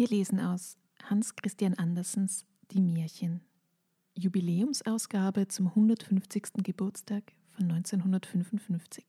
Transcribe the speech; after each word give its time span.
Wir 0.00 0.08
lesen 0.08 0.40
aus 0.40 0.78
Hans 1.02 1.36
Christian 1.36 1.74
Andersens 1.74 2.46
Die 2.70 2.80
Märchen. 2.80 3.42
Jubiläumsausgabe 4.14 5.46
zum 5.48 5.66
150. 5.66 6.64
Geburtstag 6.64 7.34
von 7.50 7.70
1955. 7.70 9.04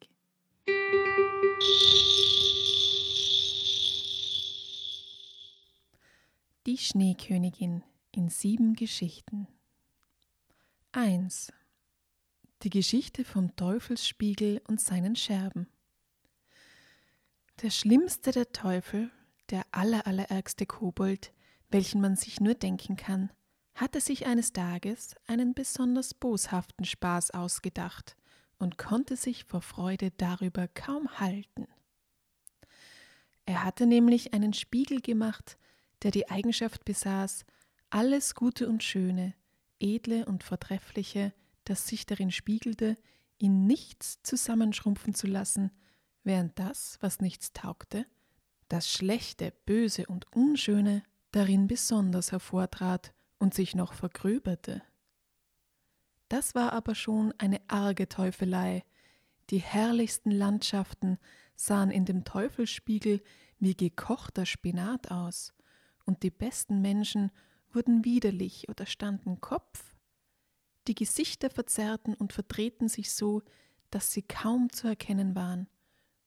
Die 6.66 6.78
Schneekönigin 6.78 7.86
in 8.12 8.28
sieben 8.28 8.74
Geschichten. 8.74 9.48
1. 10.92 11.54
Die 12.64 12.70
Geschichte 12.70 13.24
vom 13.24 13.56
Teufelsspiegel 13.56 14.62
und 14.68 14.82
seinen 14.82 15.16
Scherben. 15.16 15.68
Der 17.62 17.70
schlimmste 17.70 18.32
der 18.32 18.52
Teufel 18.52 19.10
der 19.52 19.66
allerallerärgste 19.72 20.66
Kobold, 20.66 21.34
welchen 21.70 22.02
man 22.02 22.16
sich 22.16 22.40
nur 22.40 22.56
denken 22.56 22.96
kann, 22.96 23.32
hatte 23.76 24.02
sich 24.02 24.26
eines 24.26 24.54
Tages 24.54 25.16
einen 25.28 25.54
besonders 25.54 26.14
boshaften 26.14 26.86
Spaß 26.86 27.32
ausgedacht 27.32 28.16
und 28.58 28.78
konnte 28.78 29.16
sich 29.16 29.46
vor 29.46 29.62
Freude 29.62 30.12
darüber 30.12 30.68
kaum 30.68 31.20
halten. 31.20 31.68
Er 33.46 33.64
hatte 33.64 33.86
nämlich 33.86 34.34
einen 34.34 34.54
Spiegel 34.54 35.02
gemacht, 35.02 35.58
der 36.04 36.12
die 36.12 36.30
Eigenschaft 36.30 36.86
besaß, 36.86 37.46
alles 37.90 38.36
Gute 38.36 38.70
und 38.70 38.84
Schöne, 38.84 39.34
Edle 39.80 40.26
und 40.26 40.44
Vortreffliche, 40.44 41.34
das 41.66 41.88
sich 41.88 42.06
darin 42.06 42.32
spiegelte, 42.32 42.98
in 43.38 43.66
nichts 43.66 44.22
zusammenschrumpfen 44.24 45.14
zu 45.14 45.28
lassen, 45.28 45.72
während 46.24 46.58
das, 46.60 46.98
was 47.02 47.20
nichts 47.20 47.54
taugte, 47.54 48.06
das 48.72 48.90
Schlechte, 48.90 49.54
Böse 49.66 50.06
und 50.06 50.32
Unschöne 50.34 51.04
darin 51.32 51.68
besonders 51.68 52.32
hervortrat 52.32 53.14
und 53.38 53.54
sich 53.54 53.76
noch 53.76 53.94
vergröberte. 53.94 54.82
Das 56.30 56.56
war 56.56 56.72
aber 56.72 56.96
schon 56.96 57.34
eine 57.38 57.60
arge 57.68 58.08
Teufelei. 58.08 58.86
Die 59.50 59.58
herrlichsten 59.58 60.32
Landschaften 60.32 61.18
sahen 61.56 61.92
in 61.92 62.06
dem 62.06 62.24
Teufelsspiegel 62.24 63.22
wie 63.60 63.76
gekochter 63.76 64.46
Spinat 64.46 65.12
aus, 65.12 65.54
und 66.06 66.24
die 66.24 66.32
besten 66.32 66.82
Menschen 66.82 67.32
wurden 67.72 68.06
widerlich 68.06 68.70
oder 68.70 68.86
standen 68.86 69.42
Kopf. 69.42 69.96
Die 70.88 70.96
Gesichter 70.96 71.50
verzerrten 71.50 72.14
und 72.14 72.32
verdrehten 72.32 72.88
sich 72.88 73.14
so, 73.14 73.44
dass 73.90 74.14
sie 74.14 74.22
kaum 74.22 74.72
zu 74.72 74.88
erkennen 74.88 75.36
waren, 75.36 75.68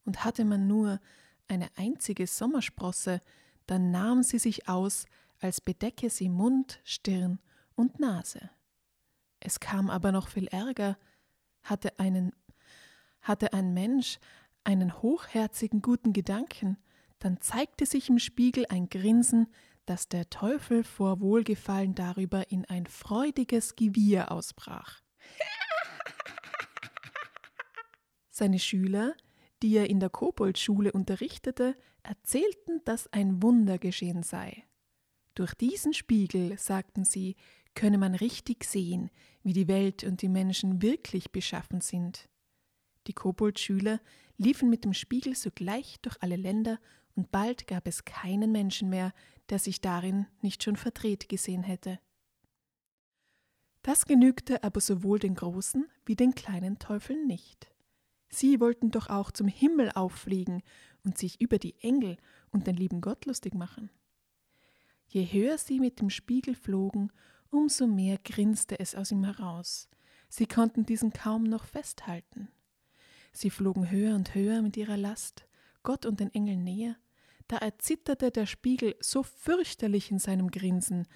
und 0.04 0.24
hatte 0.24 0.44
man 0.44 0.66
nur 0.66 1.00
eine 1.48 1.68
einzige 1.76 2.26
Sommersprosse, 2.26 3.20
dann 3.66 3.90
nahm 3.90 4.22
sie 4.22 4.38
sich 4.38 4.68
aus, 4.68 5.06
als 5.40 5.60
bedecke 5.60 6.10
sie 6.10 6.28
Mund, 6.28 6.80
Stirn 6.84 7.38
und 7.74 8.00
Nase. 8.00 8.50
Es 9.40 9.60
kam 9.60 9.90
aber 9.90 10.12
noch 10.12 10.28
viel 10.28 10.46
Ärger, 10.48 10.96
hatte 11.62 11.98
einen 11.98 12.32
hatte 13.24 13.54
ein 13.54 13.72
Mensch 13.72 14.18
einen 14.64 15.02
hochherzigen 15.02 15.82
guten 15.82 16.12
Gedanken, 16.12 16.78
dann 17.18 17.40
zeigte 17.40 17.86
sich 17.86 18.08
im 18.08 18.18
Spiegel 18.18 18.66
ein 18.68 18.88
Grinsen, 18.88 19.48
dass 19.86 20.08
der 20.08 20.30
Teufel 20.30 20.84
vor 20.84 21.20
Wohlgefallen 21.20 21.94
darüber 21.94 22.50
in 22.50 22.64
ein 22.66 22.86
freudiges 22.86 23.76
Gewiehr 23.76 24.32
ausbrach. 24.32 25.00
Seine 28.30 28.58
Schüler, 28.58 29.14
die 29.64 29.78
er 29.78 29.88
in 29.88 29.98
der 29.98 30.10
Koboldschule 30.10 30.92
unterrichtete, 30.92 31.74
erzählten, 32.02 32.82
dass 32.84 33.10
ein 33.14 33.42
Wunder 33.42 33.78
geschehen 33.78 34.22
sei. 34.22 34.62
Durch 35.34 35.54
diesen 35.54 35.94
Spiegel, 35.94 36.58
sagten 36.58 37.06
sie, 37.06 37.34
könne 37.74 37.96
man 37.96 38.14
richtig 38.14 38.64
sehen, 38.64 39.10
wie 39.42 39.54
die 39.54 39.66
Welt 39.66 40.04
und 40.04 40.20
die 40.20 40.28
Menschen 40.28 40.82
wirklich 40.82 41.32
beschaffen 41.32 41.80
sind. 41.80 42.28
Die 43.06 43.14
Koboldschüler 43.14 44.02
liefen 44.36 44.68
mit 44.68 44.84
dem 44.84 44.92
Spiegel 44.92 45.34
sogleich 45.34 45.96
durch 46.02 46.22
alle 46.22 46.36
Länder, 46.36 46.78
und 47.14 47.30
bald 47.30 47.66
gab 47.66 47.88
es 47.88 48.04
keinen 48.04 48.52
Menschen 48.52 48.90
mehr, 48.90 49.14
der 49.48 49.58
sich 49.58 49.80
darin 49.80 50.26
nicht 50.42 50.62
schon 50.62 50.76
verdreht 50.76 51.30
gesehen 51.30 51.62
hätte. 51.62 51.98
Das 53.80 54.04
genügte 54.04 54.62
aber 54.62 54.82
sowohl 54.82 55.20
den 55.20 55.34
großen 55.36 55.88
wie 56.04 56.16
den 56.16 56.34
kleinen 56.34 56.78
Teufeln 56.78 57.26
nicht. 57.26 57.73
Sie 58.34 58.58
wollten 58.58 58.90
doch 58.90 59.10
auch 59.10 59.30
zum 59.30 59.46
Himmel 59.46 59.92
auffliegen 59.94 60.64
und 61.04 61.16
sich 61.16 61.40
über 61.40 61.58
die 61.58 61.76
Engel 61.80 62.16
und 62.50 62.66
den 62.66 62.74
lieben 62.74 63.00
Gott 63.00 63.26
lustig 63.26 63.54
machen. 63.54 63.90
Je 65.06 65.24
höher 65.24 65.56
sie 65.56 65.78
mit 65.78 66.00
dem 66.00 66.10
Spiegel 66.10 66.56
flogen, 66.56 67.12
umso 67.50 67.86
mehr 67.86 68.18
grinste 68.18 68.80
es 68.80 68.96
aus 68.96 69.12
ihm 69.12 69.22
heraus. 69.22 69.88
Sie 70.28 70.46
konnten 70.46 70.84
diesen 70.84 71.12
kaum 71.12 71.44
noch 71.44 71.64
festhalten. 71.64 72.48
Sie 73.32 73.50
flogen 73.50 73.88
höher 73.88 74.16
und 74.16 74.34
höher 74.34 74.62
mit 74.62 74.76
ihrer 74.76 74.96
Last, 74.96 75.46
Gott 75.84 76.04
und 76.04 76.18
den 76.18 76.34
Engeln 76.34 76.64
näher, 76.64 76.96
da 77.46 77.58
erzitterte 77.58 78.32
der 78.32 78.46
Spiegel 78.46 78.96
so 78.98 79.22
fürchterlich 79.22 80.10
in 80.10 80.18
seinem 80.18 80.50
Grinsen, 80.50 81.06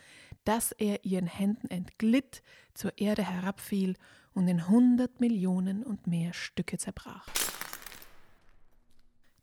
dass 0.45 0.71
er 0.71 1.05
ihren 1.05 1.27
Händen 1.27 1.69
entglitt, 1.69 2.43
zur 2.75 2.97
Erde 2.97 3.25
herabfiel 3.29 3.97
und 4.39 4.47
in 4.47 4.69
hundert 4.69 5.19
Millionen 5.19 5.83
und 5.83 6.07
mehr 6.07 6.33
Stücke 6.33 6.79
zerbrach. 6.79 7.27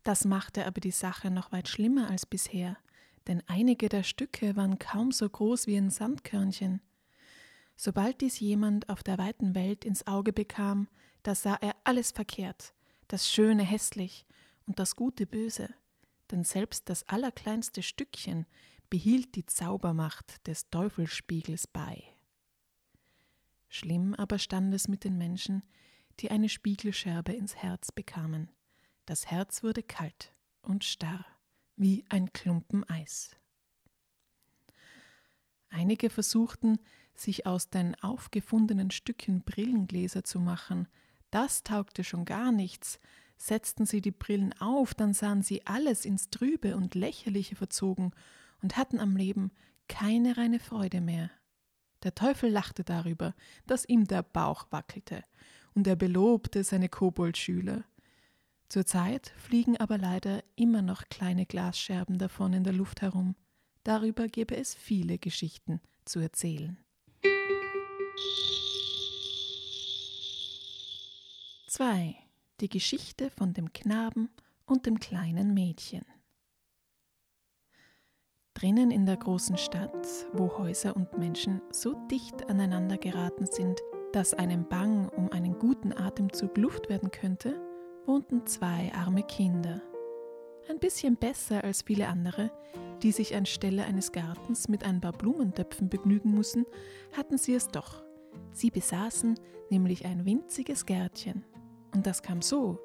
Das 0.04 0.24
machte 0.24 0.66
aber 0.66 0.80
die 0.80 0.92
Sache 0.92 1.30
noch 1.30 1.52
weit 1.52 1.68
schlimmer 1.68 2.10
als 2.10 2.26
bisher, 2.26 2.78
denn 3.28 3.44
einige 3.48 3.90
der 3.90 4.04
Stücke 4.04 4.56
waren 4.56 4.80
kaum 4.80 5.12
so 5.12 5.28
groß 5.28 5.68
wie 5.68 5.76
ein 5.76 5.90
Sandkörnchen. 5.90 6.82
Sobald 7.76 8.22
dies 8.22 8.40
jemand 8.40 8.88
auf 8.88 9.04
der 9.04 9.18
weiten 9.18 9.54
Welt 9.54 9.84
ins 9.84 10.08
Auge 10.08 10.32
bekam, 10.32 10.88
da 11.24 11.36
sah 11.36 11.56
er 11.56 11.76
alles 11.84 12.12
verkehrt, 12.12 12.74
das 13.10 13.30
Schöne 13.30 13.64
hässlich 13.64 14.26
und 14.66 14.80
das 14.80 14.96
Gute 14.96 15.26
böse, 15.26 15.74
denn 16.32 16.46
selbst 16.46 16.88
das 16.88 17.04
allerkleinste 17.10 17.84
Stückchen 17.84 18.46
behielt 18.90 19.36
die 19.36 19.46
Zaubermacht 19.46 20.48
des 20.48 20.70
Teufelsspiegels 20.70 21.68
bei. 21.68 22.15
Schlimm 23.76 24.14
aber 24.14 24.40
stand 24.40 24.74
es 24.74 24.88
mit 24.88 25.04
den 25.04 25.18
Menschen, 25.18 25.62
die 26.22 26.32
eine 26.32 26.48
Spiegelscherbe 26.48 27.34
ins 27.34 27.58
Herz 27.58 27.92
bekamen. 27.92 28.50
Das 29.06 29.30
Herz 29.30 29.64
wurde 29.64 29.84
kalt 29.84 30.34
und 30.62 30.86
starr, 30.86 31.26
wie 31.76 32.06
ein 32.08 32.32
Klumpen 32.32 32.86
Eis. 32.90 33.36
Einige 35.68 36.10
versuchten, 36.10 36.80
sich 37.16 37.46
aus 37.46 37.70
den 37.70 37.96
aufgefundenen 38.02 38.92
Stücken 38.92 39.44
Brillengläser 39.44 40.24
zu 40.24 40.40
machen. 40.40 40.88
Das 41.30 41.64
taugte 41.64 42.06
schon 42.06 42.24
gar 42.24 42.54
nichts. 42.54 42.98
Setzten 43.36 43.86
sie 43.86 44.00
die 44.00 44.12
Brillen 44.12 44.54
auf, 44.62 44.94
dann 44.94 45.14
sahen 45.14 45.42
sie 45.42 45.66
alles 45.66 46.06
ins 46.06 46.30
Trübe 46.30 46.78
und 46.78 46.96
Lächerliche 46.96 47.58
verzogen 47.58 48.12
und 48.62 48.78
hatten 48.78 49.02
am 49.02 49.18
Leben 49.18 49.52
keine 49.90 50.38
reine 50.38 50.60
Freude 50.62 51.02
mehr. 51.02 51.30
Der 52.04 52.16
Teufel 52.16 52.50
lachte 52.50 52.84
darüber, 52.84 53.34
dass 53.66 53.88
ihm 53.88 54.06
der 54.06 54.24
Bauch 54.24 54.68
wackelte, 54.72 55.24
und 55.74 55.88
er 55.88 55.96
belobte 55.96 56.64
seine 56.64 56.90
Koboldschüler. 56.90 57.84
Zurzeit 58.70 59.34
fliegen 59.38 59.78
aber 59.78 59.98
leider 59.98 60.44
immer 60.56 60.82
noch 60.82 61.04
kleine 61.10 61.46
Glasscherben 61.46 62.18
davon 62.18 62.54
in 62.54 62.64
der 62.64 62.74
Luft 62.74 63.02
herum. 63.02 63.36
Darüber 63.84 64.28
gäbe 64.28 64.56
es 64.56 64.74
viele 64.74 65.18
Geschichten 65.18 65.80
zu 66.06 66.20
erzählen. 66.20 66.78
2. 71.68 72.16
Die 72.62 72.70
Geschichte 72.70 73.30
von 73.30 73.54
dem 73.54 73.74
Knaben 73.74 74.30
und 74.66 74.86
dem 74.86 75.00
kleinen 75.00 75.54
Mädchen. 75.54 76.06
Drinnen 78.56 78.90
in 78.90 79.06
der 79.06 79.18
großen 79.18 79.58
Stadt, 79.58 80.08
wo 80.32 80.58
Häuser 80.58 80.96
und 80.96 81.18
Menschen 81.18 81.62
so 81.72 81.94
dicht 82.10 82.50
aneinander 82.50 82.98
geraten 82.98 83.46
sind, 83.46 83.82
dass 84.14 84.34
einem 84.34 84.66
bang 84.70 85.10
um 85.10 85.30
einen 85.34 85.60
guten 85.60 85.92
Atemzug 85.92 86.58
Luft 86.58 86.88
werden 86.88 87.12
könnte, 87.12 87.62
wohnten 88.06 88.46
zwei 88.46 88.94
arme 88.94 89.24
Kinder. 89.24 89.82
Ein 90.70 90.80
bisschen 90.80 91.18
besser 91.18 91.66
als 91.66 91.82
viele 91.82 92.08
andere, 92.08 92.50
die 93.04 93.12
sich 93.12 93.36
anstelle 93.36 93.84
eines 93.84 94.14
Gartens 94.14 94.70
mit 94.70 94.86
ein 94.86 95.02
paar 95.02 95.12
Blumentöpfen 95.12 95.90
begnügen 95.90 96.32
mussten, 96.32 96.66
hatten 97.12 97.38
sie 97.38 97.56
es 97.56 97.68
doch. 97.68 98.06
Sie 98.54 98.72
besaßen 98.72 99.38
nämlich 99.70 100.06
ein 100.06 100.24
winziges 100.24 100.86
Gärtchen. 100.86 101.44
Und 101.94 102.08
das 102.08 102.22
kam 102.22 102.42
so. 102.42 102.80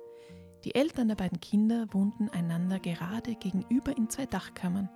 Die 0.64 0.74
Eltern 0.74 1.06
der 1.06 1.14
beiden 1.14 1.40
Kinder 1.40 1.86
wohnten 1.92 2.28
einander 2.28 2.80
gerade 2.80 3.36
gegenüber 3.36 3.96
in 3.96 4.10
zwei 4.10 4.26
Dachkammern. 4.26 4.90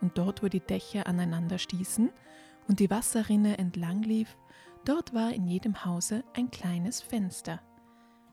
Und 0.00 0.16
dort, 0.18 0.42
wo 0.42 0.48
die 0.48 0.60
Dächer 0.60 1.06
aneinander 1.06 1.58
stießen 1.58 2.10
und 2.68 2.80
die 2.80 2.90
Wasserrinne 2.90 3.58
entlang 3.58 4.02
lief, 4.02 4.36
dort 4.84 5.12
war 5.14 5.32
in 5.32 5.46
jedem 5.46 5.84
Hause 5.84 6.24
ein 6.34 6.50
kleines 6.50 7.00
Fenster. 7.00 7.60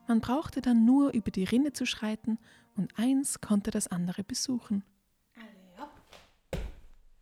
Man 0.06 0.20
brauchte 0.20 0.60
dann 0.60 0.84
nur 0.84 1.12
über 1.12 1.30
die 1.30 1.44
Rinne 1.44 1.72
zu 1.72 1.84
schreiten 1.84 2.38
und 2.76 2.96
eins 2.98 3.40
konnte 3.40 3.70
das 3.70 3.88
andere 3.88 4.22
besuchen. 4.22 4.84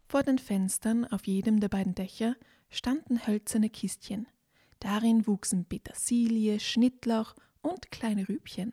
Vor 0.06 0.22
den 0.22 0.38
Fenstern 0.38 1.04
auf 1.06 1.26
jedem 1.26 1.58
der 1.58 1.68
beiden 1.68 1.94
Dächer 1.94 2.36
standen 2.70 3.26
hölzerne 3.26 3.70
Kistchen. 3.70 4.28
Darin 4.78 5.26
wuchsen 5.26 5.64
Petersilie, 5.64 6.60
Schnittlauch 6.60 7.34
und 7.62 7.90
kleine 7.90 8.28
Rübchen. 8.28 8.72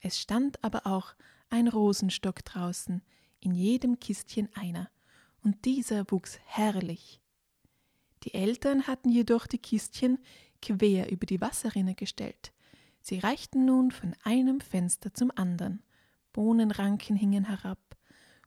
Es 0.00 0.20
stand 0.20 0.62
aber 0.62 0.86
auch 0.86 1.14
ein 1.48 1.68
Rosenstock 1.68 2.44
draußen, 2.44 3.02
in 3.40 3.54
jedem 3.54 3.98
Kistchen 4.00 4.48
einer, 4.54 4.90
und 5.42 5.64
dieser 5.64 6.10
wuchs 6.10 6.38
herrlich. 6.44 7.20
Die 8.24 8.34
Eltern 8.34 8.86
hatten 8.86 9.10
jedoch 9.10 9.46
die 9.46 9.58
Kistchen 9.58 10.18
quer 10.60 11.10
über 11.10 11.26
die 11.26 11.40
Wasserrinne 11.40 11.94
gestellt. 11.94 12.52
Sie 13.00 13.20
reichten 13.20 13.64
nun 13.64 13.92
von 13.92 14.16
einem 14.24 14.60
Fenster 14.60 15.14
zum 15.14 15.30
anderen. 15.36 15.82
Bohnenranken 16.32 17.16
hingen 17.16 17.44
herab, 17.44 17.96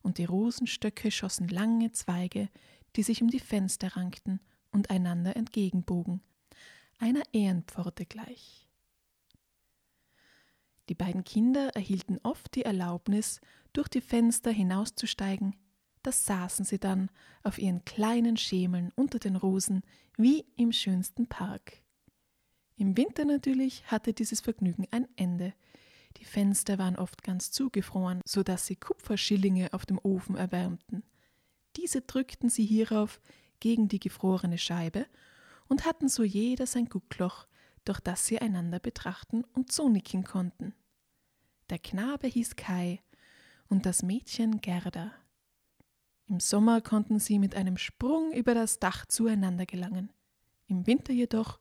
und 0.02 0.18
die 0.18 0.26
Rosenstöcke 0.26 1.12
schossen 1.12 1.48
lange 1.48 1.92
Zweige, 1.92 2.50
die 2.96 3.04
sich 3.04 3.22
um 3.22 3.30
die 3.30 3.40
Fenster 3.40 3.96
rankten 3.96 4.40
und 4.72 4.90
einander 4.90 5.36
entgegenbogen, 5.36 6.22
einer 6.98 7.24
Ehrenpforte 7.32 8.06
gleich. 8.06 8.68
Die 10.90 10.96
beiden 10.96 11.24
Kinder 11.24 11.70
erhielten 11.76 12.20
oft 12.24 12.56
die 12.56 12.64
Erlaubnis, 12.64 13.42
durch 13.74 13.88
die 13.88 14.02
Fenster 14.02 14.52
hinauszusteigen. 14.52 15.56
Da 16.04 16.12
saßen 16.12 16.66
sie 16.66 16.80
dann 16.80 17.10
auf 17.44 17.58
ihren 17.58 17.84
kleinen 17.86 18.38
Schemeln 18.38 18.92
unter 18.96 19.20
den 19.20 19.36
Rosen 19.36 19.84
wie 20.18 20.46
im 20.56 20.72
schönsten 20.72 21.28
Park. 21.28 21.82
Im 22.78 22.96
Winter 22.96 23.26
natürlich 23.26 23.84
hatte 23.88 24.14
dieses 24.14 24.40
Vergnügen 24.40 24.88
ein 24.92 25.08
Ende. 25.18 25.54
Die 26.18 26.26
Fenster 26.26 26.78
waren 26.78 26.96
oft 26.96 27.24
ganz 27.24 27.52
zugefroren, 27.52 28.22
so 28.26 28.42
dass 28.42 28.66
sie 28.66 28.78
Kupferschillinge 28.78 29.74
auf 29.74 29.86
dem 29.86 30.00
Ofen 30.02 30.36
erwärmten. 30.36 31.04
Diese 31.76 32.02
drückten 32.02 32.50
sie 32.50 32.66
hierauf 32.66 33.20
gegen 33.60 33.90
die 33.90 34.00
gefrorene 34.00 34.58
Scheibe 34.58 35.06
und 35.68 35.86
hatten 35.86 36.08
so 36.08 36.24
jeder 36.24 36.66
sein 36.66 36.88
Guckloch, 36.88 37.48
durch 37.86 38.00
das 38.00 38.26
sie 38.26 38.40
einander 38.40 38.80
betrachten 38.80 39.44
und 39.54 39.72
zunicken 39.72 40.24
konnten. 40.24 40.74
Der 41.70 41.80
Knabe 41.80 42.28
hieß 42.28 42.56
Kai 42.56 43.02
und 43.70 43.86
das 43.86 44.04
Mädchen 44.04 44.62
Gerda. 44.62 45.12
Im 46.26 46.40
Sommer 46.40 46.82
konnten 46.82 47.20
sie 47.20 47.40
mit 47.40 47.56
einem 47.56 47.78
Sprung 47.78 48.34
über 48.34 48.54
das 48.54 48.80
Dach 48.80 49.06
zueinander 49.06 49.66
gelangen. 49.66 50.12
Im 50.68 50.86
Winter 50.86 51.14
jedoch 51.14 51.60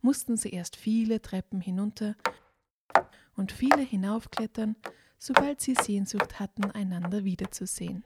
mussten 0.00 0.36
sie 0.36 0.50
erst 0.50 0.76
viele 0.76 1.22
Treppen 1.22 1.60
hinunter 1.60 2.16
und 3.36 3.52
viele 3.52 3.80
hinaufklettern, 3.80 4.76
sobald 5.18 5.60
sie 5.60 5.74
Sehnsucht 5.74 6.40
hatten, 6.40 6.70
einander 6.70 7.24
wiederzusehen. 7.24 8.04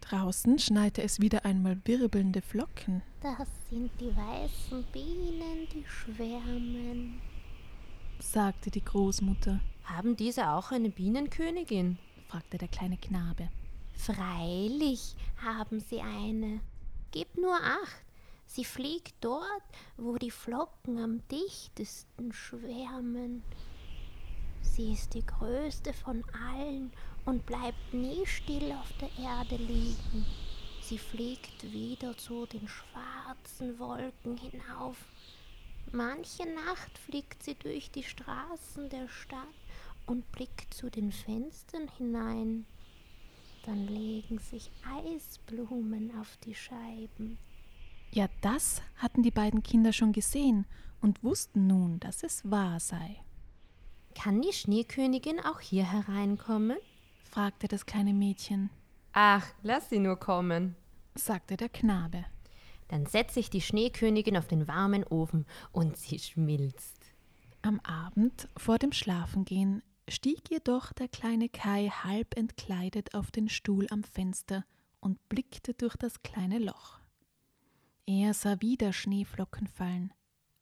Draußen 0.00 0.58
schneite 0.58 1.02
es 1.02 1.20
wieder 1.20 1.44
einmal 1.44 1.78
wirbelnde 1.84 2.40
Flocken. 2.40 3.02
Das 3.20 3.48
sind 3.68 3.90
die 4.00 4.16
weißen 4.16 4.82
Bienen, 4.90 5.68
die 5.70 5.84
schwärmen, 5.86 7.20
sagte 8.20 8.70
die 8.70 8.84
Großmutter. 8.84 9.60
Haben 9.84 10.16
diese 10.16 10.50
auch 10.50 10.70
eine 10.70 10.90
Bienenkönigin? 10.90 11.98
fragte 12.28 12.58
der 12.58 12.68
kleine 12.68 12.96
Knabe. 12.98 13.48
Freilich 13.94 15.16
haben 15.42 15.80
sie 15.80 16.00
eine. 16.00 16.60
Gib 17.10 17.36
nur 17.36 17.54
acht, 17.54 18.04
sie 18.46 18.64
fliegt 18.64 19.14
dort, 19.20 19.62
wo 19.96 20.16
die 20.16 20.30
Flocken 20.30 20.98
am 20.98 21.22
dichtesten 21.28 22.32
schwärmen. 22.32 23.42
Sie 24.60 24.92
ist 24.92 25.14
die 25.14 25.24
größte 25.24 25.92
von 25.92 26.22
allen 26.52 26.92
und 27.24 27.46
bleibt 27.46 27.94
nie 27.94 28.26
still 28.26 28.72
auf 28.72 28.92
der 29.00 29.10
Erde 29.24 29.56
liegen. 29.56 30.26
Sie 30.82 30.98
fliegt 30.98 31.62
wieder 31.72 32.16
zu 32.16 32.46
den 32.46 32.68
schwarzen 32.68 33.78
Wolken 33.78 34.36
hinauf 34.36 34.96
Manche 35.92 36.44
Nacht 36.44 36.98
fliegt 36.98 37.42
sie 37.42 37.54
durch 37.54 37.90
die 37.90 38.02
Straßen 38.02 38.90
der 38.90 39.08
Stadt 39.08 39.46
und 40.06 40.30
blickt 40.32 40.74
zu 40.74 40.90
den 40.90 41.12
Fenstern 41.12 41.88
hinein. 41.96 42.66
Dann 43.64 43.86
legen 43.86 44.38
sich 44.38 44.70
Eisblumen 44.84 46.12
auf 46.20 46.36
die 46.44 46.54
Scheiben. 46.54 47.38
Ja, 48.10 48.28
das 48.40 48.82
hatten 48.96 49.22
die 49.22 49.30
beiden 49.30 49.62
Kinder 49.62 49.92
schon 49.92 50.12
gesehen 50.12 50.66
und 51.00 51.22
wussten 51.22 51.66
nun, 51.66 52.00
dass 52.00 52.22
es 52.22 52.50
wahr 52.50 52.80
sei. 52.80 53.16
Kann 54.14 54.42
die 54.42 54.52
Schneekönigin 54.52 55.40
auch 55.40 55.60
hier 55.60 55.90
hereinkommen? 55.90 56.78
fragte 57.24 57.68
das 57.68 57.86
kleine 57.86 58.14
Mädchen. 58.14 58.70
Ach, 59.12 59.46
lass 59.62 59.90
sie 59.90 59.98
nur 59.98 60.16
kommen, 60.16 60.76
sagte 61.14 61.56
der 61.56 61.68
Knabe. 61.68 62.24
Dann 62.88 63.06
setze 63.06 63.40
ich 63.40 63.50
die 63.50 63.60
Schneekönigin 63.60 64.36
auf 64.36 64.48
den 64.48 64.66
warmen 64.66 65.04
Ofen 65.04 65.46
und 65.72 65.96
sie 65.96 66.18
schmilzt. 66.18 67.12
Am 67.62 67.80
Abend 67.80 68.48
vor 68.56 68.78
dem 68.78 68.92
Schlafengehen 68.92 69.82
stieg 70.08 70.50
jedoch 70.50 70.92
der 70.92 71.08
kleine 71.08 71.48
Kai 71.48 71.88
halb 71.88 72.36
entkleidet 72.36 73.14
auf 73.14 73.30
den 73.30 73.48
Stuhl 73.48 73.86
am 73.90 74.04
Fenster 74.04 74.64
und 75.00 75.28
blickte 75.28 75.74
durch 75.74 75.96
das 75.96 76.22
kleine 76.22 76.58
Loch. 76.58 77.00
Er 78.06 78.32
sah 78.32 78.60
wieder 78.60 78.92
Schneeflocken 78.92 79.66
fallen. 79.66 80.14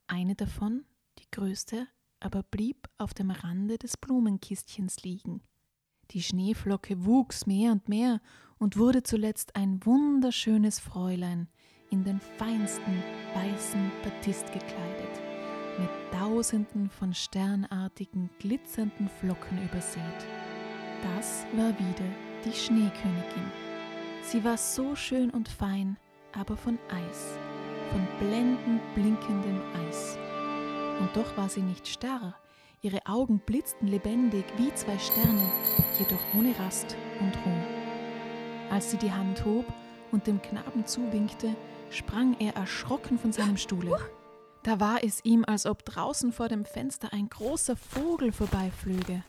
Eine 0.09 0.35
davon, 0.35 0.85
die 1.19 1.31
größte, 1.31 1.87
aber 2.19 2.43
blieb 2.43 2.89
auf 2.99 3.15
dem 3.15 3.31
Rande 3.31 3.79
des 3.79 3.97
Blumenkistchens 3.97 5.03
liegen. 5.05 5.43
Die 6.11 6.23
Schneeflocke 6.23 7.05
wuchs 7.05 7.47
mehr 7.47 7.73
und 7.73 7.89
mehr 7.89 8.21
und 8.59 8.77
wurde 8.77 9.03
zuletzt 9.03 9.55
ein 9.55 9.85
wunderschönes 9.85 10.79
Fräulein, 10.79 11.49
in 11.91 12.05
den 12.05 12.21
feinsten 12.39 13.03
weißen 13.35 13.91
Batist 14.03 14.47
gekleidet, 14.53 15.21
mit 15.79 15.91
tausenden 16.13 16.91
von 16.91 17.13
sternartigen, 17.15 18.31
glitzernden 18.39 19.09
Flocken 19.09 19.59
übersät. 19.65 20.03
Das 21.03 21.47
war 21.53 21.71
wieder 21.79 22.09
die 22.45 22.53
Schneekönigin. 22.53 23.53
Sie 24.23 24.43
war 24.43 24.57
so 24.57 24.97
schön 24.97 25.31
und 25.31 25.49
fein, 25.49 25.97
aber 26.33 26.57
von 26.57 26.79
Eis, 26.89 27.39
von 27.91 28.07
blendend 28.19 28.83
blinkendem 28.95 29.61
Eis. 29.87 30.19
Und 31.01 31.15
doch 31.15 31.37
war 31.37 31.49
sie 31.49 31.63
nicht 31.63 31.87
starr, 31.87 32.35
ihre 32.83 33.05
Augen 33.07 33.39
blitzten 33.39 33.89
lebendig 33.89 34.45
wie 34.57 34.73
zwei 34.75 34.99
Sterne, 34.99 35.51
jedoch 35.99 36.23
ohne 36.37 36.59
Rast 36.59 36.97
und 37.21 37.37
Ruhe. 37.45 37.67
Als 38.71 38.91
sie 38.91 38.97
die 38.97 39.13
Hand 39.13 39.45
hob 39.45 39.67
und 40.13 40.27
dem 40.27 40.41
Knaben 40.43 40.87
zuwinkte, 40.87 41.55
sprang 41.91 42.37
er 42.39 42.55
erschrocken 42.55 43.19
von 43.19 43.33
seinem 43.33 43.57
Stuhle. 43.57 43.99
Da 44.63 44.81
war 44.81 45.05
es 45.05 45.25
ihm, 45.25 45.45
als 45.45 45.67
ob 45.67 45.85
draußen 45.85 46.33
vor 46.33 46.49
dem 46.49 46.65
Fenster 46.65 47.13
ein 47.13 47.29
großer 47.29 47.77
Vogel 47.77 48.33
vorbeiflöge. 48.33 49.23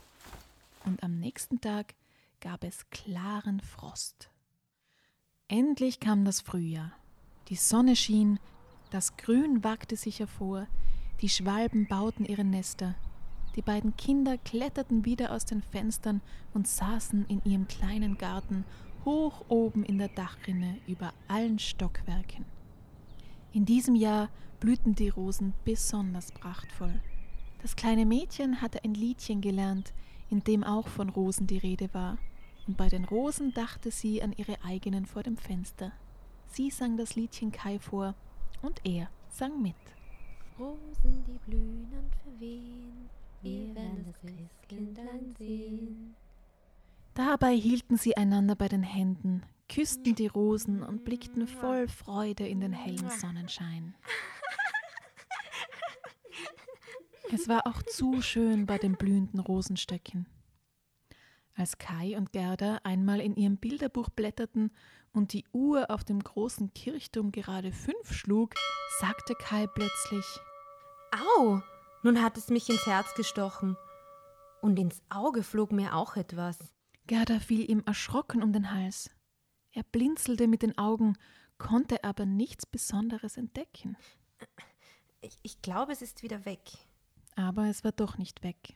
Und 0.84 1.02
am 1.02 1.18
nächsten 1.18 1.60
Tag 1.60 1.94
gab 2.40 2.64
es 2.64 2.88
klaren 2.90 3.60
Frost. 3.60 4.30
Endlich 5.48 6.00
kam 6.00 6.24
das 6.24 6.40
Frühjahr. 6.40 6.92
Die 7.48 7.56
Sonne 7.56 7.96
schien, 7.96 8.38
das 8.90 9.16
Grün 9.16 9.64
wagte 9.64 9.96
sich 9.96 10.18
hervor, 10.18 10.66
die 11.20 11.28
Schwalben 11.28 11.86
bauten 11.86 12.24
ihre 12.24 12.44
Nester, 12.44 12.94
die 13.58 13.62
beiden 13.62 13.96
Kinder 13.96 14.38
kletterten 14.38 15.04
wieder 15.04 15.32
aus 15.32 15.44
den 15.44 15.62
Fenstern 15.62 16.20
und 16.54 16.68
saßen 16.68 17.26
in 17.26 17.42
ihrem 17.44 17.66
kleinen 17.66 18.16
Garten 18.16 18.64
hoch 19.08 19.46
oben 19.48 19.84
in 19.84 19.96
der 19.96 20.08
Dachrinne 20.08 20.76
über 20.86 21.14
allen 21.28 21.58
Stockwerken. 21.58 22.44
In 23.54 23.64
diesem 23.64 23.94
Jahr 23.94 24.28
blühten 24.60 24.94
die 24.94 25.08
Rosen 25.08 25.54
besonders 25.64 26.30
prachtvoll. 26.30 27.00
Das 27.62 27.74
kleine 27.74 28.04
Mädchen 28.04 28.60
hatte 28.60 28.84
ein 28.84 28.92
Liedchen 28.92 29.40
gelernt, 29.40 29.94
in 30.28 30.44
dem 30.44 30.62
auch 30.62 30.88
von 30.88 31.08
Rosen 31.08 31.46
die 31.46 31.56
Rede 31.56 31.88
war, 31.94 32.18
und 32.66 32.76
bei 32.76 32.90
den 32.90 33.06
Rosen 33.06 33.54
dachte 33.54 33.90
sie 33.90 34.22
an 34.22 34.34
ihre 34.36 34.62
eigenen 34.62 35.06
vor 35.06 35.22
dem 35.22 35.38
Fenster. 35.38 35.90
Sie 36.48 36.68
sang 36.68 36.98
das 36.98 37.16
Liedchen 37.16 37.50
Kai 37.50 37.78
vor, 37.78 38.14
und 38.60 38.78
er 38.84 39.08
sang 39.30 39.62
mit. 39.62 39.74
Rosen, 40.58 41.24
die 41.26 41.50
blühen 41.50 41.88
und 41.92 42.14
verwehen, 42.14 43.08
wir 43.40 43.74
werden 43.74 44.04
das 44.04 44.20
Christkindlein 44.20 45.34
sehen. 45.38 46.14
Dabei 47.18 47.52
hielten 47.52 47.96
sie 47.96 48.16
einander 48.16 48.54
bei 48.54 48.68
den 48.68 48.84
Händen, 48.84 49.42
küssten 49.68 50.14
die 50.14 50.28
Rosen 50.28 50.84
und 50.84 51.04
blickten 51.04 51.48
voll 51.48 51.88
Freude 51.88 52.46
in 52.46 52.60
den 52.60 52.72
hellen 52.72 53.10
Sonnenschein. 53.10 53.96
Es 57.32 57.48
war 57.48 57.66
auch 57.66 57.82
zu 57.82 58.22
schön 58.22 58.66
bei 58.66 58.78
den 58.78 58.92
blühenden 58.92 59.40
Rosenstöcken. 59.40 60.28
Als 61.56 61.78
Kai 61.78 62.16
und 62.16 62.30
Gerda 62.30 62.78
einmal 62.84 63.20
in 63.20 63.34
ihrem 63.34 63.56
Bilderbuch 63.56 64.10
blätterten 64.10 64.70
und 65.12 65.32
die 65.32 65.44
Uhr 65.52 65.90
auf 65.90 66.04
dem 66.04 66.20
großen 66.20 66.72
Kirchturm 66.72 67.32
gerade 67.32 67.72
fünf 67.72 68.12
schlug, 68.12 68.54
sagte 69.00 69.34
Kai 69.34 69.66
plötzlich: 69.66 70.24
Au! 71.10 71.62
Nun 72.04 72.22
hat 72.22 72.38
es 72.38 72.48
mich 72.48 72.68
ins 72.68 72.86
Herz 72.86 73.12
gestochen. 73.16 73.76
Und 74.62 74.78
ins 74.78 75.02
Auge 75.08 75.42
flog 75.42 75.72
mir 75.72 75.96
auch 75.96 76.14
etwas. 76.14 76.58
Gerda 77.08 77.40
fiel 77.40 77.68
ihm 77.68 77.82
erschrocken 77.86 78.42
um 78.42 78.52
den 78.52 78.70
Hals. 78.70 79.10
Er 79.72 79.82
blinzelte 79.82 80.46
mit 80.46 80.62
den 80.62 80.76
Augen, 80.76 81.16
konnte 81.56 82.04
aber 82.04 82.26
nichts 82.26 82.66
Besonderes 82.66 83.36
entdecken. 83.36 83.96
Ich, 85.20 85.38
ich 85.42 85.62
glaube, 85.62 85.90
es 85.90 86.02
ist 86.02 86.22
wieder 86.22 86.44
weg. 86.44 86.60
Aber 87.34 87.66
es 87.66 87.82
war 87.82 87.92
doch 87.92 88.18
nicht 88.18 88.42
weg. 88.44 88.74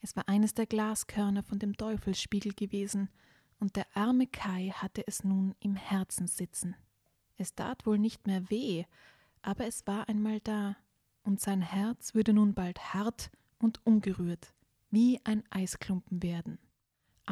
Es 0.00 0.16
war 0.16 0.28
eines 0.28 0.54
der 0.54 0.66
Glaskörner 0.66 1.42
von 1.42 1.58
dem 1.58 1.76
Teufelsspiegel 1.76 2.54
gewesen, 2.54 3.10
und 3.58 3.76
der 3.76 3.86
arme 3.94 4.26
Kai 4.26 4.70
hatte 4.74 5.04
es 5.06 5.22
nun 5.22 5.54
im 5.60 5.76
Herzen 5.76 6.28
sitzen. 6.28 6.76
Es 7.36 7.54
tat 7.54 7.84
wohl 7.84 7.98
nicht 7.98 8.26
mehr 8.26 8.48
weh, 8.48 8.84
aber 9.42 9.66
es 9.66 9.86
war 9.86 10.08
einmal 10.08 10.40
da, 10.40 10.76
und 11.24 11.40
sein 11.40 11.62
Herz 11.62 12.14
würde 12.14 12.32
nun 12.32 12.54
bald 12.54 12.94
hart 12.94 13.30
und 13.58 13.84
ungerührt, 13.84 14.54
wie 14.90 15.20
ein 15.24 15.44
Eisklumpen 15.50 16.22
werden. 16.22 16.58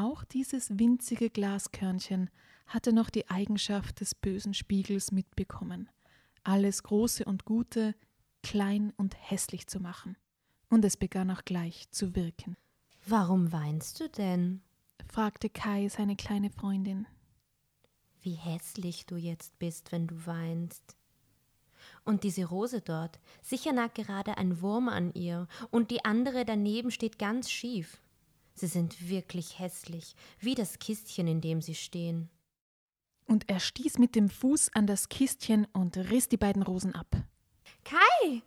Auch 0.00 0.24
dieses 0.24 0.78
winzige 0.78 1.28
Glaskörnchen 1.28 2.30
hatte 2.66 2.90
noch 2.94 3.10
die 3.10 3.28
Eigenschaft 3.28 4.00
des 4.00 4.14
bösen 4.14 4.54
Spiegels 4.54 5.12
mitbekommen, 5.12 5.90
alles 6.42 6.84
Große 6.84 7.26
und 7.26 7.44
Gute 7.44 7.94
klein 8.42 8.94
und 8.96 9.14
hässlich 9.30 9.66
zu 9.66 9.78
machen. 9.78 10.16
Und 10.70 10.86
es 10.86 10.96
begann 10.96 11.30
auch 11.30 11.44
gleich 11.44 11.90
zu 11.90 12.16
wirken. 12.16 12.56
Warum 13.04 13.52
weinst 13.52 14.00
du 14.00 14.08
denn? 14.08 14.62
fragte 15.06 15.50
Kai 15.50 15.90
seine 15.90 16.16
kleine 16.16 16.48
Freundin. 16.48 17.06
Wie 18.22 18.36
hässlich 18.36 19.04
du 19.04 19.16
jetzt 19.16 19.58
bist, 19.58 19.92
wenn 19.92 20.06
du 20.06 20.24
weinst. 20.24 20.96
Und 22.06 22.24
diese 22.24 22.46
Rose 22.46 22.80
dort, 22.80 23.20
sicher 23.42 23.74
nagt 23.74 23.96
gerade 23.96 24.38
ein 24.38 24.62
Wurm 24.62 24.88
an 24.88 25.12
ihr, 25.12 25.46
und 25.70 25.90
die 25.90 26.06
andere 26.06 26.46
daneben 26.46 26.90
steht 26.90 27.18
ganz 27.18 27.50
schief. 27.50 28.00
Sie 28.60 28.66
sind 28.66 29.08
wirklich 29.08 29.58
hässlich, 29.58 30.14
wie 30.38 30.54
das 30.54 30.78
Kistchen, 30.78 31.26
in 31.26 31.40
dem 31.40 31.62
sie 31.62 31.74
stehen. 31.74 32.28
Und 33.26 33.48
er 33.48 33.58
stieß 33.58 33.96
mit 33.96 34.14
dem 34.14 34.28
Fuß 34.28 34.74
an 34.74 34.86
das 34.86 35.08
Kistchen 35.08 35.66
und 35.72 35.96
riss 35.96 36.28
die 36.28 36.36
beiden 36.36 36.62
Rosen 36.62 36.94
ab. 36.94 37.24
Kai, 37.84 38.42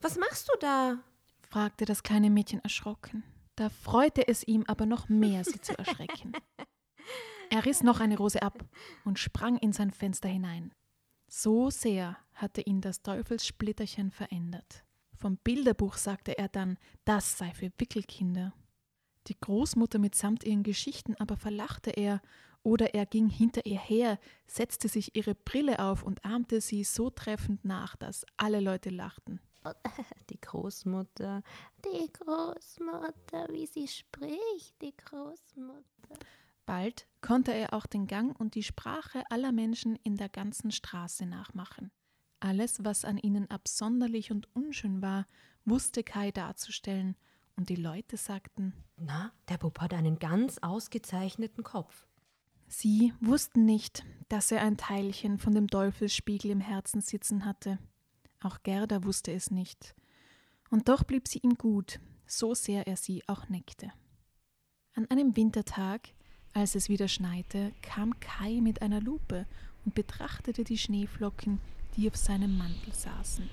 was 0.00 0.16
machst 0.16 0.48
du 0.48 0.58
da? 0.58 0.96
fragte 1.42 1.84
das 1.84 2.02
kleine 2.02 2.30
Mädchen 2.30 2.60
erschrocken. 2.60 3.24
Da 3.56 3.68
freute 3.68 4.26
es 4.26 4.42
ihm 4.42 4.64
aber 4.66 4.86
noch 4.86 5.10
mehr, 5.10 5.44
sie 5.44 5.60
zu 5.60 5.78
erschrecken. 5.78 6.32
Er 7.50 7.64
riss 7.64 7.82
noch 7.82 8.00
eine 8.00 8.18
Rose 8.18 8.42
ab 8.42 8.62
und 9.06 9.18
sprang 9.18 9.56
in 9.56 9.72
sein 9.72 9.90
Fenster 9.90 10.28
hinein. 10.28 10.70
So 11.28 11.70
sehr 11.70 12.18
hatte 12.34 12.60
ihn 12.60 12.82
das 12.82 13.00
Teufelssplitterchen 13.00 14.10
verändert. 14.10 14.84
Vom 15.14 15.38
Bilderbuch 15.38 15.96
sagte 15.96 16.36
er 16.36 16.48
dann, 16.48 16.78
das 17.06 17.38
sei 17.38 17.50
für 17.52 17.70
Wickelkinder. 17.78 18.52
Die 19.28 19.38
Großmutter 19.38 19.98
mitsamt 19.98 20.44
ihren 20.44 20.62
Geschichten 20.62 21.14
aber 21.16 21.36
verlachte 21.36 21.90
er, 21.90 22.20
oder 22.62 22.94
er 22.94 23.06
ging 23.06 23.28
hinter 23.28 23.64
ihr 23.66 23.78
her, 23.78 24.18
setzte 24.46 24.88
sich 24.88 25.14
ihre 25.14 25.34
Brille 25.34 25.78
auf 25.78 26.02
und 26.02 26.24
ahmte 26.24 26.60
sie 26.60 26.82
so 26.84 27.08
treffend 27.08 27.64
nach, 27.64 27.96
dass 27.96 28.26
alle 28.36 28.60
Leute 28.60 28.90
lachten. 28.90 29.40
Die 30.30 30.40
Großmutter, 30.40 31.42
Die 31.84 32.12
Großmutter, 32.12 33.48
wie 33.50 33.66
sie 33.66 33.86
spricht, 33.86 34.80
die 34.80 34.96
Großmutter. 34.96 35.84
Bald 36.64 37.06
konnte 37.20 37.52
er 37.52 37.72
auch 37.72 37.86
den 37.86 38.06
Gang 38.06 38.38
und 38.38 38.54
die 38.54 38.62
Sprache 38.62 39.22
aller 39.30 39.52
Menschen 39.52 39.96
in 40.04 40.16
der 40.16 40.28
ganzen 40.28 40.70
Straße 40.70 41.26
nachmachen. 41.26 41.90
Alles, 42.40 42.84
was 42.84 43.04
an 43.04 43.18
ihnen 43.18 43.50
absonderlich 43.50 44.30
und 44.30 44.54
unschön 44.54 45.02
war, 45.02 45.26
wusste 45.64 46.02
Kai 46.02 46.30
darzustellen, 46.30 47.16
und 47.58 47.68
die 47.68 47.76
Leute 47.76 48.16
sagten, 48.16 48.72
na, 48.96 49.32
der 49.48 49.58
Bub 49.58 49.80
hat 49.80 49.92
einen 49.92 50.20
ganz 50.20 50.58
ausgezeichneten 50.58 51.64
Kopf. 51.64 52.06
sie 52.68 53.12
wussten 53.20 53.64
nicht, 53.64 54.04
dass 54.28 54.52
er 54.52 54.62
ein 54.62 54.76
Teilchen 54.76 55.38
von 55.38 55.54
dem 55.54 55.68
Teufelsspiegel 55.68 56.52
im 56.52 56.60
Herzen 56.60 57.00
sitzen 57.00 57.44
hatte. 57.44 57.78
Auch 58.40 58.62
Gerda 58.62 59.02
wusste 59.02 59.32
es 59.32 59.50
nicht. 59.50 59.96
Und 60.70 60.88
doch 60.88 61.02
blieb 61.02 61.26
sie 61.26 61.40
ihm 61.40 61.54
gut, 61.54 61.98
so 62.26 62.54
sehr 62.54 62.86
er 62.86 62.96
sie 62.96 63.26
auch 63.26 63.48
neckte. 63.48 63.90
An 64.94 65.10
einem 65.10 65.36
Wintertag, 65.36 66.10
als 66.52 66.76
es 66.76 66.88
wieder 66.88 67.08
schneite, 67.08 67.72
kam 67.82 68.20
Kai 68.20 68.60
mit 68.60 68.82
einer 68.82 69.00
Lupe 69.00 69.46
und 69.84 69.94
betrachtete 69.94 70.62
die 70.62 70.78
Schneeflocken, 70.78 71.58
die 71.96 72.08
auf 72.08 72.16
seinem 72.16 72.56
Mantel 72.56 72.92
saßen. 72.92 73.48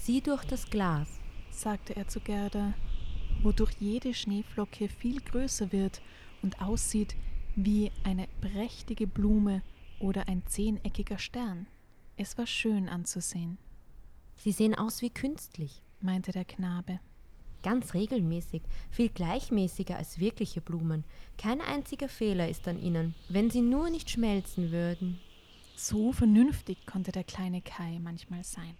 Sieh 0.00 0.20
durch 0.20 0.44
das 0.44 0.70
Glas. 0.70 1.08
sagte 1.50 1.96
er 1.96 2.06
zu 2.06 2.20
Gerda, 2.20 2.74
wodurch 3.42 3.72
jede 3.80 4.14
Schneeflocke 4.14 4.88
viel 4.88 5.20
größer 5.20 5.72
wird 5.72 6.00
und 6.42 6.60
aussieht 6.60 7.16
wie 7.56 7.90
eine 8.04 8.28
prächtige 8.40 9.06
Blume 9.06 9.62
oder 9.98 10.28
ein 10.28 10.42
zehneckiger 10.46 11.18
Stern. 11.18 11.66
Es 12.16 12.38
war 12.38 12.46
schön 12.46 12.88
anzusehen, 12.88 13.58
Sie 14.42 14.52
sehen 14.52 14.74
aus 14.74 15.02
wie 15.02 15.10
künstlich. 15.10 15.82
meinte 16.00 16.32
der 16.32 16.46
Knabe. 16.46 16.98
Ganz 17.62 17.92
regelmäßig, 17.92 18.62
viel 18.90 19.10
gleichmäßiger 19.10 19.98
als 19.98 20.18
wirkliche 20.18 20.62
Blumen. 20.62 21.04
Kein 21.36 21.60
einziger 21.60 22.08
Fehler 22.08 22.48
ist 22.48 22.66
an 22.66 22.80
ihnen, 22.80 23.14
wenn 23.28 23.50
sie 23.50 23.60
nur 23.60 23.90
nicht 23.90 24.08
schmelzen 24.08 24.72
würden. 24.72 25.20
So 25.76 26.12
vernünftig 26.12 26.86
konnte 26.86 27.12
der 27.12 27.24
kleine 27.24 27.60
Kai 27.60 27.98
manchmal 28.02 28.42
sein. 28.42 28.78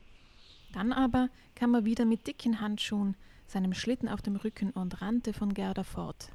Dann 0.72 0.94
aber 0.94 1.28
kam 1.54 1.74
er 1.74 1.84
wieder 1.84 2.06
mit 2.06 2.26
dicken 2.26 2.62
Handschuhen, 2.62 3.14
seinem 3.50 3.74
Schlitten 3.74 4.08
auf 4.08 4.22
dem 4.22 4.36
Rücken 4.36 4.70
und 4.70 5.02
rannte 5.02 5.32
von 5.32 5.52
Gerda 5.54 5.82
fort. 5.84 6.30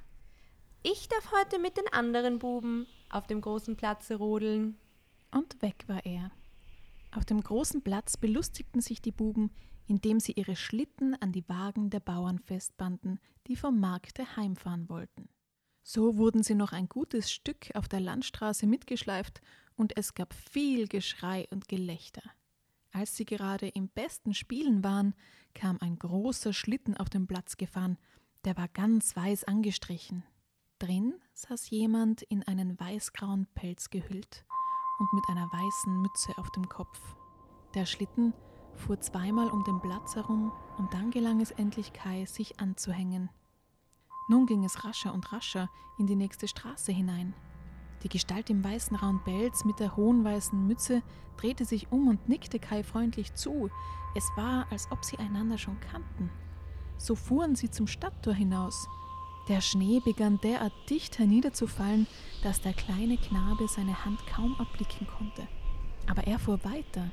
Ich 0.83 1.07
darf 1.07 1.31
heute 1.31 1.59
mit 1.59 1.77
den 1.77 1.87
anderen 1.91 2.39
Buben 2.39 2.85
auf 3.09 3.25
dem 3.25 3.41
großen 3.41 3.75
Platze 3.75 4.15
rodeln. 4.15 4.77
Und 5.31 5.61
weg 5.61 5.83
war 5.87 6.05
er. 6.05 6.31
Auf 7.11 7.25
dem 7.25 7.41
großen 7.41 7.81
Platz 7.81 8.17
belustigten 8.17 8.81
sich 8.81 9.01
die 9.01 9.11
Buben, 9.11 9.51
indem 9.87 10.19
sie 10.19 10.33
ihre 10.33 10.55
Schlitten 10.55 11.15
an 11.21 11.31
die 11.31 11.47
Wagen 11.47 11.89
der 11.89 12.01
Bauern 12.01 12.39
festbanden, 12.39 13.19
die 13.47 13.55
vom 13.55 13.79
Markte 13.79 14.35
heimfahren 14.35 14.89
wollten. 14.89 15.29
So 15.83 16.17
wurden 16.17 16.43
sie 16.43 16.55
noch 16.55 16.71
ein 16.71 16.89
gutes 16.89 17.31
Stück 17.31 17.69
auf 17.75 17.87
der 17.87 17.99
Landstraße 17.99 18.65
mitgeschleift 18.65 19.41
und 19.75 19.95
es 19.97 20.13
gab 20.13 20.33
viel 20.33 20.87
Geschrei 20.87 21.47
und 21.51 21.67
Gelächter. 21.67 22.23
Als 22.95 23.17
sie 23.17 23.25
gerade 23.25 23.67
im 23.67 23.89
besten 23.89 24.33
Spielen 24.33 24.81
waren, 24.81 25.15
kam 25.53 25.77
ein 25.81 25.99
großer 25.99 26.53
Schlitten 26.53 26.95
auf 26.95 27.09
den 27.09 27.27
Platz 27.27 27.57
gefahren, 27.57 27.97
der 28.45 28.55
war 28.55 28.69
ganz 28.69 29.17
weiß 29.17 29.43
angestrichen. 29.43 30.23
Drin 30.79 31.15
saß 31.33 31.69
jemand 31.71 32.21
in 32.21 32.41
einen 32.43 32.79
weißgrauen 32.79 33.47
Pelz 33.53 33.89
gehüllt 33.89 34.45
und 34.99 35.13
mit 35.13 35.25
einer 35.27 35.45
weißen 35.51 36.01
Mütze 36.01 36.37
auf 36.37 36.49
dem 36.51 36.69
Kopf. 36.69 37.17
Der 37.73 37.85
Schlitten 37.85 38.33
fuhr 38.75 38.97
zweimal 39.01 39.49
um 39.49 39.65
den 39.65 39.81
Platz 39.81 40.15
herum 40.15 40.53
und 40.77 40.93
dann 40.93 41.11
gelang 41.11 41.41
es 41.41 41.51
endlich 41.51 41.91
Kai, 41.91 42.23
sich 42.23 42.61
anzuhängen. 42.61 43.29
Nun 44.29 44.45
ging 44.45 44.63
es 44.63 44.85
rascher 44.85 45.13
und 45.13 45.33
rascher 45.33 45.69
in 45.99 46.07
die 46.07 46.15
nächste 46.15 46.47
Straße 46.47 46.93
hinein. 46.93 47.33
Die 48.03 48.09
Gestalt 48.09 48.49
im 48.49 48.63
weißen 48.63 48.95
rauen 48.97 49.21
Pelz 49.23 49.65
mit 49.65 49.79
der 49.79 49.95
hohen 49.95 50.23
weißen 50.23 50.67
Mütze 50.67 51.01
drehte 51.37 51.65
sich 51.65 51.91
um 51.91 52.07
und 52.07 52.29
nickte 52.29 52.59
Kai 52.59 52.83
freundlich 52.83 53.33
zu. 53.33 53.69
Es 54.15 54.29
war, 54.35 54.67
als 54.71 54.91
ob 54.91 55.03
sie 55.03 55.17
einander 55.17 55.57
schon 55.57 55.79
kannten. 55.79 56.29
So 56.97 57.15
fuhren 57.15 57.55
sie 57.55 57.69
zum 57.69 57.87
Stadttor 57.87 58.33
hinaus. 58.33 58.87
Der 59.47 59.61
Schnee 59.61 59.99
begann 60.03 60.39
derart 60.41 60.73
dicht 60.89 61.19
herniederzufallen, 61.19 62.07
dass 62.43 62.61
der 62.61 62.73
kleine 62.73 63.17
Knabe 63.17 63.67
seine 63.67 64.05
Hand 64.05 64.25
kaum 64.27 64.55
erblicken 64.57 65.07
konnte. 65.07 65.47
Aber 66.07 66.25
er 66.25 66.39
fuhr 66.39 66.63
weiter. 66.63 67.11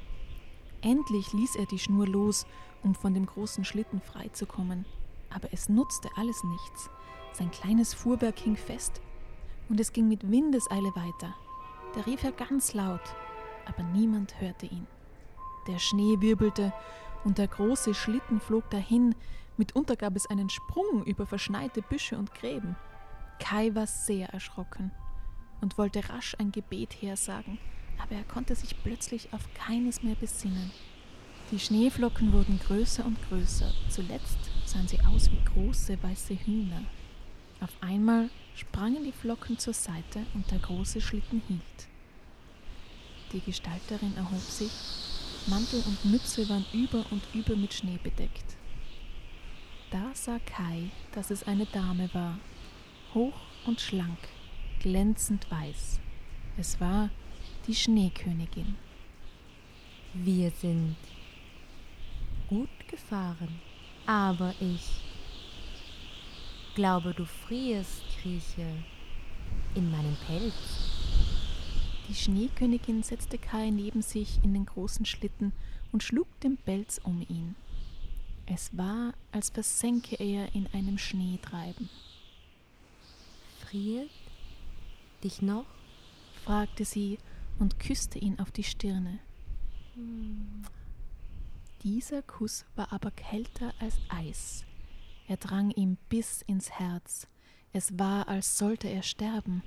Endlich 0.80 1.32
ließ 1.32 1.56
er 1.56 1.66
die 1.66 1.78
Schnur 1.78 2.06
los, 2.06 2.46
um 2.82 2.94
von 2.94 3.14
dem 3.14 3.26
großen 3.26 3.64
Schlitten 3.64 4.00
freizukommen. 4.00 4.86
Aber 5.30 5.48
es 5.52 5.68
nutzte 5.68 6.08
alles 6.16 6.42
nichts. 6.44 6.90
Sein 7.32 7.50
kleines 7.50 7.94
Fuhrwerk 7.94 8.38
hing 8.38 8.56
fest 8.56 9.00
und 9.68 9.80
es 9.80 9.92
ging 9.92 10.08
mit 10.08 10.30
Windeseile 10.30 10.94
weiter. 10.94 11.34
Da 11.94 12.00
rief 12.02 12.24
er 12.24 12.32
ganz 12.32 12.74
laut, 12.74 13.02
aber 13.66 13.82
niemand 13.82 14.40
hörte 14.40 14.66
ihn. 14.66 14.86
Der 15.66 15.78
Schnee 15.78 16.20
wirbelte 16.20 16.72
und 17.24 17.38
der 17.38 17.48
große 17.48 17.94
Schlitten 17.94 18.40
flog 18.40 18.68
dahin, 18.70 19.14
mitunter 19.56 19.96
gab 19.96 20.16
es 20.16 20.26
einen 20.26 20.50
Sprung 20.50 21.04
über 21.04 21.26
verschneite 21.26 21.82
Büsche 21.82 22.18
und 22.18 22.34
Gräben. 22.34 22.76
Kai 23.38 23.74
war 23.74 23.86
sehr 23.86 24.28
erschrocken 24.30 24.90
und 25.60 25.78
wollte 25.78 26.08
rasch 26.08 26.34
ein 26.38 26.52
Gebet 26.52 27.00
hersagen, 27.00 27.58
aber 28.02 28.16
er 28.16 28.24
konnte 28.24 28.54
sich 28.54 28.82
plötzlich 28.82 29.32
auf 29.32 29.42
keines 29.54 30.02
mehr 30.02 30.16
besinnen. 30.16 30.70
Die 31.50 31.58
Schneeflocken 31.58 32.32
wurden 32.32 32.58
größer 32.66 33.04
und 33.04 33.18
größer, 33.28 33.70
zuletzt 33.90 34.38
sahen 34.64 34.88
sie 34.88 34.98
aus 35.00 35.30
wie 35.30 35.44
große 35.52 36.02
weiße 36.02 36.34
Hühner. 36.34 36.82
Auf 37.60 37.70
einmal 37.80 38.30
sprangen 38.54 39.04
die 39.04 39.12
Flocken 39.12 39.58
zur 39.58 39.74
Seite 39.74 40.26
und 40.34 40.50
der 40.50 40.58
große 40.58 41.00
Schlitten 41.00 41.42
hielt. 41.48 41.88
Die 43.32 43.40
Gestalterin 43.40 44.16
erhob 44.16 44.40
sich, 44.40 44.70
Mantel 45.46 45.82
und 45.86 46.04
Mütze 46.04 46.48
waren 46.48 46.66
über 46.72 47.04
und 47.10 47.22
über 47.34 47.56
mit 47.56 47.74
Schnee 47.74 47.98
bedeckt. 48.02 48.56
Da 49.90 50.10
sah 50.14 50.38
Kai, 50.38 50.90
dass 51.12 51.30
es 51.30 51.42
eine 51.44 51.66
Dame 51.66 52.12
war, 52.14 52.38
hoch 53.14 53.40
und 53.66 53.80
schlank, 53.80 54.18
glänzend 54.80 55.50
weiß. 55.50 56.00
Es 56.56 56.80
war 56.80 57.10
die 57.66 57.74
Schneekönigin. 57.74 58.76
Wir 60.14 60.50
sind 60.50 60.96
gut 62.48 62.68
gefahren, 62.88 63.60
aber 64.06 64.54
ich 64.60 65.02
glaube, 66.74 67.14
du 67.14 67.24
frierst, 67.24 68.02
Grieche, 68.22 68.84
in 69.74 69.90
meinem 69.90 70.16
Pelz. 70.26 70.54
Die 72.08 72.14
Schneekönigin 72.14 73.02
setzte 73.02 73.36
Kai 73.36 73.70
neben 73.70 74.00
sich 74.02 74.38
in 74.44 74.54
den 74.54 74.64
großen 74.64 75.04
Schlitten 75.06 75.52
und 75.90 76.04
schlug 76.04 76.28
den 76.40 76.56
Pelz 76.56 77.00
um 77.02 77.26
ihn. 77.28 77.56
Es 78.46 78.76
war, 78.76 79.14
als 79.32 79.50
versenke 79.50 80.16
er 80.16 80.54
in 80.54 80.68
einem 80.72 80.98
Schneetreiben. 80.98 81.88
Friert 83.60 84.10
dich 85.24 85.42
noch? 85.42 85.66
fragte 86.44 86.84
sie 86.84 87.18
und 87.58 87.80
küsste 87.80 88.18
ihn 88.18 88.38
auf 88.38 88.52
die 88.52 88.64
Stirne. 88.64 89.18
Dieser 91.82 92.22
Kuss 92.22 92.64
war 92.76 92.92
aber 92.92 93.10
kälter 93.10 93.74
als 93.80 93.96
Eis. 94.08 94.64
Er 95.26 95.38
drang 95.38 95.70
ihm 95.70 95.96
bis 96.08 96.42
ins 96.42 96.70
Herz. 96.70 97.26
Es 97.74 97.98
war, 97.98 98.28
als 98.28 98.58
sollte 98.58 98.88
er 98.88 99.02
sterben. 99.02 99.62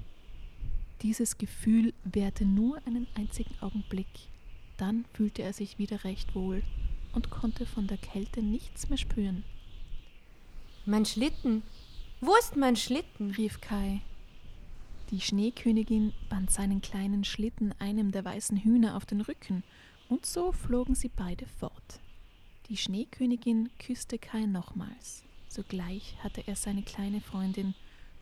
Dieses 1.01 1.38
Gefühl 1.38 1.93
währte 2.03 2.45
nur 2.45 2.77
einen 2.85 3.07
einzigen 3.15 3.55
Augenblick. 3.62 4.07
Dann 4.77 5.05
fühlte 5.13 5.41
er 5.41 5.53
sich 5.53 5.79
wieder 5.79 6.03
recht 6.03 6.35
wohl 6.35 6.62
und 7.13 7.31
konnte 7.31 7.65
von 7.65 7.88
der 7.88 7.97
Kälte 7.97 8.43
nichts 8.43 8.89
mehr 8.89 8.97
spüren. 8.97 9.43
Mein 10.85 11.05
Schlitten. 11.05 11.63
Wo 12.21 12.35
ist 12.35 12.55
mein 12.55 12.75
Schlitten? 12.75 13.31
rief 13.31 13.59
Kai. 13.59 14.01
Die 15.09 15.21
Schneekönigin 15.21 16.13
band 16.29 16.51
seinen 16.51 16.81
kleinen 16.81 17.24
Schlitten 17.24 17.74
einem 17.79 18.12
der 18.12 18.25
weißen 18.25 18.57
Hühner 18.57 18.97
auf 18.97 19.05
den 19.05 19.21
Rücken, 19.21 19.63
und 20.09 20.25
so 20.25 20.51
flogen 20.51 20.93
sie 20.93 21.09
beide 21.09 21.47
fort. 21.47 22.00
Die 22.69 22.77
Schneekönigin 22.77 23.69
küsste 23.79 24.19
Kai 24.19 24.45
nochmals. 24.45 25.24
Sogleich 25.47 26.15
hatte 26.24 26.43
er 26.47 26.55
seine 26.55 26.83
kleine 26.83 27.21
Freundin 27.21 27.74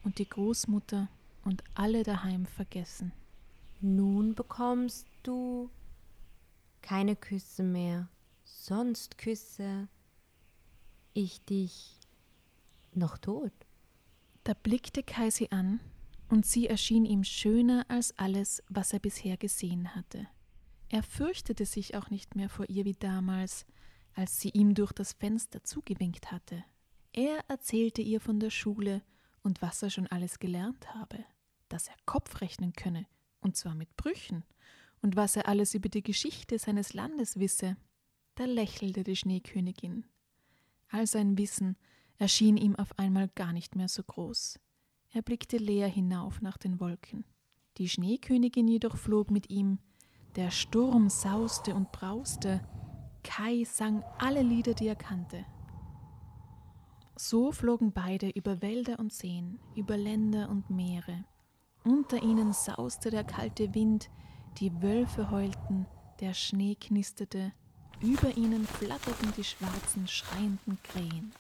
und 0.04 0.20
die 0.20 0.28
Großmutter 0.28 1.10
und 1.44 1.64
alle 1.74 2.04
daheim 2.04 2.46
vergessen. 2.46 3.12
Nun 3.82 4.36
bekommst 4.36 5.08
du 5.24 5.70
keine 6.82 7.16
Küsse 7.16 7.64
mehr, 7.64 8.10
sonst 8.44 9.18
küsse 9.18 9.88
ich 11.14 11.44
dich 11.46 12.00
noch 12.94 13.18
tot. 13.18 13.54
Da 14.44 14.54
blickte 14.54 15.04
Kai 15.04 15.30
sie 15.30 15.52
an, 15.52 15.80
und 16.30 16.46
sie 16.46 16.68
erschien 16.68 17.06
ihm 17.06 17.24
schöner 17.24 17.86
als 17.90 18.18
alles, 18.18 18.64
was 18.68 18.92
er 18.92 19.00
bisher 19.00 19.38
gesehen 19.38 19.94
hatte. 19.94 20.28
Er 20.90 21.04
fürchtete 21.04 21.66
sich 21.66 21.96
auch 21.96 22.10
nicht 22.10 22.36
mehr 22.36 22.50
vor 22.50 22.68
ihr 22.70 22.86
wie 22.86 22.94
damals, 22.94 23.66
als 24.16 24.40
sie 24.40 24.50
ihm 24.50 24.74
durch 24.74 24.92
das 24.92 25.14
Fenster 25.14 25.64
zugewinkt 25.64 26.32
hatte. 26.32 26.64
Er 27.14 27.44
erzählte 27.48 28.02
ihr 28.02 28.20
von 28.20 28.40
der 28.40 28.50
Schule 28.50 29.02
und 29.44 29.62
was 29.62 29.84
er 29.84 29.90
schon 29.90 30.08
alles 30.08 30.40
gelernt 30.40 30.94
habe, 30.94 31.24
dass 31.70 31.88
er 31.88 31.96
Kopf 32.06 32.42
rechnen 32.42 32.74
könne, 32.74 33.06
und 33.42 33.56
zwar 33.56 33.76
mit 33.76 33.96
Brüchen, 33.96 34.44
und 35.02 35.16
was 35.16 35.36
er 35.36 35.48
alles 35.48 35.74
über 35.74 35.90
die 35.90 36.02
Geschichte 36.02 36.58
seines 36.58 36.94
Landes 36.94 37.38
wisse. 37.38 37.76
Da 38.36 38.46
lächelte 38.46 39.04
die 39.04 39.16
Schneekönigin. 39.16 40.06
All 40.90 41.06
sein 41.06 41.38
Wissen 41.38 41.78
erschien 42.18 42.58
ihm 42.58 42.76
auf 42.76 42.98
einmal 42.98 43.28
gar 43.28 43.54
nicht 43.54 43.76
mehr 43.76 43.90
so 43.90 44.02
groß. 44.02 44.60
Er 45.12 45.22
blickte 45.22 45.58
leer 45.58 45.88
hinauf 45.88 46.42
nach 46.42 46.58
den 46.58 46.80
Wolken. 46.80 47.26
Die 47.78 47.90
Schneekönigin 47.90 48.68
jedoch 48.68 48.98
flog 48.98 49.30
mit 49.30 49.50
ihm, 49.50 49.80
der 50.36 50.50
Sturm 50.50 51.10
sauste 51.10 51.76
und 51.76 51.92
brauste, 51.92 52.68
Kai 53.24 53.64
sang 53.66 54.04
alle 54.18 54.42
Lieder, 54.42 54.74
die 54.74 54.88
er 54.88 54.96
kannte. 54.96 55.46
So 57.16 57.52
flogen 57.52 57.92
beide 57.92 58.30
über 58.30 58.62
Wälder 58.62 59.00
und 59.00 59.14
Seen, 59.14 59.60
über 59.76 59.98
Länder 59.98 60.50
und 60.50 60.70
Meere. 60.70 61.26
Unter 61.84 62.22
ihnen 62.24 62.54
sauste 62.54 63.12
der 63.12 63.24
kalte 63.24 63.74
Wind, 63.76 64.10
die 64.58 64.82
Wölfe 64.82 65.30
heulten, 65.30 65.86
der 66.20 66.34
Schnee 66.34 66.76
knisterte, 66.76 67.54
über 68.02 68.36
ihnen 68.36 68.66
flatterten 68.66 69.34
die 69.38 69.44
schwarzen, 69.44 70.08
schreienden 70.08 70.82
Krähen. 70.84 71.34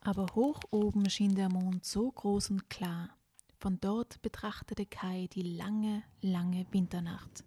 Aber 0.00 0.26
hoch 0.34 0.60
oben 0.70 1.08
schien 1.08 1.34
der 1.34 1.48
Mond 1.48 1.84
so 1.84 2.10
groß 2.10 2.50
und 2.50 2.68
klar. 2.68 3.16
Von 3.58 3.80
dort 3.80 4.20
betrachtete 4.20 4.84
Kai 4.84 5.28
die 5.32 5.42
lange, 5.42 6.02
lange 6.20 6.66
Winternacht. 6.70 7.44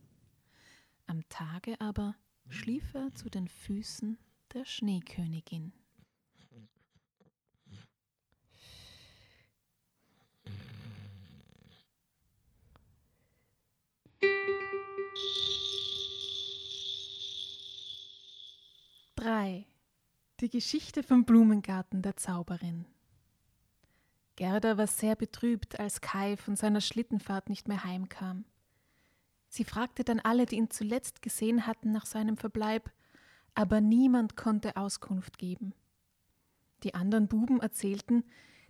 Am 1.06 1.22
Tage 1.30 1.80
aber 1.80 2.16
schlief 2.50 2.96
er 2.96 3.14
zu 3.14 3.30
den 3.30 3.48
Füßen 3.48 4.18
der 4.54 4.66
Schneekönigin. 4.66 5.74
Drei. 19.18 19.66
Die 20.42 20.50
Geschichte 20.50 21.02
vom 21.02 21.26
Blumengarten 21.26 22.04
der 22.04 22.18
Zauberin. 22.18 22.86
Gerda 24.36 24.78
war 24.78 24.86
sehr 24.86 25.16
betrübt, 25.16 25.80
als 25.80 26.02
Kai 26.02 26.38
von 26.38 26.56
seiner 26.56 26.82
Schlittenfahrt 26.82 27.50
nicht 27.50 27.68
mehr 27.68 27.84
heimkam. 27.84 28.46
Sie 29.48 29.64
fragte 29.64 30.04
dann 30.04 30.20
alle, 30.20 30.46
die 30.46 30.58
ihn 30.58 30.70
zuletzt 30.70 31.24
gesehen 31.24 31.66
hatten, 31.66 31.92
nach 31.92 32.06
seinem 32.06 32.38
Verbleib, 32.38 32.92
aber 33.56 33.82
niemand 33.82 34.38
konnte 34.38 34.78
Auskunft 34.78 35.40
geben. 35.40 35.74
Die 36.84 36.94
anderen 36.94 37.28
Buben 37.28 37.60
erzählten, 37.60 38.24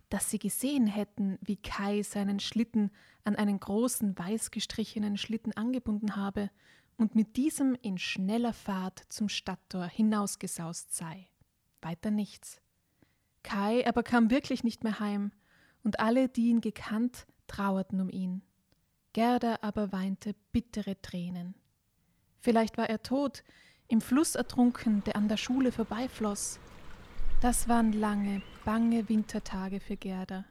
dass 0.08 0.30
sie 0.30 0.38
gesehen 0.38 0.86
hätten, 0.86 1.36
wie 1.42 1.56
Kai 1.56 2.02
seinen 2.02 2.40
Schlitten 2.40 2.90
an 3.22 3.36
einen 3.36 3.60
großen 3.60 4.18
weiß 4.18 4.50
gestrichenen 4.50 5.18
Schlitten 5.18 5.54
angebunden 5.54 6.16
habe 6.16 6.48
und 6.98 7.14
mit 7.14 7.36
diesem 7.36 7.74
in 7.80 7.96
schneller 7.96 8.52
Fahrt 8.52 9.04
zum 9.08 9.30
Stadttor 9.30 9.86
hinausgesaust 9.86 10.94
sei. 10.94 11.28
Weiter 11.80 12.10
nichts. 12.10 12.60
Kai 13.42 13.86
aber 13.86 14.02
kam 14.02 14.30
wirklich 14.30 14.64
nicht 14.64 14.84
mehr 14.84 15.00
heim, 15.00 15.32
und 15.84 16.00
alle, 16.00 16.28
die 16.28 16.48
ihn 16.48 16.60
gekannt, 16.60 17.26
trauerten 17.46 18.00
um 18.00 18.10
ihn. 18.10 18.42
Gerda 19.12 19.60
aber 19.62 19.92
weinte 19.92 20.34
bittere 20.52 21.00
Tränen. 21.00 21.54
Vielleicht 22.40 22.76
war 22.76 22.90
er 22.90 23.02
tot, 23.02 23.42
im 23.86 24.00
Fluss 24.00 24.34
ertrunken, 24.34 25.02
der 25.04 25.16
an 25.16 25.28
der 25.28 25.38
Schule 25.38 25.72
vorbeifloss. 25.72 26.58
Das 27.40 27.68
waren 27.68 27.92
lange, 27.92 28.42
bange 28.64 29.08
Wintertage 29.08 29.80
für 29.80 29.96
Gerda. 29.96 30.44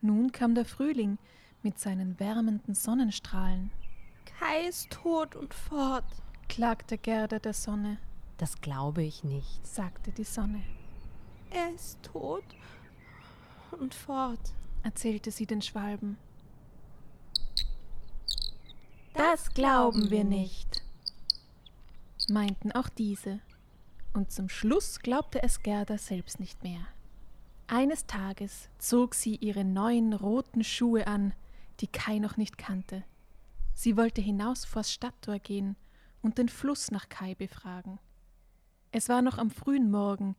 Nun 0.00 0.32
kam 0.32 0.54
der 0.54 0.64
Frühling 0.64 1.18
mit 1.62 1.78
seinen 1.78 2.18
wärmenden 2.20 2.74
Sonnenstrahlen. 2.74 3.70
Kai 4.24 4.66
ist 4.68 4.90
tot 4.90 5.36
und 5.36 5.54
fort, 5.54 6.04
klagte 6.48 6.98
Gerda 6.98 7.38
der 7.38 7.54
Sonne. 7.54 7.98
Das 8.38 8.60
glaube 8.60 9.02
ich 9.02 9.24
nicht, 9.24 9.66
sagte 9.66 10.10
die 10.10 10.24
Sonne. 10.24 10.62
Er 11.50 11.70
ist 11.72 12.02
tot 12.02 12.44
und 13.70 13.94
fort, 13.94 14.52
erzählte 14.82 15.30
sie 15.30 15.46
den 15.46 15.62
Schwalben. 15.62 16.18
Das 19.14 19.54
glauben 19.54 20.10
wir 20.10 20.24
nicht, 20.24 20.82
meinten 22.28 22.72
auch 22.72 22.88
diese. 22.88 23.40
Und 24.12 24.30
zum 24.30 24.48
Schluss 24.48 25.00
glaubte 25.00 25.42
es 25.42 25.62
Gerda 25.62 25.98
selbst 25.98 26.40
nicht 26.40 26.62
mehr. 26.62 26.86
Eines 27.66 28.06
Tages 28.06 28.68
zog 28.78 29.14
sie 29.14 29.36
ihre 29.36 29.64
neuen 29.64 30.12
roten 30.12 30.62
Schuhe 30.62 31.06
an, 31.06 31.32
die 31.80 31.86
Kai 31.86 32.18
noch 32.18 32.36
nicht 32.36 32.58
kannte. 32.58 33.04
Sie 33.74 33.96
wollte 33.96 34.20
hinaus 34.20 34.64
vors 34.64 34.92
Stadttor 34.92 35.38
gehen 35.38 35.76
und 36.22 36.38
den 36.38 36.48
Fluss 36.48 36.90
nach 36.90 37.08
Kai 37.08 37.34
befragen. 37.34 37.98
Es 38.92 39.08
war 39.08 39.20
noch 39.20 39.38
am 39.38 39.50
frühen 39.50 39.90
Morgen. 39.90 40.36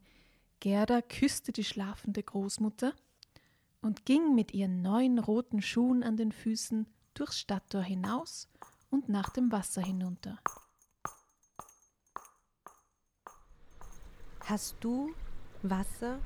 Gerda 0.60 1.02
küsste 1.02 1.52
die 1.52 1.64
schlafende 1.64 2.22
Großmutter 2.22 2.94
und 3.82 4.06
ging 4.06 4.34
mit 4.34 4.54
ihren 4.54 4.80
neuen 4.80 5.18
roten 5.18 5.60
Schuhen 5.60 6.02
an 6.02 6.16
den 6.16 6.32
Füßen 6.32 6.86
durchs 7.12 7.38
Stadttor 7.38 7.82
hinaus 7.82 8.48
und 8.90 9.08
nach 9.10 9.28
dem 9.28 9.52
Wasser 9.52 9.82
hinunter. 9.82 10.38
Hast 14.40 14.76
du, 14.80 15.12
Wasser, 15.62 16.18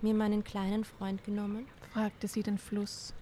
mir 0.00 0.14
meinen 0.14 0.42
kleinen 0.42 0.84
Freund 0.84 1.22
genommen? 1.22 1.66
fragte 1.92 2.26
sie 2.26 2.42
den 2.42 2.58
Fluss. 2.58 3.14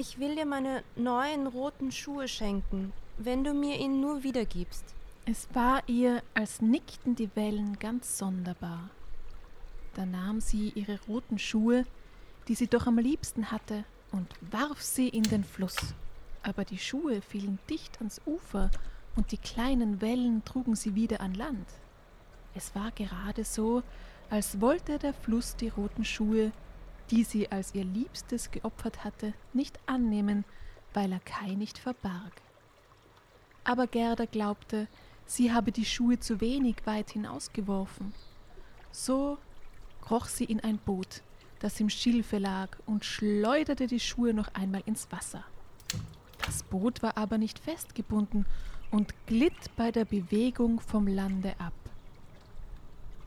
Ich 0.00 0.20
will 0.20 0.36
dir 0.36 0.46
meine 0.46 0.84
neuen 0.94 1.48
roten 1.48 1.90
Schuhe 1.90 2.28
schenken, 2.28 2.92
wenn 3.16 3.42
du 3.42 3.52
mir 3.52 3.80
ihn 3.80 4.00
nur 4.00 4.22
wiedergibst. 4.22 4.84
Es 5.26 5.48
war 5.54 5.82
ihr, 5.88 6.22
als 6.34 6.62
nickten 6.62 7.16
die 7.16 7.34
Wellen 7.34 7.80
ganz 7.80 8.16
sonderbar. 8.16 8.90
Da 9.94 10.06
nahm 10.06 10.40
sie 10.40 10.68
ihre 10.76 11.00
roten 11.08 11.40
Schuhe, 11.40 11.84
die 12.46 12.54
sie 12.54 12.68
doch 12.68 12.86
am 12.86 12.98
liebsten 12.98 13.50
hatte, 13.50 13.84
und 14.12 14.28
warf 14.52 14.80
sie 14.80 15.08
in 15.08 15.24
den 15.24 15.42
Fluss. 15.42 15.76
Aber 16.44 16.64
die 16.64 16.78
Schuhe 16.78 17.20
fielen 17.20 17.58
dicht 17.68 17.98
ans 17.98 18.20
Ufer 18.24 18.70
und 19.16 19.32
die 19.32 19.36
kleinen 19.36 20.00
Wellen 20.00 20.44
trugen 20.44 20.76
sie 20.76 20.94
wieder 20.94 21.20
an 21.20 21.34
Land. 21.34 21.66
Es 22.54 22.72
war 22.76 22.92
gerade 22.92 23.42
so, 23.42 23.82
als 24.30 24.60
wollte 24.60 25.00
der 25.00 25.12
Fluss 25.12 25.56
die 25.56 25.70
roten 25.70 26.04
Schuhe, 26.04 26.52
die 27.10 27.24
sie 27.24 27.50
als 27.50 27.74
ihr 27.74 27.84
Liebstes 27.84 28.50
geopfert 28.50 29.04
hatte, 29.04 29.34
nicht 29.52 29.78
annehmen, 29.86 30.44
weil 30.94 31.12
er 31.12 31.20
Kai 31.20 31.54
nicht 31.54 31.78
verbarg. 31.78 32.32
Aber 33.64 33.86
Gerda 33.86 34.24
glaubte, 34.24 34.88
sie 35.26 35.52
habe 35.52 35.72
die 35.72 35.84
Schuhe 35.84 36.18
zu 36.18 36.40
wenig 36.40 36.76
weit 36.84 37.10
hinausgeworfen. 37.10 38.14
So 38.90 39.38
kroch 40.00 40.26
sie 40.26 40.44
in 40.44 40.60
ein 40.60 40.78
Boot, 40.78 41.22
das 41.60 41.78
im 41.80 41.90
Schilfe 41.90 42.38
lag, 42.38 42.78
und 42.86 43.04
schleuderte 43.04 43.86
die 43.86 44.00
Schuhe 44.00 44.32
noch 44.32 44.54
einmal 44.54 44.82
ins 44.86 45.10
Wasser. 45.12 45.44
Das 46.44 46.62
Boot 46.62 47.02
war 47.02 47.18
aber 47.18 47.36
nicht 47.36 47.58
festgebunden 47.58 48.46
und 48.90 49.14
glitt 49.26 49.76
bei 49.76 49.92
der 49.92 50.06
Bewegung 50.06 50.80
vom 50.80 51.06
Lande 51.06 51.54
ab. 51.58 51.74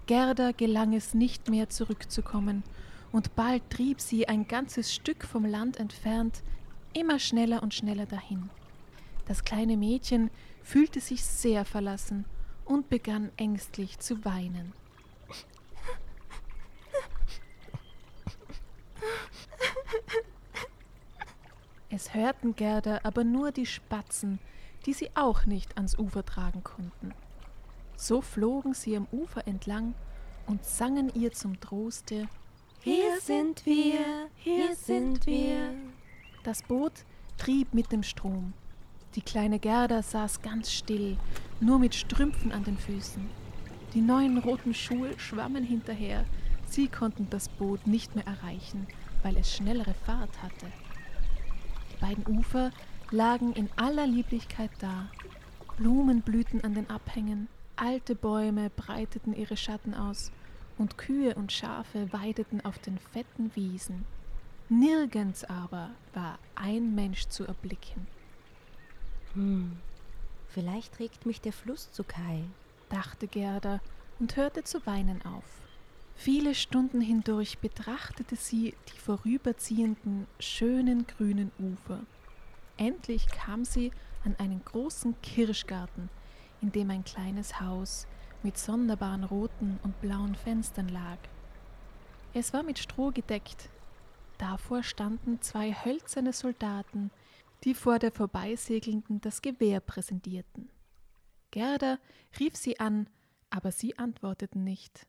Gerda 0.08 0.52
gelang 0.52 0.94
es 0.94 1.14
nicht 1.14 1.50
mehr 1.50 1.70
zurückzukommen, 1.70 2.64
und 3.12 3.36
bald 3.36 3.70
trieb 3.70 4.00
sie 4.00 4.28
ein 4.28 4.48
ganzes 4.48 4.94
Stück 4.94 5.26
vom 5.26 5.46
Land 5.46 5.78
entfernt 5.78 6.44
immer 6.94 7.20
schneller 7.20 7.64
und 7.64 7.74
schneller 7.74 8.06
dahin. 8.06 8.50
Das 9.26 9.44
kleine 9.44 9.78
Mädchen 9.78 10.30
fühlte 10.62 11.00
sich 11.00 11.24
sehr 11.24 11.66
verlassen 11.66 12.26
und 12.66 12.90
begann 12.90 13.32
ängstlich 13.38 14.00
zu 14.00 14.26
weinen. 14.26 14.74
Es 21.90 22.14
hörten 22.14 22.56
Gerda 22.56 23.02
aber 23.04 23.24
nur 23.24 23.52
die 23.52 23.66
Spatzen, 23.66 24.40
die 24.86 24.94
sie 24.94 25.10
auch 25.14 25.46
nicht 25.46 25.76
ans 25.78 25.98
Ufer 26.00 26.26
tragen 26.26 26.64
konnten. 26.64 27.14
So 27.96 28.22
flogen 28.22 28.74
sie 28.74 28.96
am 28.96 29.08
Ufer 29.12 29.46
entlang 29.46 29.94
und 30.48 30.66
sangen 30.66 31.14
ihr 31.14 31.32
zum 31.34 31.60
Troste 31.60 32.28
Hier 32.84 33.22
sind 33.22 33.64
wir, 33.68 34.28
hier 34.38 34.76
sind 34.76 35.28
wir. 35.28 35.72
Das 36.44 36.64
Boot 36.64 37.06
trieb 37.38 37.76
mit 37.76 37.92
dem 37.92 38.02
Strom. 38.02 38.54
Die 39.14 39.22
kleine 39.22 39.60
Gerda 39.60 40.02
saß 40.02 40.42
ganz 40.42 40.72
still, 40.72 41.16
nur 41.60 41.78
mit 41.78 41.94
Strümpfen 41.94 42.52
an 42.52 42.64
den 42.64 42.80
Füßen. 42.80 43.30
Die 43.94 44.02
neuen 44.02 44.40
roten 44.40 44.74
Schuhe 44.74 45.12
schwammen 45.20 45.64
hinterher. 45.64 46.26
Sie 46.66 46.88
konnten 46.88 47.28
das 47.30 47.50
Boot 47.50 47.86
nicht 47.86 48.16
mehr 48.16 48.26
erreichen, 48.26 48.88
weil 49.22 49.38
es 49.38 49.56
schnellere 49.56 49.94
Fahrt 49.94 50.42
hatte. 50.42 50.66
Die 51.94 52.02
beiden 52.04 52.26
Ufer 52.36 52.72
lagen 53.12 53.54
in 53.54 53.70
aller 53.76 54.08
Lieblichkeit 54.08 54.72
da. 54.80 55.08
Blumen 55.78 56.24
blühten 56.24 56.64
an 56.64 56.74
den 56.74 56.90
Abhängen, 56.90 57.48
alte 57.76 58.16
Bäume 58.16 58.72
breiteten 58.72 59.36
ihre 59.36 59.56
Schatten 59.56 59.94
aus 59.94 60.32
und 60.82 60.98
Kühe 60.98 61.36
und 61.36 61.52
Schafe 61.52 62.12
weideten 62.12 62.66
auf 62.66 62.80
den 62.80 62.98
fetten 62.98 63.56
Wiesen. 63.56 64.04
Nirgends 64.68 65.44
aber 65.44 65.92
war 66.14 66.40
ein 66.56 66.96
Mensch 66.96 67.28
zu 67.28 67.46
erblicken. 67.46 68.08
Hm, 69.34 69.78
vielleicht 70.50 70.96
trägt 70.96 71.26
mich 71.26 71.40
der 71.40 71.54
Fluss 71.54 71.92
zu 71.92 72.04
Kai, 72.04 72.44
dachte 72.90 73.28
Gerda 73.28 73.80
und 74.20 74.36
hörte 74.36 74.64
zu 74.64 74.84
weinen 74.88 75.22
auf. 75.24 75.44
Viele 76.16 76.56
Stunden 76.56 77.00
hindurch 77.00 77.60
betrachtete 77.60 78.36
sie 78.36 78.74
die 78.92 79.00
vorüberziehenden, 79.00 80.26
schönen 80.40 81.06
grünen 81.06 81.52
Ufer. 81.60 82.00
Endlich 82.78 83.28
kam 83.28 83.66
sie 83.66 83.92
an 84.26 84.36
einen 84.40 84.66
großen 84.66 85.16
Kirschgarten, 85.22 86.10
in 86.62 86.72
dem 86.72 86.90
ein 86.90 87.04
kleines 87.04 87.60
Haus 87.60 88.08
mit 88.44 88.58
sonderbaren 88.58 89.24
roten 89.24 89.80
und 89.84 90.00
blauen 90.02 90.36
Fenstern 90.36 90.90
lag. 90.90 91.18
Es 92.34 92.54
war 92.54 92.64
mit 92.64 92.80
Stroh 92.80 93.12
gedeckt. 93.12 93.70
Davor 94.38 94.84
standen 94.84 95.42
zwei 95.42 95.74
hölzerne 95.74 96.34
Soldaten 96.34 97.12
die 97.64 97.74
vor 97.74 98.00
der 98.00 98.12
Vorbeisegelnden 98.12 99.22
das 99.22 99.42
Gewehr 99.42 99.80
präsentierten. 99.80 100.70
Gerda 101.52 102.00
rief 102.40 102.56
sie 102.56 102.80
an, 102.80 103.08
aber 103.50 103.72
sie 103.72 103.98
antworteten 103.98 104.64
nicht. 104.64 105.08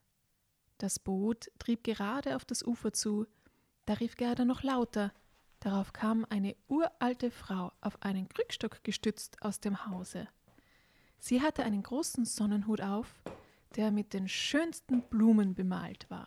Das 0.79 0.99
Boot 0.99 1.51
trieb 1.59 1.85
gerade 1.85 2.37
auf 2.37 2.45
das 2.45 2.63
Ufer 2.63 2.93
zu, 2.93 3.27
da 3.87 3.95
rief 3.95 4.17
Gerda 4.17 4.45
noch 4.45 4.63
lauter, 4.63 5.13
darauf 5.61 5.93
kam 5.93 6.27
eine 6.29 6.57
uralte 6.69 7.31
Frau 7.31 7.73
auf 7.81 8.03
einen 8.03 8.29
Krückstock 8.29 8.83
gestützt 8.83 9.41
aus 9.43 9.61
dem 9.61 9.87
Hause. 9.87 10.29
Sie 11.25 11.41
hatte 11.41 11.63
einen 11.63 11.85
großen 11.85 12.25
Sonnenhut 12.25 12.81
auf, 12.81 13.23
der 13.77 13.93
mit 13.93 14.13
den 14.13 14.27
schönsten 14.27 15.03
Blumen 15.03 15.55
bemalt 15.55 16.11
war. 16.11 16.27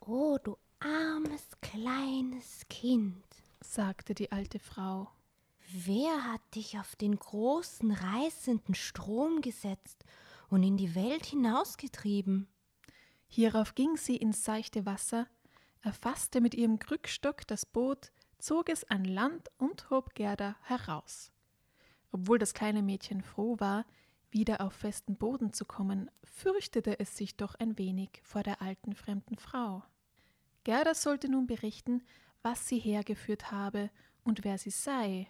Oh, 0.00 0.36
du 0.42 0.56
armes 0.80 1.46
kleines 1.60 2.66
Kind, 2.68 3.24
sagte 3.60 4.16
die 4.16 4.32
alte 4.32 4.58
Frau. 4.58 5.12
Wer 5.70 6.24
hat 6.24 6.40
dich 6.56 6.76
auf 6.76 6.96
den 6.96 7.16
großen, 7.16 7.92
reißenden 7.92 8.74
Strom 8.74 9.40
gesetzt 9.42 10.04
und 10.48 10.64
in 10.64 10.76
die 10.76 10.96
Welt 10.96 11.26
hinausgetrieben? 11.26 12.48
Hierauf 13.28 13.76
ging 13.76 13.96
sie 13.96 14.16
ins 14.16 14.44
seichte 14.44 14.86
Wasser, 14.86 15.28
erfasste 15.82 16.40
mit 16.40 16.56
ihrem 16.56 16.80
Krückstock 16.80 17.46
das 17.46 17.64
Boot, 17.64 18.10
zog 18.38 18.70
es 18.70 18.82
an 18.90 19.04
Land 19.04 19.52
und 19.56 19.88
hob 19.88 20.16
Gerda 20.16 20.56
heraus. 20.62 21.30
Obwohl 22.14 22.38
das 22.38 22.54
kleine 22.54 22.80
Mädchen 22.80 23.22
froh 23.22 23.56
war, 23.58 23.84
wieder 24.30 24.60
auf 24.60 24.72
festen 24.72 25.16
Boden 25.16 25.52
zu 25.52 25.64
kommen, 25.64 26.08
fürchtete 26.22 27.00
es 27.00 27.16
sich 27.16 27.36
doch 27.36 27.56
ein 27.56 27.76
wenig 27.76 28.20
vor 28.22 28.44
der 28.44 28.62
alten 28.62 28.94
fremden 28.94 29.36
Frau. 29.36 29.82
Gerda 30.62 30.94
sollte 30.94 31.28
nun 31.28 31.48
berichten, 31.48 32.04
was 32.40 32.68
sie 32.68 32.78
hergeführt 32.78 33.50
habe 33.50 33.90
und 34.22 34.44
wer 34.44 34.58
sie 34.58 34.70
sei. 34.70 35.26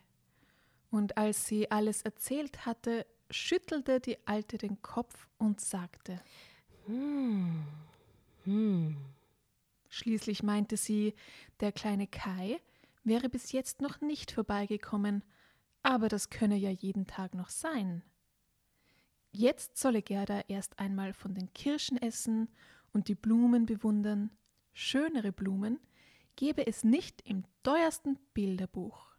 Und 0.91 1.17
als 1.17 1.47
sie 1.47 1.71
alles 1.71 2.03
erzählt 2.03 2.67
hatte, 2.67 3.07
schüttelte 3.31 3.99
die 3.99 4.19
Alte 4.27 4.59
den 4.59 4.83
Kopf 4.83 5.27
und 5.39 5.63
sagte 5.63 6.21
Hm, 6.85 7.65
hm. 8.45 8.97
Schließlich 9.89 10.43
meinte 10.43 10.77
sie, 10.77 11.15
der 11.61 11.73
kleine 11.73 12.09
Kai 12.09 12.61
wäre 13.05 13.31
bis 13.31 13.53
jetzt 13.53 13.81
noch 13.81 14.03
nicht 14.03 14.33
vorbeigekommen, 14.33 15.25
aber 15.85 16.09
das 16.09 16.31
könne 16.31 16.57
ja 16.57 16.71
jeden 16.71 17.07
Tag 17.07 17.35
noch 17.35 17.51
sein. 17.51 18.03
Jetzt 19.31 19.77
solle 19.77 20.03
Gerda 20.03 20.41
erst 20.49 20.79
einmal 20.79 21.13
von 21.13 21.35
den 21.35 21.53
Kirschen 21.53 21.99
essen 21.99 22.49
und 22.93 23.09
die 23.09 23.15
Blumen 23.15 23.67
bewundern. 23.67 24.31
Schönere 24.73 25.31
Blumen 25.31 25.79
gebe 26.37 26.67
es 26.67 26.85
nicht 26.85 27.21
im 27.29 27.45
teuersten 27.63 28.19
Bilderbuch. 28.33 29.15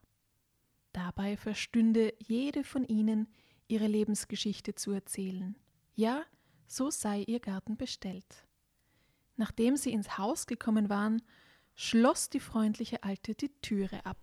Dabei 0.91 1.37
verstünde 1.37 2.13
jede 2.19 2.63
von 2.63 2.83
ihnen 2.83 3.27
ihre 3.67 3.87
Lebensgeschichte 3.87 4.75
zu 4.75 4.91
erzählen. 4.91 5.55
Ja, 5.93 6.23
so 6.67 6.89
sei 6.89 7.21
ihr 7.27 7.39
Garten 7.39 7.77
bestellt. 7.77 8.47
Nachdem 9.35 9.77
sie 9.77 9.91
ins 9.91 10.17
Haus 10.17 10.47
gekommen 10.47 10.89
waren, 10.89 11.21
schloss 11.75 12.29
die 12.29 12.39
freundliche 12.39 13.03
Alte 13.03 13.35
die 13.35 13.49
Türe 13.61 14.05
ab. 14.05 14.17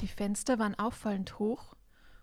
Die 0.00 0.08
Fenster 0.08 0.58
waren 0.58 0.78
auffallend 0.78 1.38
hoch, 1.38 1.74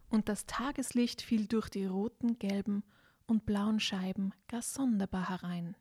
und 0.09 0.29
das 0.29 0.45
Tageslicht 0.45 1.21
fiel 1.21 1.47
durch 1.47 1.69
die 1.69 1.85
roten, 1.85 2.39
gelben 2.39 2.83
und 3.27 3.45
blauen 3.45 3.79
Scheiben 3.79 4.33
gar 4.47 4.61
sonderbar 4.61 5.29
herein. 5.29 5.75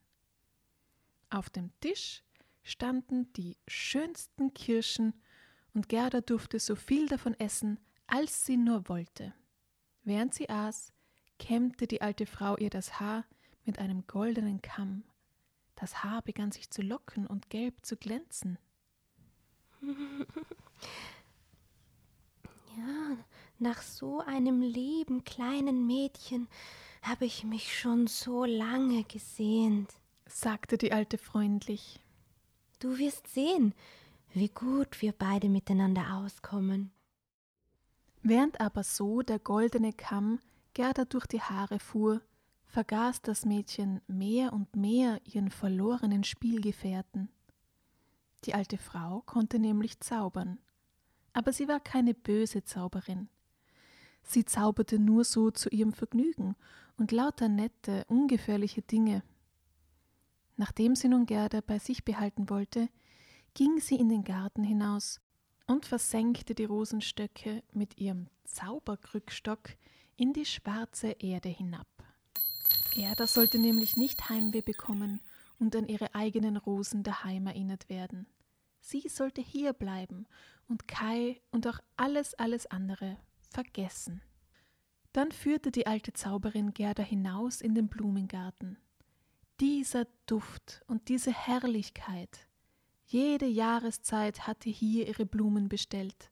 Auf 1.30 1.50
dem 1.50 1.70
Tisch 1.80 2.22
standen 2.62 3.32
die 3.34 3.56
schönsten 3.68 4.54
Kirschen, 4.54 5.14
und 5.74 5.88
Gerda 5.88 6.20
durfte 6.20 6.60
so 6.60 6.76
viel 6.76 7.08
davon 7.08 7.34
essen, 7.34 7.80
als 8.06 8.44
sie 8.44 8.56
nur 8.56 8.88
wollte. 8.88 9.34
Während 10.04 10.34
sie 10.34 10.48
aß, 10.48 10.92
kämmte 11.38 11.86
die 11.86 12.00
alte 12.00 12.26
Frau 12.26 12.56
ihr 12.56 12.70
das 12.70 13.00
Haar 13.00 13.24
mit 13.64 13.78
einem 13.78 14.06
goldenen 14.06 14.62
Kamm. 14.62 15.04
Das 15.74 16.04
Haar 16.04 16.22
begann 16.22 16.52
sich 16.52 16.70
zu 16.70 16.82
locken 16.82 17.26
und 17.26 17.50
gelb 17.50 17.84
zu 17.84 17.96
glänzen. 17.96 18.58
Ja, 22.76 23.16
nach 23.58 23.82
so 23.82 24.20
einem 24.20 24.60
lieben 24.60 25.24
kleinen 25.24 25.86
Mädchen 25.86 26.48
habe 27.02 27.24
ich 27.24 27.44
mich 27.44 27.78
schon 27.78 28.06
so 28.06 28.44
lange 28.44 29.04
gesehnt, 29.04 29.92
sagte 30.26 30.78
die 30.78 30.92
Alte 30.92 31.18
freundlich. 31.18 32.00
Du 32.80 32.98
wirst 32.98 33.28
sehen, 33.28 33.74
wie 34.32 34.48
gut 34.48 35.02
wir 35.02 35.12
beide 35.12 35.48
miteinander 35.48 36.16
auskommen. 36.16 36.90
Während 38.22 38.60
aber 38.60 38.82
so 38.82 39.22
der 39.22 39.38
goldene 39.38 39.92
Kamm 39.92 40.40
Gerda 40.72 41.04
durch 41.04 41.26
die 41.26 41.42
Haare 41.42 41.78
fuhr, 41.78 42.20
vergaß 42.66 43.22
das 43.22 43.44
Mädchen 43.44 44.00
mehr 44.08 44.52
und 44.52 44.74
mehr 44.74 45.20
ihren 45.24 45.50
verlorenen 45.50 46.24
Spielgefährten. 46.24 47.28
Die 48.44 48.54
alte 48.54 48.78
Frau 48.78 49.22
konnte 49.26 49.60
nämlich 49.60 50.00
zaubern, 50.00 50.58
aber 51.34 51.52
sie 51.52 51.68
war 51.68 51.80
keine 51.80 52.14
böse 52.14 52.64
Zauberin. 52.64 53.28
Sie 54.22 54.46
zauberte 54.46 54.98
nur 54.98 55.24
so 55.24 55.50
zu 55.50 55.68
ihrem 55.68 55.92
Vergnügen 55.92 56.56
und 56.96 57.12
lauter 57.12 57.48
nette, 57.48 58.04
ungefährliche 58.08 58.80
Dinge. 58.80 59.22
Nachdem 60.56 60.94
sie 60.94 61.08
nun 61.08 61.26
Gerda 61.26 61.60
bei 61.60 61.78
sich 61.78 62.04
behalten 62.04 62.48
wollte, 62.48 62.88
ging 63.52 63.80
sie 63.80 63.96
in 63.96 64.08
den 64.08 64.24
Garten 64.24 64.64
hinaus 64.64 65.20
und 65.66 65.84
versenkte 65.84 66.54
die 66.54 66.64
Rosenstöcke 66.64 67.62
mit 67.72 67.98
ihrem 67.98 68.28
Zauberkrückstock 68.44 69.70
in 70.16 70.32
die 70.32 70.44
schwarze 70.44 71.08
Erde 71.18 71.48
hinab. 71.48 71.86
Gerda 72.94 73.26
sollte 73.26 73.58
nämlich 73.58 73.96
nicht 73.96 74.28
Heimweh 74.28 74.60
bekommen 74.60 75.20
und 75.58 75.74
an 75.74 75.88
ihre 75.88 76.14
eigenen 76.14 76.56
Rosen 76.56 77.02
daheim 77.02 77.46
erinnert 77.48 77.88
werden. 77.88 78.26
Sie 78.86 79.08
sollte 79.08 79.40
hier 79.40 79.72
bleiben 79.72 80.26
und 80.68 80.86
Kai 80.86 81.40
und 81.50 81.66
auch 81.66 81.78
alles, 81.96 82.34
alles 82.34 82.66
andere 82.66 83.16
vergessen. 83.50 84.20
Dann 85.14 85.32
führte 85.32 85.70
die 85.70 85.86
alte 85.86 86.12
Zauberin 86.12 86.74
Gerda 86.74 87.02
hinaus 87.02 87.62
in 87.62 87.74
den 87.74 87.88
Blumengarten. 87.88 88.76
Dieser 89.58 90.06
Duft 90.26 90.82
und 90.86 91.08
diese 91.08 91.32
Herrlichkeit. 91.32 92.46
Jede 93.06 93.46
Jahreszeit 93.46 94.46
hatte 94.46 94.68
hier 94.68 95.08
ihre 95.08 95.24
Blumen 95.24 95.70
bestellt. 95.70 96.30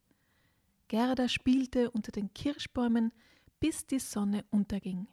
Gerda 0.88 1.30
spielte 1.30 1.90
unter 1.90 2.12
den 2.12 2.34
Kirschbäumen, 2.34 3.12
bis 3.60 3.86
die 3.86 3.98
Sonne 3.98 4.44
unterging. 4.50 5.08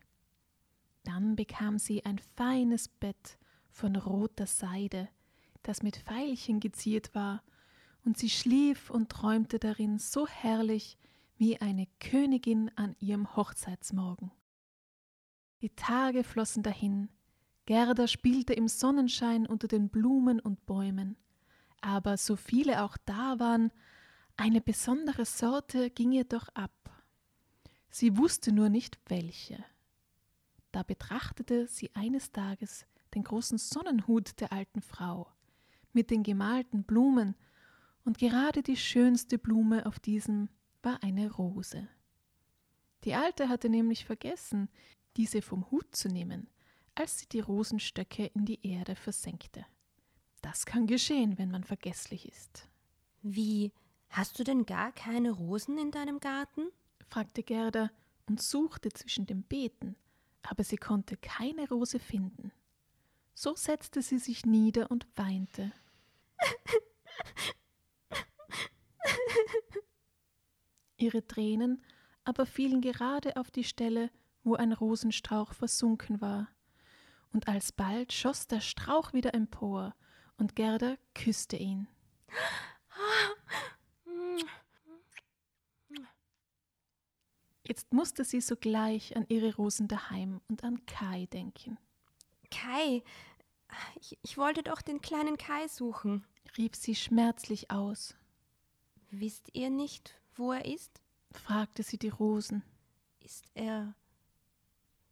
Dann 1.03 1.37
bekam 1.37 1.79
sie 1.79 2.03
ein 2.03 2.19
feines 2.35 2.89
Bett 2.89 3.39
von 3.69 3.95
roter 3.95 4.45
Seide, 4.45 5.07
das 5.63 5.83
mit 5.83 5.97
Veilchen 5.97 6.59
geziert 6.59 7.13
war, 7.13 7.43
und 8.05 8.17
sie 8.17 8.29
schlief 8.29 8.89
und 8.89 9.09
träumte 9.09 9.59
darin 9.59 9.99
so 9.99 10.27
herrlich 10.27 10.97
wie 11.37 11.59
eine 11.61 11.87
Königin 11.99 12.71
an 12.75 12.95
ihrem 12.99 13.35
Hochzeitsmorgen. 13.35 14.31
Die 15.61 15.69
Tage 15.69 16.23
flossen 16.23 16.63
dahin, 16.63 17.09
Gerda 17.65 18.07
spielte 18.07 18.53
im 18.53 18.67
Sonnenschein 18.67 19.45
unter 19.45 19.67
den 19.67 19.89
Blumen 19.89 20.39
und 20.39 20.65
Bäumen, 20.65 21.17
aber 21.81 22.17
so 22.17 22.35
viele 22.35 22.83
auch 22.83 22.97
da 23.05 23.39
waren, 23.39 23.71
eine 24.37 24.61
besondere 24.61 25.25
Sorte 25.25 25.89
ging 25.89 26.11
ihr 26.11 26.23
doch 26.23 26.49
ab. 26.49 26.71
Sie 27.89 28.17
wusste 28.17 28.51
nur 28.51 28.69
nicht 28.69 28.99
welche. 29.07 29.63
Da 30.71 30.83
betrachtete 30.83 31.67
sie 31.67 31.93
eines 31.95 32.31
Tages 32.31 32.85
den 33.13 33.23
großen 33.23 33.57
Sonnenhut 33.57 34.39
der 34.39 34.53
alten 34.53 34.81
Frau 34.81 35.27
mit 35.93 36.11
den 36.11 36.23
gemalten 36.23 36.83
Blumen, 36.83 37.35
und 38.05 38.17
gerade 38.17 38.63
die 38.63 38.77
schönste 38.77 39.37
Blume 39.37 39.85
auf 39.85 39.99
diesem 39.99 40.49
war 40.81 41.03
eine 41.03 41.31
Rose. 41.31 41.87
Die 43.03 43.13
Alte 43.13 43.49
hatte 43.49 43.69
nämlich 43.69 44.05
vergessen, 44.05 44.69
diese 45.17 45.41
vom 45.41 45.69
Hut 45.69 45.95
zu 45.95 46.07
nehmen, 46.07 46.49
als 46.95 47.19
sie 47.19 47.27
die 47.27 47.39
Rosenstöcke 47.39 48.25
in 48.33 48.45
die 48.45 48.65
Erde 48.65 48.95
versenkte. 48.95 49.65
Das 50.41 50.65
kann 50.65 50.87
geschehen, 50.87 51.37
wenn 51.37 51.51
man 51.51 51.63
vergesslich 51.63 52.27
ist. 52.27 52.67
Wie, 53.21 53.71
hast 54.09 54.39
du 54.39 54.43
denn 54.43 54.65
gar 54.65 54.91
keine 54.91 55.31
Rosen 55.31 55.77
in 55.77 55.91
deinem 55.91 56.19
Garten? 56.19 56.69
fragte 57.09 57.43
Gerda 57.43 57.91
und 58.27 58.41
suchte 58.41 58.89
zwischen 58.89 59.25
den 59.25 59.43
Beeten, 59.43 59.95
aber 60.43 60.63
sie 60.63 60.77
konnte 60.77 61.17
keine 61.17 61.67
Rose 61.67 61.99
finden. 61.99 62.51
So 63.41 63.55
setzte 63.55 64.01
sie 64.01 64.19
sich 64.19 64.45
nieder 64.45 64.91
und 64.91 65.07
weinte. 65.15 65.71
Ihre 70.97 71.25
Tränen 71.25 71.81
aber 72.25 72.45
fielen 72.45 72.81
gerade 72.81 73.37
auf 73.37 73.49
die 73.49 73.63
Stelle, 73.63 74.11
wo 74.43 74.55
ein 74.55 74.73
Rosenstrauch 74.73 75.53
versunken 75.53 76.19
war. 76.19 76.49
Und 77.31 77.47
alsbald 77.47 78.11
schoss 78.11 78.47
der 78.47 78.59
Strauch 78.59 79.13
wieder 79.13 79.33
empor, 79.33 79.95
und 80.35 80.57
Gerda 80.57 80.97
küsste 81.15 81.55
ihn. 81.55 81.87
Jetzt 87.63 87.93
musste 87.93 88.25
sie 88.25 88.41
sogleich 88.41 89.15
an 89.15 89.25
ihre 89.29 89.55
Rosen 89.55 89.87
daheim 89.87 90.41
und 90.49 90.65
an 90.65 90.85
Kai 90.85 91.27
denken. 91.27 91.77
Kai, 92.51 93.03
ich, 93.99 94.17
ich 94.21 94.37
wollte 94.37 94.63
doch 94.63 94.81
den 94.81 95.01
kleinen 95.01 95.37
Kai 95.37 95.67
suchen, 95.67 96.25
rief 96.57 96.75
sie 96.75 96.95
schmerzlich 96.95 97.71
aus. 97.71 98.15
Wisst 99.11 99.49
ihr 99.53 99.69
nicht, 99.69 100.15
wo 100.35 100.51
er 100.51 100.65
ist? 100.65 101.01
fragte 101.31 101.83
sie 101.83 101.97
die 101.97 102.09
Rosen. 102.09 102.63
Ist 103.19 103.45
er 103.53 103.93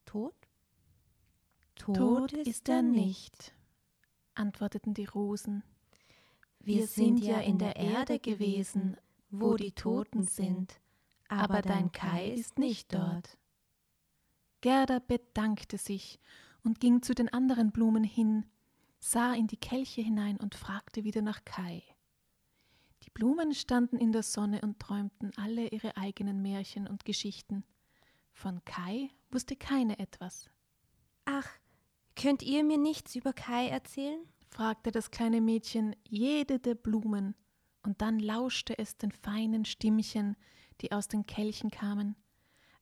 tot? 0.06 0.34
Tot, 1.76 1.96
tot 1.96 2.34
ist 2.34 2.70
er 2.70 2.82
nicht, 2.82 3.54
antworteten 4.34 4.94
die 4.94 5.06
Rosen. 5.06 5.64
Wir 6.60 6.88
sind 6.88 7.20
ja 7.20 7.40
in 7.40 7.60
der 7.60 7.76
Erde 7.76 8.20
gewesen, 8.20 8.98
wo 9.30 9.56
die 9.56 9.72
Toten 9.72 10.24
sind, 10.24 10.80
aber 11.30 11.62
dein 11.62 11.92
Kai 11.92 12.32
ist 12.32 12.58
nicht 12.58 12.94
dort. 12.94 13.38
Gerda 14.62 15.00
bedankte 15.00 15.78
sich 15.78 16.20
und 16.68 16.82
ging 16.82 17.02
zu 17.02 17.16
den 17.16 17.30
anderen 17.30 17.72
Blumen 17.72 18.04
hin, 18.04 18.46
sah 19.00 19.34
in 19.34 19.48
die 19.48 19.56
Kelche 19.56 20.02
hinein 20.02 20.36
und 20.36 20.54
fragte 20.54 21.06
wieder 21.06 21.22
nach 21.22 21.46
Kai. 21.46 21.82
Die 23.04 23.10
Blumen 23.10 23.54
standen 23.54 23.96
in 23.98 24.12
der 24.12 24.22
Sonne 24.22 24.60
und 24.60 24.78
träumten 24.78 25.32
alle 25.38 25.70
ihre 25.70 25.96
eigenen 25.96 26.42
Märchen 26.42 26.86
und 26.86 27.06
Geschichten. 27.06 27.64
Von 28.34 28.66
Kai 28.66 29.10
wusste 29.32 29.56
keine 29.56 29.98
etwas. 29.98 30.50
Ach, 31.24 31.48
könnt 32.18 32.44
ihr 32.44 32.66
mir 32.66 32.78
nichts 32.78 33.16
über 33.16 33.32
Kai 33.32 33.70
erzählen? 33.70 34.20
fragte 34.50 34.92
das 34.92 35.10
kleine 35.10 35.40
Mädchen 35.40 35.96
jede 36.04 36.60
der 36.60 36.76
Blumen, 36.76 37.34
und 37.82 38.02
dann 38.02 38.20
lauschte 38.20 38.78
es 38.78 38.98
den 38.98 39.14
feinen 39.14 39.64
Stimmchen, 39.64 40.36
die 40.82 40.92
aus 40.92 41.08
den 41.08 41.26
Kelchen 41.26 41.72
kamen. 41.72 42.18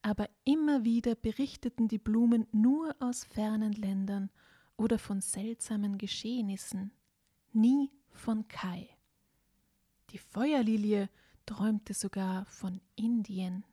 Aber 0.05 0.29
immer 0.43 0.83
wieder 0.83 1.15
berichteten 1.15 1.87
die 1.87 1.97
Blumen 1.97 2.45
nur 2.51 2.95
aus 2.99 3.23
fernen 3.23 3.73
Ländern 3.73 4.29
oder 4.77 4.99
von 4.99 5.19
seltsamen 5.19 5.97
Geschehnissen, 5.97 6.91
nie 7.53 7.89
von 8.11 8.47
Kai. 8.47 8.87
Die 10.11 10.19
Feuerlilie 10.19 11.09
träumte 11.47 11.95
sogar 11.95 12.45
von 12.45 12.81
Indien. 12.95 13.65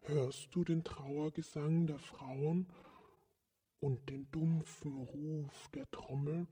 Hörst 0.00 0.52
du 0.52 0.64
den 0.64 0.82
Trauergesang 0.82 1.86
der 1.86 2.00
Frauen 2.00 2.66
und 3.78 4.08
den 4.10 4.28
dumpfen 4.32 4.96
Ruf 4.96 5.68
der 5.68 5.88
Trommel? 5.92 6.48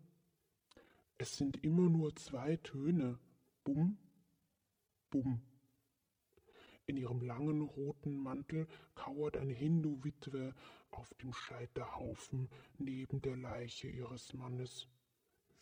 Es 1.18 1.36
sind 1.36 1.64
immer 1.64 1.90
nur 1.90 2.14
zwei 2.14 2.56
Töne, 2.58 3.18
Bum, 3.64 3.98
Bum. 5.10 5.42
In 6.86 6.98
ihrem 6.98 7.22
langen 7.22 7.62
roten 7.62 8.14
Mantel 8.14 8.66
kauert 8.94 9.38
eine 9.38 9.54
Hindu-Witwe 9.54 10.54
auf 10.90 11.14
dem 11.14 11.32
Scheiterhaufen 11.32 12.50
neben 12.78 13.22
der 13.22 13.36
Leiche 13.36 13.88
ihres 13.88 14.34
Mannes, 14.34 14.86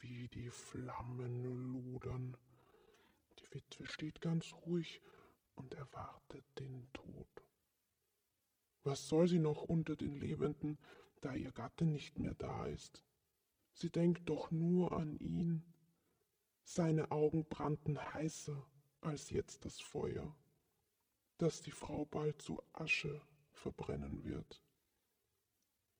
wie 0.00 0.28
die 0.28 0.50
Flammen 0.50 1.44
lodern. 1.72 2.36
Die 3.38 3.54
Witwe 3.54 3.86
steht 3.86 4.20
ganz 4.20 4.52
ruhig 4.66 5.00
und 5.54 5.74
erwartet 5.74 6.44
den 6.58 6.92
Tod. 6.92 7.28
Was 8.82 9.06
soll 9.08 9.28
sie 9.28 9.38
noch 9.38 9.62
unter 9.62 9.94
den 9.94 10.16
Lebenden, 10.16 10.76
da 11.20 11.34
ihr 11.34 11.52
Gatte 11.52 11.84
nicht 11.84 12.18
mehr 12.18 12.34
da 12.34 12.66
ist? 12.66 13.04
Sie 13.74 13.90
denkt 13.90 14.28
doch 14.28 14.50
nur 14.50 14.92
an 14.92 15.16
ihn. 15.18 15.62
Seine 16.64 17.12
Augen 17.12 17.44
brannten 17.44 17.98
heißer 18.12 18.66
als 19.00 19.30
jetzt 19.30 19.64
das 19.64 19.80
Feuer, 19.80 20.36
das 21.42 21.60
die 21.60 21.72
Frau 21.72 22.04
bald 22.04 22.40
zu 22.40 22.62
Asche 22.72 23.20
verbrennen 23.50 24.22
wird. 24.24 24.62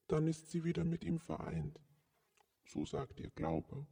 dann 0.07 0.29
ist 0.29 0.51
sie 0.51 0.63
wieder 0.63 0.85
mit 0.85 1.05
ihm 1.05 1.19
vereint. 1.19 1.81
So 2.65 2.85
sagt 2.85 3.19
ihr 3.19 3.31
Glaube. 3.31 3.87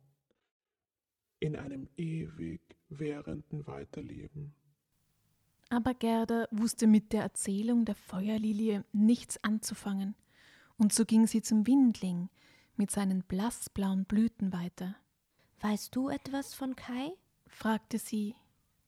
In 1.41 1.57
einem 1.57 1.89
ewig 1.97 2.61
währenden 2.89 3.67
Weiterleben. 3.67 4.55
Aber 5.71 5.95
Gerda 5.95 6.47
wusste 6.51 6.87
mit 6.87 7.13
der 7.13 7.23
Erzählung 7.23 7.85
der 7.85 7.95
Feuerlilie 7.97 8.85
nichts 8.93 9.43
anzufangen, 9.43 10.15
und 10.77 10.93
so 10.93 11.05
ging 11.05 11.27
sie 11.27 11.43
zum 11.43 11.67
Windling 11.67 12.29
mit 12.77 12.91
seinen 12.91 13.23
blassblauen 13.23 14.05
Blüten 14.05 14.53
weiter. 14.53 14.95
Weißt 15.61 15.97
du 15.97 16.11
etwas 16.11 16.55
von 16.55 16.77
Kai? 16.77 17.13
fragte 17.47 17.99
sie. 17.99 18.37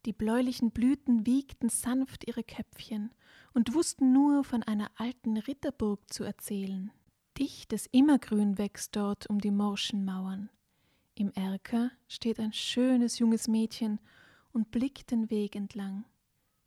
Die 0.04 0.12
bläulichen 0.12 0.72
Blüten 0.72 1.26
wiegten 1.26 1.68
sanft 1.68 2.26
ihre 2.26 2.42
Köpfchen 2.42 3.14
und 3.54 3.74
wussten 3.74 4.12
nur 4.12 4.42
von 4.42 4.62
einer 4.62 4.90
alten 4.96 5.36
Ritterburg 5.36 6.12
zu 6.12 6.24
erzählen. 6.24 6.90
Dichtes 7.38 7.86
Immergrün 7.92 8.58
wächst 8.58 8.96
dort 8.96 9.28
um 9.30 9.40
die 9.40 9.52
morschen 9.52 10.04
Mauern. 10.04 10.50
Im 11.14 11.30
Erker 11.32 11.90
steht 12.08 12.40
ein 12.40 12.52
schönes 12.52 13.18
junges 13.18 13.46
Mädchen 13.46 14.00
und 14.52 14.70
blickt 14.70 15.10
den 15.10 15.30
Weg 15.30 15.54
entlang. 15.54 16.04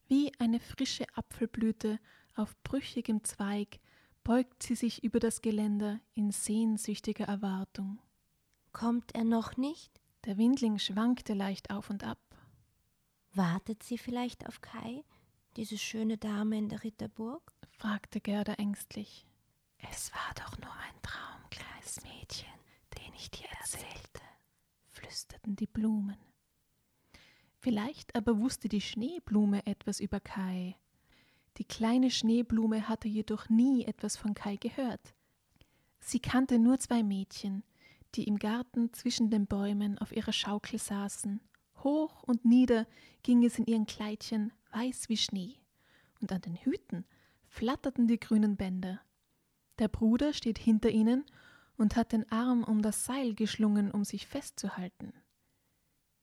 Wie 0.08 0.32
eine 0.40 0.60
frische 0.60 1.06
Apfelblüte 1.16 2.00
auf 2.36 2.56
brüchigem 2.64 3.24
Zweig 3.24 3.80
beugt 4.24 4.64
sie 4.64 4.76
sich 4.76 5.04
über 5.04 5.20
das 5.20 5.42
Geländer 5.42 6.00
in 6.14 6.32
sehnsüchtiger 6.32 7.26
Erwartung. 7.26 8.00
Kommt 8.72 9.14
er 9.14 9.24
noch 9.24 9.58
nicht? 9.58 10.02
Der 10.26 10.38
Windling 10.38 10.80
schwankte 10.80 11.34
leicht 11.34 11.70
auf 11.70 11.90
und 11.90 12.04
ab. 12.04 12.20
Wartet 13.36 13.84
sie 13.84 13.98
vielleicht 13.98 14.48
auf 14.48 14.62
Kai, 14.62 15.04
diese 15.58 15.78
schöne 15.78 16.18
Dame 16.18 16.58
in 16.58 16.70
der 16.70 16.86
Ritterburg? 16.86 17.54
fragte 17.68 18.22
Gerda 18.22 18.54
ängstlich. 18.54 19.28
Es 19.78 20.14
war 20.14 20.34
doch 20.36 20.58
nur 20.58 20.72
ein 20.72 21.02
Traum, 21.02 21.42
kleines 21.50 22.02
Mädchen, 22.04 22.54
den 22.98 23.14
ich 23.14 23.30
dir 23.32 23.48
erzählte, 23.60 24.22
flüsterten 24.88 25.58
die 25.58 25.68
Blumen. 25.68 26.16
Vielleicht 27.60 28.16
aber 28.16 28.40
wusste 28.40 28.70
die 28.70 28.80
Schneeblume 28.80 29.66
etwas 29.66 30.00
über 30.00 30.22
Kai. 30.22 30.78
Die 31.58 31.66
kleine 31.66 32.12
Schneeblume 32.12 32.88
hatte 32.88 33.10
jedoch 33.10 33.50
nie 33.50 33.84
etwas 33.84 34.16
von 34.16 34.34
Kai 34.34 34.56
gehört. 34.56 35.14
Sie 36.00 36.20
kannte 36.20 36.58
nur 36.58 36.80
zwei 36.80 37.04
Mädchen, 37.04 37.66
die 38.16 38.24
im 38.24 38.40
Garten 38.40 38.94
zwischen 38.94 39.30
den 39.30 39.46
Bäumen 39.46 39.98
auf 39.98 40.16
ihrer 40.16 40.32
Schaukel 40.32 40.80
saßen. 40.80 41.42
Hoch 41.86 42.24
und 42.24 42.44
nieder 42.44 42.86
ging 43.24 43.46
es 43.46 43.58
in 43.58 43.66
ihren 43.66 43.86
Kleidchen, 43.86 44.52
weiß 44.72 45.08
wie 45.08 45.16
Schnee, 45.16 45.56
und 46.20 46.34
an 46.34 46.42
den 46.42 46.56
Hüten 46.56 47.06
flatterten 47.48 48.08
die 48.08 48.20
grünen 48.20 48.58
Bänder. 48.58 49.00
Der 49.80 49.88
Bruder 49.88 50.34
steht 50.34 50.58
hinter 50.58 50.90
ihnen 50.90 51.24
und 51.78 51.96
hat 51.96 52.12
den 52.12 52.30
Arm 52.32 52.64
um 52.64 52.82
das 52.82 53.06
Seil 53.06 53.34
geschlungen, 53.34 53.92
um 53.92 54.04
sich 54.04 54.28
festzuhalten. 54.28 55.14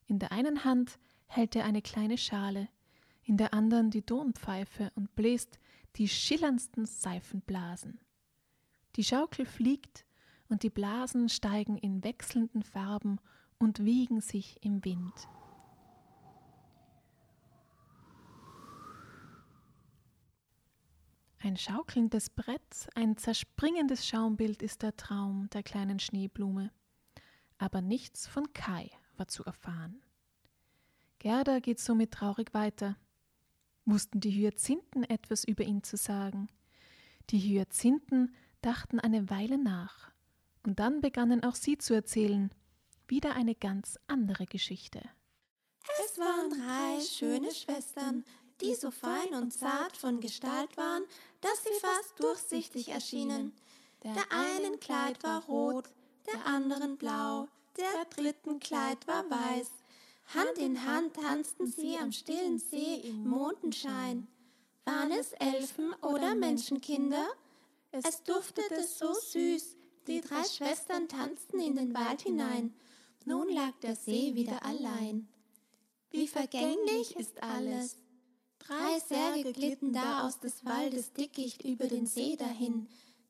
In 0.07 0.19
der 0.19 0.33
einen 0.33 0.65
Hand 0.65 0.99
hält 1.27 1.57
er 1.57 1.65
eine 1.65 1.81
kleine 1.81 2.19
Schale, 2.19 2.69
in 3.23 3.37
der 3.37 3.55
anderen 3.55 3.91
die 3.91 4.03
Tonpfeife 4.03 4.91
und 4.95 5.15
bläst 5.15 5.59
die 5.97 6.09
schillerndsten 6.09 6.87
Seifenblasen. 6.87 8.01
Die 8.97 9.05
Schaukel 9.05 9.47
fliegt 9.47 10.05
und 10.49 10.65
die 10.65 10.71
Blasen 10.71 11.29
steigen 11.29 11.79
in 11.79 12.03
wechselnden 12.03 12.63
Farben 12.63 13.21
und 13.59 13.85
wiegen 13.85 14.21
sich 14.21 14.59
im 14.63 14.85
Wind. 14.85 15.29
Ein 21.45 21.57
schaukelndes 21.57 22.31
Brett, 22.31 22.89
ein 22.95 23.17
zerspringendes 23.17 24.07
Schaumbild 24.07 24.63
ist 24.63 24.83
der 24.83 24.97
Traum 24.97 25.51
der 25.51 25.65
kleinen 25.65 25.99
Schneeblume. 25.99 26.71
Aber 27.59 27.81
nichts 27.81 28.29
von 28.29 28.53
Kai 28.53 28.89
war 29.17 29.27
zu 29.27 29.43
erfahren. 29.43 30.01
Gerda 31.19 31.59
geht 31.59 31.81
somit 31.81 32.13
traurig 32.13 32.55
weiter. 32.55 32.97
Wussten 33.85 34.21
die 34.21 34.31
Hyazinthen 34.31 35.03
etwas 35.03 35.43
über 35.43 35.65
ihn 35.65 35.83
zu 35.83 35.97
sagen? 35.97 36.49
Die 37.31 37.41
Hyazinthen 37.41 38.33
dachten 38.61 39.01
eine 39.01 39.29
Weile 39.29 39.59
nach, 39.59 40.13
und 40.65 40.79
dann 40.79 41.01
begannen 41.01 41.43
auch 41.43 41.57
sie 41.57 41.77
zu 41.77 41.93
erzählen, 41.93 42.55
wieder 43.09 43.35
eine 43.35 43.57
ganz 43.57 43.99
andere 44.07 44.47
Geschichte. 44.47 45.03
Es 46.05 46.19
waren 46.19 46.51
drei 46.51 47.05
schöne 47.05 47.53
Schwestern, 47.53 48.25
die 48.63 48.75
so 48.75 48.91
fein 48.91 49.35
und 49.35 49.53
zart 49.53 49.97
von 49.97 50.21
Gestalt 50.21 50.77
waren, 50.77 51.05
dass 51.41 51.65
sie 51.65 51.81
fast 51.81 52.19
durchsichtig 52.19 52.89
erschienen. 52.89 53.53
Der 54.05 54.31
einen 54.31 54.81
Kleid 54.81 55.23
war 55.23 55.45
rot, 55.45 55.89
der 56.27 56.47
anderen 56.47 56.97
blau, 56.97 57.49
der 57.77 58.05
dritten 58.07 58.61
Kleid 58.61 59.07
war 59.07 59.29
weiß. 59.29 59.71
Hand 60.35 60.59
in 60.59 60.85
Hand 60.87 61.15
tanzten 61.15 61.67
sie 61.67 61.97
am 61.99 62.13
stillen 62.13 62.59
See 62.59 63.01
im 63.05 63.29
Mondenschein. 63.29 64.29
Waren 64.85 65.13
es 65.13 65.33
Elfen 65.33 65.93
oder 66.03 66.35
Menschenkinder? 66.35 67.29
Es 67.91 68.23
duftete 68.23 68.83
so 68.85 69.13
süß, 69.13 69.77
die 70.07 70.21
drei 70.21 70.45
Schwestern 70.45 71.09
tanzten 71.09 71.61
in 71.61 71.77
den 71.77 71.95
Wald 71.95 72.23
hinein. 72.23 72.75
Nun 73.25 73.49
lag 73.51 73.73
der 73.83 73.95
See 73.95 74.35
wieder 74.35 74.65
allein. 74.65 75.29
Wie 76.11 76.27
vergänglich 76.27 77.17
ist 77.17 77.43
alles. 77.43 77.97
Drei 78.67 79.01
Särge 79.01 79.53
glitten 79.53 79.93
da 79.93 80.25
aus 80.25 80.39
des 80.39 80.65
Waldes 80.65 81.13
Dickicht 81.13 81.65
über 81.65 81.89
den 81.89 82.07
See 82.07 82.37
dahin. 82.37 82.87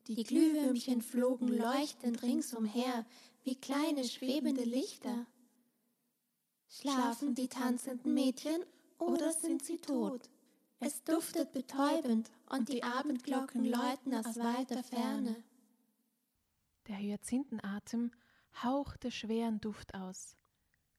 Die 0.07 0.23
Glühwürmchen 0.23 1.01
flogen 1.01 1.47
leuchtend 1.47 2.21
ringsumher, 2.21 3.03
wie 3.43 3.55
kleine 3.55 4.03
schwebende 4.03 4.63
Lichter. 4.63 5.25
Schlafen 6.69 7.33
die 7.33 7.47
tanzenden 7.47 8.13
Mädchen 8.13 8.63
oder 8.99 9.31
sind 9.31 9.65
sie 9.65 9.77
tot? 9.77 10.29
Es 10.79 11.03
duftet 11.03 11.51
betäubend 11.51 12.29
und 12.49 12.69
die 12.69 12.83
Abendglocken 12.83 13.65
läuten 13.65 14.13
aus 14.13 14.37
weiter 14.37 14.83
Ferne. 14.83 15.35
Der 16.87 16.99
Hyazinthenatem 16.99 18.11
hauchte 18.61 19.09
schweren 19.09 19.59
Duft 19.61 19.95
aus. 19.95 20.35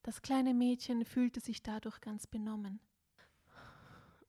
Das 0.02 0.22
kleine 0.22 0.54
Mädchen 0.54 1.04
fühlte 1.04 1.40
sich 1.40 1.62
dadurch 1.62 2.00
ganz 2.00 2.26
benommen. 2.26 2.80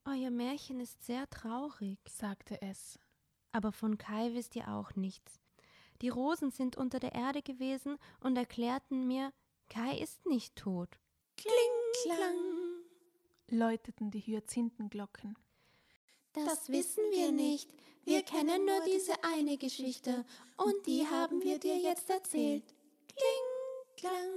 Euer 0.08 0.30
Märchen 0.30 0.80
ist 0.80 1.04
sehr 1.04 1.28
traurig, 1.32 1.98
sagte 2.08 2.62
es. 2.62 3.00
Aber 3.52 3.72
von 3.72 3.98
Kai 3.98 4.34
wisst 4.34 4.56
ihr 4.56 4.68
auch 4.68 4.96
nichts. 4.96 5.40
Die 6.02 6.10
Rosen 6.10 6.52
sind 6.52 6.78
unter 6.78 7.00
der 7.00 7.16
Erde 7.16 7.42
gewesen 7.42 7.98
und 8.20 8.38
erklärten 8.38 9.08
mir, 9.08 9.34
Kai 9.68 9.98
ist 9.98 10.26
nicht 10.28 10.56
tot. 10.56 10.90
Kling, 11.38 11.54
klang, 12.04 12.76
läuteten 13.50 14.12
die 14.12 14.20
Hyazinthenglocken. 14.20 15.38
Das 16.34 16.70
wissen 16.70 17.04
wir 17.12 17.32
nicht. 17.32 17.74
Wir 18.04 18.22
kennen 18.22 18.66
nur 18.66 18.82
diese 18.86 19.14
eine 19.24 19.58
Geschichte 19.58 20.24
und 20.58 20.86
die 20.86 21.08
haben 21.08 21.42
wir 21.42 21.58
dir 21.58 21.78
jetzt 21.78 22.10
erzählt. 22.12 22.64
Kling, 23.08 23.96
klang. 23.98 24.32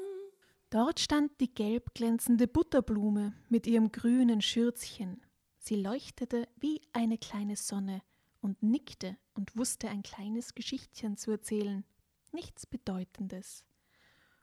Dort 0.71 1.01
stand 1.01 1.39
die 1.41 1.53
gelb 1.53 1.93
glänzende 1.93 2.47
Butterblume 2.47 3.35
mit 3.51 3.67
ihrem 3.67 3.93
grünen 3.93 4.41
Schürzchen. 4.41 5.21
Sie 5.69 5.77
leuchtete 5.77 6.49
wie 6.57 6.81
eine 6.95 7.19
kleine 7.19 7.55
Sonne 7.55 8.01
und 8.41 8.63
nickte 8.63 9.19
und 9.35 9.55
wusste 9.55 9.91
ein 9.91 10.03
kleines 10.03 10.55
Geschichtchen 10.55 11.19
zu 11.19 11.31
erzählen, 11.31 11.85
nichts 12.33 12.65
Bedeutendes. 12.65 13.67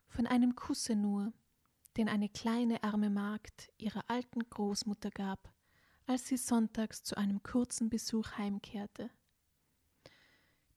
Von 0.08 0.28
einem 0.28 0.54
Kusse 0.54 0.96
nur, 0.96 1.34
den 1.98 2.10
eine 2.10 2.30
kleine 2.30 2.84
arme 2.84 3.10
Magd 3.10 3.72
ihrer 3.80 4.08
alten 4.08 4.48
Großmutter 4.48 5.10
gab, 5.10 5.52
als 6.06 6.28
sie 6.28 6.38
sonntags 6.38 7.02
zu 7.02 7.18
einem 7.18 7.42
kurzen 7.42 7.90
Besuch 7.90 8.34
heimkehrte. 8.38 9.10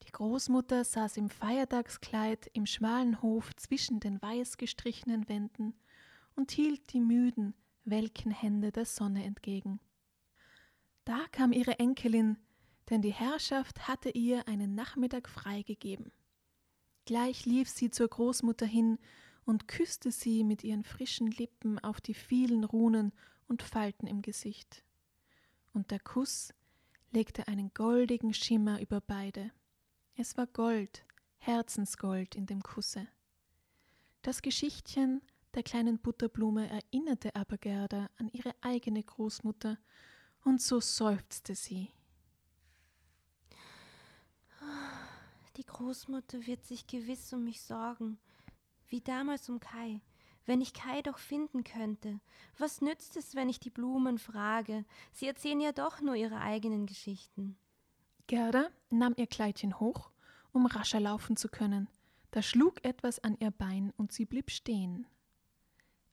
Die 0.01 0.11
Großmutter 0.11 0.83
saß 0.83 1.17
im 1.17 1.29
Feiertagskleid 1.29 2.49
im 2.53 2.65
schmalen 2.65 3.21
Hof 3.21 3.55
zwischen 3.55 3.99
den 3.99 4.19
weiß 4.19 4.57
gestrichenen 4.57 5.29
Wänden 5.29 5.75
und 6.35 6.49
hielt 6.49 6.91
die 6.91 7.01
müden, 7.01 7.53
welken 7.85 8.31
Hände 8.31 8.71
der 8.71 8.85
Sonne 8.85 9.25
entgegen. 9.25 9.79
Da 11.05 11.25
kam 11.31 11.51
ihre 11.51 11.79
Enkelin, 11.79 12.37
denn 12.89 13.01
die 13.01 13.13
Herrschaft 13.13 13.87
hatte 13.87 14.09
ihr 14.09 14.47
einen 14.47 14.75
Nachmittag 14.75 15.29
freigegeben. 15.29 16.11
Gleich 17.05 17.45
lief 17.45 17.69
sie 17.69 17.89
zur 17.89 18.07
Großmutter 18.07 18.65
hin 18.65 18.99
und 19.45 19.67
küsste 19.67 20.11
sie 20.11 20.43
mit 20.43 20.63
ihren 20.63 20.83
frischen 20.83 21.31
Lippen 21.31 21.79
auf 21.79 22.01
die 22.01 22.13
vielen 22.13 22.63
Runen 22.63 23.13
und 23.47 23.63
Falten 23.63 24.05
im 24.05 24.21
Gesicht. 24.21 24.83
Und 25.73 25.91
der 25.91 25.99
Kuss 25.99 26.53
legte 27.11 27.47
einen 27.47 27.73
goldigen 27.73 28.33
Schimmer 28.33 28.79
über 28.79 29.01
beide. 29.01 29.51
Es 30.15 30.37
war 30.37 30.47
Gold, 30.47 31.05
Herzensgold 31.37 32.35
in 32.35 32.45
dem 32.45 32.61
Kusse. 32.61 33.07
Das 34.21 34.41
Geschichtchen 34.41 35.21
der 35.55 35.63
kleinen 35.63 35.97
Butterblume 35.97 36.69
erinnerte 36.69 37.35
aber 37.35 37.57
Gerda 37.57 38.09
an 38.17 38.29
ihre 38.29 38.53
eigene 38.61 39.01
Großmutter, 39.01 39.79
und 40.49 40.61
so 40.61 40.79
seufzte 40.79 41.53
sie. 41.53 41.91
Die 45.57 45.65
Großmutter 45.65 46.45
wird 46.47 46.65
sich 46.65 46.87
gewiss 46.87 47.31
um 47.33 47.43
mich 47.43 47.61
sorgen, 47.61 48.17
wie 48.87 49.01
damals 49.01 49.47
um 49.49 49.59
Kai. 49.59 50.01
Wenn 50.45 50.61
ich 50.61 50.73
Kai 50.73 51.03
doch 51.03 51.19
finden 51.19 51.63
könnte, 51.63 52.19
was 52.57 52.81
nützt 52.81 53.15
es, 53.15 53.35
wenn 53.35 53.49
ich 53.49 53.59
die 53.59 53.69
Blumen 53.69 54.17
frage? 54.17 54.85
Sie 55.11 55.27
erzählen 55.27 55.61
ja 55.61 55.71
doch 55.71 56.01
nur 56.01 56.15
ihre 56.15 56.41
eigenen 56.41 56.87
Geschichten. 56.87 57.55
Gerda 58.25 58.69
nahm 58.89 59.13
ihr 59.17 59.27
Kleidchen 59.27 59.79
hoch, 59.79 60.09
um 60.51 60.65
rascher 60.65 60.99
laufen 60.99 61.37
zu 61.37 61.49
können. 61.49 61.87
Da 62.31 62.41
schlug 62.41 62.83
etwas 62.83 63.19
an 63.19 63.37
ihr 63.39 63.51
Bein 63.51 63.93
und 63.97 64.11
sie 64.11 64.25
blieb 64.25 64.49
stehen. 64.49 65.05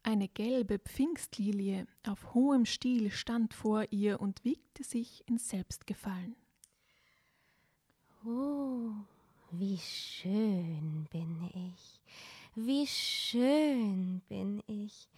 Eine 0.06 0.28
gelbe 0.28 0.78
Pfingstlilie 0.78 1.88
auf 2.06 2.32
hohem 2.32 2.64
Stiel 2.64 3.10
stand 3.10 3.52
vor 3.52 3.86
ihr 3.90 4.20
und 4.20 4.44
wiegte 4.44 4.84
sich 4.84 5.24
in 5.26 5.36
Selbstgefallen. 5.36 6.36
Oh, 8.24 8.92
wie 9.50 9.78
schön 9.78 11.08
bin 11.10 11.50
ich, 11.72 12.00
wie 12.54 12.86
schön 12.86 14.22
bin 14.28 14.62
ich 14.68 15.08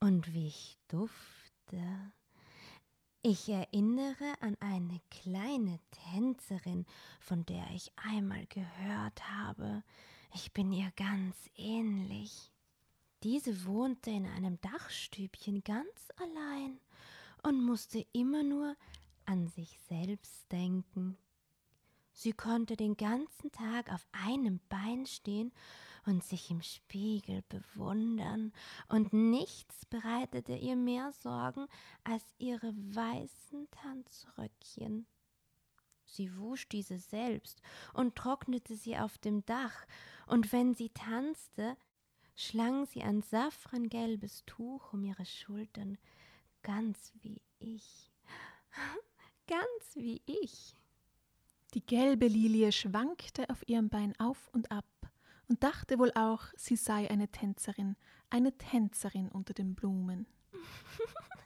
und 0.00 0.34
wie 0.34 0.48
ich 0.48 0.78
dufte. 0.88 2.12
Ich 3.22 3.48
erinnere 3.48 4.34
an 4.40 4.56
eine 4.58 5.00
kleine 5.12 5.78
Tänzerin, 6.12 6.86
von 7.20 7.46
der 7.46 7.70
ich 7.72 7.92
einmal 7.94 8.44
gehört 8.46 9.30
habe. 9.30 9.84
Ich 10.34 10.52
bin 10.52 10.72
ihr 10.72 10.90
ganz 10.96 11.36
ähnlich. 11.56 12.50
Diese 13.24 13.64
wohnte 13.64 14.10
in 14.10 14.26
einem 14.26 14.60
Dachstübchen 14.60 15.64
ganz 15.64 16.12
allein 16.16 16.78
und 17.42 17.64
musste 17.64 18.04
immer 18.12 18.42
nur 18.42 18.76
an 19.24 19.48
sich 19.48 19.78
selbst 19.88 20.52
denken. 20.52 21.16
Sie 22.12 22.34
konnte 22.34 22.76
den 22.76 22.98
ganzen 22.98 23.50
Tag 23.50 23.90
auf 23.90 24.06
einem 24.12 24.60
Bein 24.68 25.06
stehen 25.06 25.52
und 26.04 26.22
sich 26.22 26.50
im 26.50 26.60
Spiegel 26.60 27.42
bewundern, 27.48 28.52
und 28.88 29.14
nichts 29.14 29.86
bereitete 29.86 30.54
ihr 30.54 30.76
mehr 30.76 31.10
Sorgen 31.12 31.66
als 32.04 32.22
ihre 32.36 32.74
weißen 32.76 33.68
Tanzröckchen. 33.70 35.06
Sie 36.04 36.36
wusch 36.36 36.68
diese 36.68 36.98
selbst 36.98 37.62
und 37.94 38.16
trocknete 38.16 38.76
sie 38.76 38.98
auf 38.98 39.16
dem 39.16 39.46
Dach, 39.46 39.86
und 40.26 40.52
wenn 40.52 40.74
sie 40.74 40.90
tanzte, 40.90 41.78
schlang 42.34 42.86
sie 42.86 43.02
ein 43.02 43.22
safrangelbes 43.22 44.44
Tuch 44.46 44.92
um 44.92 45.04
ihre 45.04 45.24
Schultern, 45.24 45.98
ganz 46.62 47.12
wie 47.20 47.40
ich, 47.58 48.10
ganz 49.46 49.94
wie 49.94 50.22
ich. 50.26 50.76
Die 51.74 51.84
gelbe 51.84 52.28
Lilie 52.28 52.72
schwankte 52.72 53.50
auf 53.50 53.68
ihrem 53.68 53.88
Bein 53.88 54.18
auf 54.18 54.48
und 54.52 54.70
ab 54.70 54.84
und 55.48 55.62
dachte 55.62 55.98
wohl 55.98 56.12
auch, 56.14 56.44
sie 56.56 56.76
sei 56.76 57.10
eine 57.10 57.28
Tänzerin, 57.28 57.96
eine 58.30 58.56
Tänzerin 58.56 59.28
unter 59.28 59.54
den 59.54 59.74
Blumen. 59.74 60.26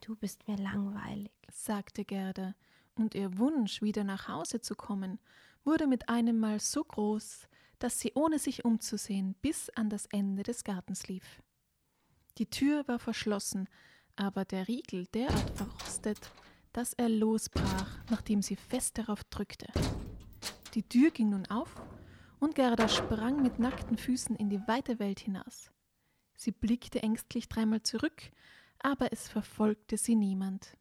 Du 0.00 0.14
bist 0.16 0.46
mir 0.46 0.58
langweilig, 0.58 1.32
sagte 1.50 2.04
Gerda, 2.04 2.54
und 2.94 3.14
ihr 3.14 3.38
Wunsch, 3.38 3.80
wieder 3.80 4.04
nach 4.04 4.28
Hause 4.28 4.60
zu 4.60 4.74
kommen, 4.74 5.18
wurde 5.64 5.86
mit 5.86 6.10
einem 6.10 6.38
Mal 6.38 6.60
so 6.60 6.84
groß, 6.84 7.48
dass 7.78 8.00
sie 8.00 8.12
ohne 8.14 8.38
sich 8.38 8.64
umzusehen 8.64 9.34
bis 9.42 9.70
an 9.70 9.90
das 9.90 10.06
Ende 10.06 10.42
des 10.42 10.64
Gartens 10.64 11.08
lief. 11.08 11.42
Die 12.38 12.46
Tür 12.46 12.86
war 12.88 12.98
verschlossen, 12.98 13.68
aber 14.16 14.44
der 14.44 14.68
Riegel 14.68 15.06
derart 15.06 15.50
verrostet, 15.56 16.18
dass 16.72 16.92
er 16.92 17.08
losbrach, 17.08 17.98
nachdem 18.10 18.42
sie 18.42 18.56
fest 18.56 18.98
darauf 18.98 19.22
drückte. 19.24 19.68
Die 20.74 20.82
Tür 20.82 21.10
ging 21.10 21.30
nun 21.30 21.46
auf 21.46 21.74
und 22.40 22.56
Gerda 22.56 22.88
sprang 22.88 23.42
mit 23.42 23.58
nackten 23.58 23.96
Füßen 23.96 24.34
in 24.36 24.50
die 24.50 24.60
weite 24.66 24.98
Welt 24.98 25.20
hinaus. 25.20 25.70
Sie 26.36 26.50
blickte 26.50 27.02
ängstlich 27.02 27.48
dreimal 27.48 27.82
zurück, 27.82 28.30
aber 28.80 29.12
es 29.12 29.28
verfolgte 29.28 29.96
sie 29.96 30.16
niemand. 30.16 30.76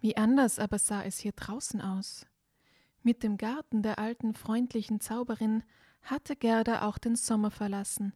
Wie 0.00 0.16
anders 0.16 0.58
aber 0.58 0.78
sah 0.78 1.02
es 1.02 1.18
hier 1.18 1.32
draußen 1.32 1.80
aus. 1.80 2.26
Mit 3.02 3.22
dem 3.22 3.38
Garten 3.38 3.82
der 3.82 3.98
alten 3.98 4.34
freundlichen 4.34 5.00
Zauberin 5.00 5.62
hatte 6.10 6.36
Gerda 6.36 6.82
auch 6.82 6.98
den 6.98 7.16
Sommer 7.16 7.50
verlassen, 7.50 8.14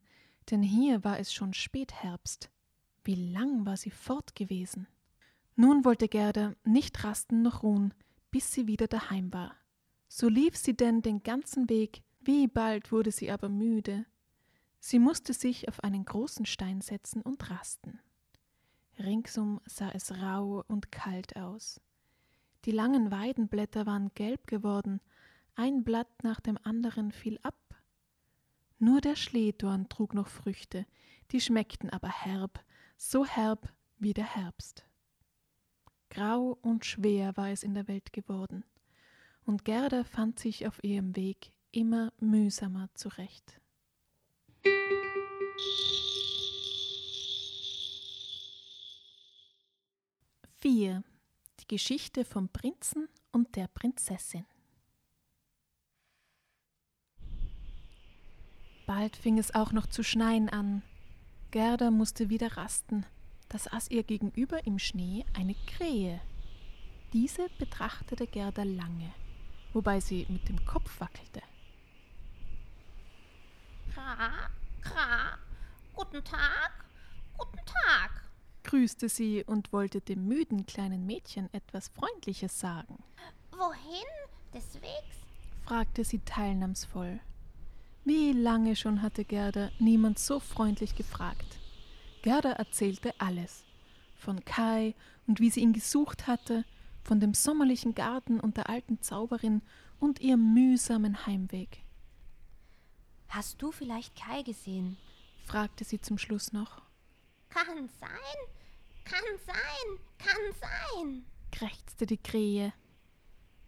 denn 0.51 0.63
hier 0.63 1.05
war 1.05 1.19
es 1.19 1.33
schon 1.33 1.55
Spätherbst. 1.55 2.51
Wie 3.05 3.33
lang 3.33 3.67
war 3.67 3.77
sie 3.77 3.91
fort 3.91 4.35
gewesen? 4.35 4.87
Nun 5.57 5.85
wollte 5.85 6.09
Gerda 6.09 6.55
nicht 6.65 7.05
rasten 7.05 7.43
noch 7.43 7.63
ruhen, 7.63 7.95
bis 8.31 8.53
sie 8.53 8.67
wieder 8.67 8.87
daheim 8.87 9.33
war. 9.33 9.55
So 10.09 10.29
lief 10.29 10.57
sie 10.57 10.77
denn 10.77 11.03
den 11.03 11.23
ganzen 11.23 11.69
Weg, 11.69 12.03
wie 12.21 12.49
bald 12.49 12.93
wurde 12.93 13.13
sie 13.13 13.31
aber 13.31 13.49
müde. 13.49 14.07
Sie 14.79 14.99
musste 14.99 15.35
sich 15.35 15.69
auf 15.69 15.85
einen 15.85 16.05
großen 16.05 16.47
Stein 16.47 16.81
setzen 16.81 17.23
und 17.23 17.51
rasten. 17.51 18.01
Ringsum 18.99 19.61
sah 19.67 19.91
es 19.91 20.17
rau 20.19 20.65
und 20.69 20.91
kalt 20.91 21.37
aus. 21.37 21.81
Die 22.65 22.73
langen 22.73 23.11
Weidenblätter 23.11 23.87
waren 23.87 24.11
gelb 24.15 24.47
geworden, 24.47 25.01
ein 25.55 25.85
Blatt 25.85 26.23
nach 26.23 26.41
dem 26.41 26.59
anderen 26.63 27.13
fiel 27.13 27.39
ab. 27.43 27.60
Nur 28.83 29.03
der 29.03 29.15
Schlehdorn 29.15 29.91
trug 29.91 30.15
noch 30.15 30.29
Früchte, 30.29 30.87
die 31.33 31.41
schmeckten 31.43 31.91
aber 31.91 32.09
herb, 32.09 32.65
so 32.97 33.27
herb 33.27 33.71
wie 33.99 34.15
der 34.15 34.35
Herbst. 34.35 34.87
Grau 36.09 36.59
und 36.63 36.87
schwer 36.87 37.37
war 37.37 37.51
es 37.51 37.63
in 37.63 37.75
der 37.75 37.89
Welt 37.89 38.15
geworden, 38.15 38.65
und 39.45 39.67
Gerda 39.67 40.03
fand 40.03 40.39
sich 40.39 40.67
auf 40.67 40.83
ihrem 40.83 41.15
Weg 41.15 41.53
immer 41.73 42.11
mühsamer 42.21 42.89
zurecht. 42.95 43.61
Vier 50.59 51.05
Geschichte 51.69 52.25
vom 52.25 52.49
Prinzen 52.49 53.11
und 53.31 53.57
der 53.57 53.69
Prinzessin. 53.69 54.47
Bald 58.91 59.15
fing 59.15 59.39
es 59.39 59.55
auch 59.55 59.71
noch 59.71 59.87
zu 59.87 60.03
schneien 60.03 60.49
an. 60.49 60.83
Gerda 61.53 61.93
musste 61.93 62.29
wieder 62.29 62.57
rasten. 62.57 63.07
Da 63.49 63.57
saß 63.57 63.89
ihr 63.93 64.03
gegenüber 64.03 64.67
im 64.67 64.81
Schnee 64.81 65.25
eine 65.33 65.55
Krähe. 65.69 66.21
Diese 67.13 67.47
betrachtete 67.61 68.27
Gerda 68.27 68.65
lange, 68.65 69.13
wobei 69.75 70.01
sie 70.01 70.27
mit 70.29 70.49
dem 70.49 70.65
Kopf 70.65 70.99
wackelte. 70.99 71.41
Kra, 73.95 74.51
Kra, 74.81 75.39
guten 75.95 76.25
Tag, 76.25 76.85
guten 77.39 77.65
Tag 77.65 78.25
grüßte 78.65 79.09
sie 79.09 79.45
und 79.45 79.73
wollte 79.73 80.01
dem 80.01 80.27
müden 80.27 80.67
kleinen 80.67 81.07
Mädchen 81.07 81.49
etwas 81.55 81.87
Freundliches 81.91 82.59
sagen. 82.59 83.05
Wohin? 83.53 84.09
Des 84.53 84.75
Wegs? 84.83 85.17
fragte 85.65 86.03
sie 86.03 86.19
teilnahmsvoll. 86.25 87.21
Wie 88.05 88.33
lange 88.33 88.77
schon 88.77 89.03
hatte 89.03 89.25
Gerda 89.25 89.71
niemand 89.79 90.19
so 90.19 90.41
freundlich 90.41 90.95
gefragt. 90.95 91.59
Gerda 92.23 92.53
erzählte 92.53 93.15
alles. 93.19 93.65
Von 94.17 94.45
Kai 94.45 94.95
und 95.27 95.41
wie 95.41 95.51
sie 95.51 95.61
ihn 95.61 95.73
gesucht 95.73 96.27
hatte, 96.27 96.65
von 97.03 97.21
dem 97.21 97.35
sommerlichen 97.35 97.95
Garten 97.95 98.41
und 98.41 98.57
der 98.57 98.69
alten 98.69 99.03
Zauberin 99.03 99.63
und 99.99 100.21
ihrem 100.21 100.55
mühsamen 100.55 101.27
Heimweg. 101.27 101.83
Hast 103.29 103.61
du 103.63 103.71
vielleicht 103.71 104.17
Kai 104.17 104.43
gesehen? 104.43 104.97
fragte 105.45 105.85
sie 105.85 106.01
zum 106.01 106.19
Schluss 106.19 106.53
noch. 106.53 106.83
Kann 107.51 107.89
sein, 108.01 108.39
kann 109.05 109.25
sein, 109.47 109.99
kann 110.19 110.37
sein, 110.61 111.25
krächzte 111.53 112.07
die 112.07 112.19
Krähe. 112.19 112.73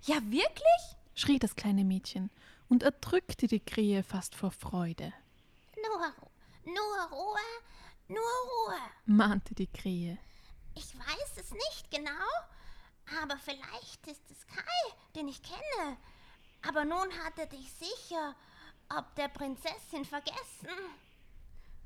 Ja, 0.05 0.17
wirklich? 0.31 0.97
schrie 1.15 1.39
das 1.39 1.55
kleine 1.55 1.85
Mädchen 1.85 2.31
und 2.73 2.83
erdrückte 2.83 3.49
die 3.49 3.61
Krähe 3.61 4.03
fast 4.03 4.35
vor 4.35 4.51
Freude. 4.51 5.13
Nur, 5.77 6.15
nur 6.65 7.11
Ruhe, 7.11 7.39
nur 8.09 8.19
Ruhe, 8.19 8.79
mahnte 9.05 9.55
die 9.55 9.67
Krähe. 9.67 10.17
Ich 10.75 10.99
weiß 10.99 11.37
es 11.37 11.53
nicht 11.53 11.91
genau, 11.91 13.21
aber 13.23 13.37
vielleicht 13.37 14.07
ist 14.07 14.23
es 14.31 14.47
Kai, 14.47 14.95
den 15.15 15.29
ich 15.29 15.43
kenne. 15.43 15.99
Aber 16.67 16.87
nun 16.87 17.13
hat 17.23 17.39
er 17.39 17.45
dich 17.45 17.71
sicher 17.75 18.35
ob 18.89 19.15
der 19.17 19.29
Prinzessin 19.29 20.07
vergessen. 20.07 20.69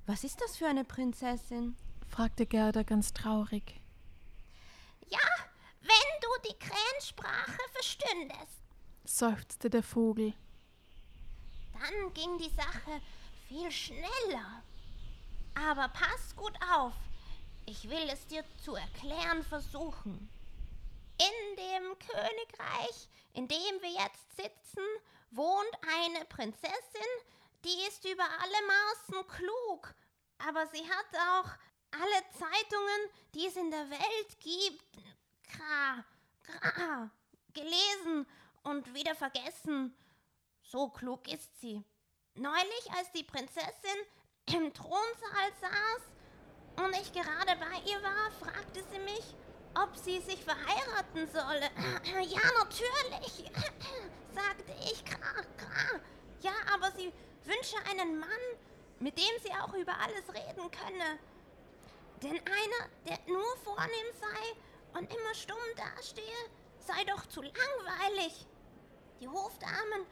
Was 0.07 0.23
ist 0.23 0.41
das 0.41 0.57
für 0.57 0.69
eine 0.69 0.85
Prinzessin? 0.85 1.77
fragte 2.09 2.47
Gerda 2.47 2.85
ganz 2.85 3.13
traurig. 3.13 3.81
Ja, 5.09 5.19
wenn 5.81 6.21
du 6.21 6.49
die 6.49 6.59
Krähensprache 6.59 7.61
verstündest, 7.73 8.63
seufzte 9.05 9.69
der 9.69 9.83
Vogel. 9.83 10.33
Dann 11.81 12.15
ging 12.15 12.39
die 12.39 12.51
Sache 12.51 13.01
viel 13.49 13.71
schneller. 13.71 14.63
Aber 15.55 15.89
pass 15.89 16.35
gut 16.37 16.55
auf, 16.75 16.93
ich 17.67 17.89
will 17.89 18.09
es 18.11 18.27
dir 18.27 18.45
zu 18.65 18.75
erklären 18.75 19.43
versuchen. 19.43 20.29
In 21.19 21.57
dem 21.57 21.99
Königreich, 21.99 23.09
in 23.33 23.49
dem 23.49 23.83
wir 23.83 23.91
jetzt 23.91 24.37
sitzen, 24.37 24.85
wohnt 25.31 25.75
eine 26.05 26.25
Prinzessin, 26.27 27.13
die 27.65 27.87
ist 27.89 28.05
über 28.05 28.25
alle 28.25 28.67
Maßen 28.67 29.27
klug, 29.29 29.95
aber 30.39 30.67
sie 30.69 30.85
hat 30.89 31.07
auch 31.31 31.51
alle 31.91 32.25
Zeitungen, 32.33 33.11
die 33.35 33.47
es 33.47 33.57
in 33.57 33.71
der 33.71 33.91
Welt 33.91 34.41
gibt, 34.41 34.99
gra, 35.51 36.05
gra, 36.43 37.11
gelesen 37.55 38.27
und 38.63 38.95
wieder 38.95 39.15
vergessen. 39.15 39.97
So 40.77 40.89
klug 40.89 41.27
ist 41.33 41.59
sie. 41.59 41.83
Neulich, 42.35 42.91
als 42.99 43.11
die 43.13 43.25
Prinzessin 43.25 43.99
im 44.55 44.75
Thronsaal 44.75 45.51
saß 45.59 46.85
und 46.85 46.95
ich 47.01 47.11
gerade 47.15 47.59
bei 47.59 47.91
ihr 47.91 48.03
war, 48.03 48.31
fragte 48.39 48.85
sie 48.93 48.99
mich, 48.99 49.25
ob 49.75 49.97
sie 49.97 50.21
sich 50.21 50.45
verheiraten 50.45 51.27
solle. 51.33 51.71
Ja, 52.29 52.43
natürlich, 52.59 53.51
sagte 54.35 54.75
ich. 54.83 55.03
Ja, 56.43 56.53
aber 56.75 56.91
sie 56.91 57.11
wünsche 57.45 57.79
einen 57.91 58.19
Mann, 58.19 58.29
mit 58.99 59.17
dem 59.17 59.43
sie 59.43 59.53
auch 59.53 59.73
über 59.73 59.99
alles 59.99 60.29
reden 60.29 60.71
könne. 60.71 61.19
Denn 62.23 62.39
einer, 62.39 62.91
der 63.09 63.19
nur 63.33 63.57
vornehm 63.65 64.13
sei 64.21 64.99
und 64.99 65.11
immer 65.11 65.35
stumm 65.35 65.57
dastehe, 65.75 66.51
sei 66.81 67.03
doch 67.05 67.25
zu 67.29 67.41
langweilig. 67.41 68.47
Die 69.21 69.29
Hofdamen 69.29 70.07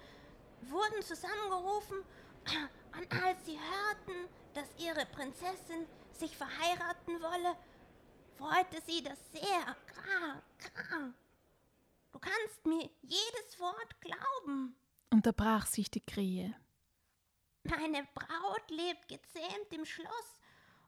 wurden 0.71 1.03
zusammengerufen 1.03 1.99
und 2.97 3.23
als 3.23 3.45
sie 3.47 3.59
hörten, 3.59 4.29
dass 4.55 4.69
ihre 4.79 5.07
Prinzessin 5.07 5.87
sich 6.12 6.37
verheiraten 6.37 7.21
wolle, 7.21 7.57
freute 8.37 8.81
sie 8.87 9.03
das 9.03 9.19
sehr. 9.33 9.77
Du 12.12 12.19
kannst 12.19 12.65
mir 12.67 12.89
jedes 13.03 13.59
Wort 13.59 14.01
glauben, 14.01 14.77
unterbrach 15.11 15.67
sich 15.67 15.91
die 15.91 16.05
Krähe. 16.05 16.55
Meine 17.65 18.07
Braut 18.15 18.71
lebt 18.71 19.09
gezähmt 19.09 19.73
im 19.73 19.85
Schloss 19.85 20.41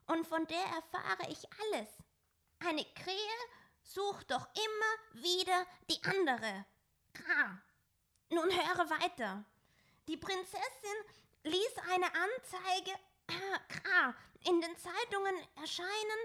und 0.05 0.27
von 0.27 0.45
der 0.47 0.63
erfahre 0.63 1.29
ich 1.29 1.43
alles. 1.59 1.89
Eine 2.59 2.85
Krähe 2.95 3.15
sucht 3.81 4.31
doch 4.31 4.47
immer 4.53 5.23
wieder 5.23 5.65
die 5.89 6.03
andere. 6.03 6.65
Nun 8.29 8.49
höre 8.49 8.89
weiter. 8.89 9.45
Die 10.07 10.17
Prinzessin 10.17 10.97
ließ 11.43 11.73
eine 11.91 12.05
Anzeige 12.05 12.91
in 14.45 14.61
den 14.61 14.77
Zeitungen 14.77 15.35
erscheinen, 15.55 16.19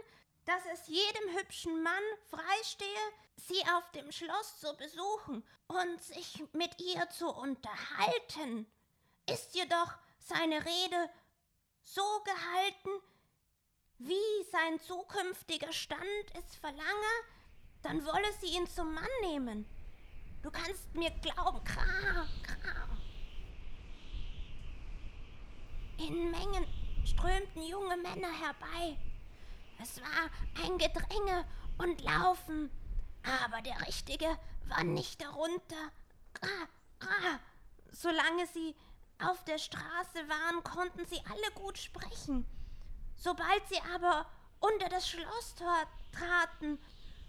dass 0.44 0.62
es 0.72 0.86
jedem 0.86 1.36
hübschen 1.36 1.82
Mann 1.82 2.02
freistehe, 2.30 2.86
sie 3.36 3.60
auf 3.74 3.90
dem 3.92 4.10
Schloss 4.12 4.60
zu 4.60 4.76
besuchen 4.76 5.44
und 5.66 6.02
sich 6.02 6.44
mit 6.52 6.80
ihr 6.80 7.08
zu 7.10 7.28
unterhalten. 7.28 8.66
Ist 9.28 9.54
jedoch 9.54 9.94
seine 10.18 10.64
Rede 10.64 11.10
so 11.82 12.02
gehalten, 12.24 12.90
wie 13.98 14.44
sein 14.50 14.80
zukünftiger 14.80 15.72
Stand 15.72 16.02
es 16.34 16.56
verlange, 16.56 17.12
dann 17.82 18.04
wolle 18.06 18.32
sie 18.40 18.56
ihn 18.56 18.68
zum 18.68 18.94
Mann 18.94 19.10
nehmen. 19.22 19.66
Du 20.42 20.50
kannst 20.50 20.92
mir 20.94 21.10
glauben, 21.10 21.62
kra, 21.64 22.28
kra. 22.42 22.88
In 25.98 26.30
Mengen 26.30 26.66
strömten 27.04 27.62
junge 27.62 27.96
Männer 27.96 28.32
herbei. 28.32 28.98
Es 29.80 30.00
war 30.00 30.30
ein 30.64 30.78
Gedränge 30.78 31.44
und 31.78 32.00
Laufen, 32.02 32.70
aber 33.22 33.62
der 33.62 33.80
Richtige 33.86 34.38
war 34.66 34.84
nicht 34.84 35.20
darunter. 35.20 35.90
Kra, 36.34 36.68
kra. 36.98 37.40
Solange 37.90 38.46
sie 38.46 38.74
auf 39.20 39.44
der 39.44 39.58
Straße 39.58 40.28
waren, 40.28 40.62
konnten 40.64 41.04
sie 41.06 41.20
alle 41.28 41.52
gut 41.54 41.78
sprechen. 41.78 42.46
Sobald 43.16 43.68
sie 43.68 43.80
aber 43.94 44.26
unter 44.60 44.88
das 44.88 45.08
Schlosstor 45.08 45.86
traten, 46.12 46.78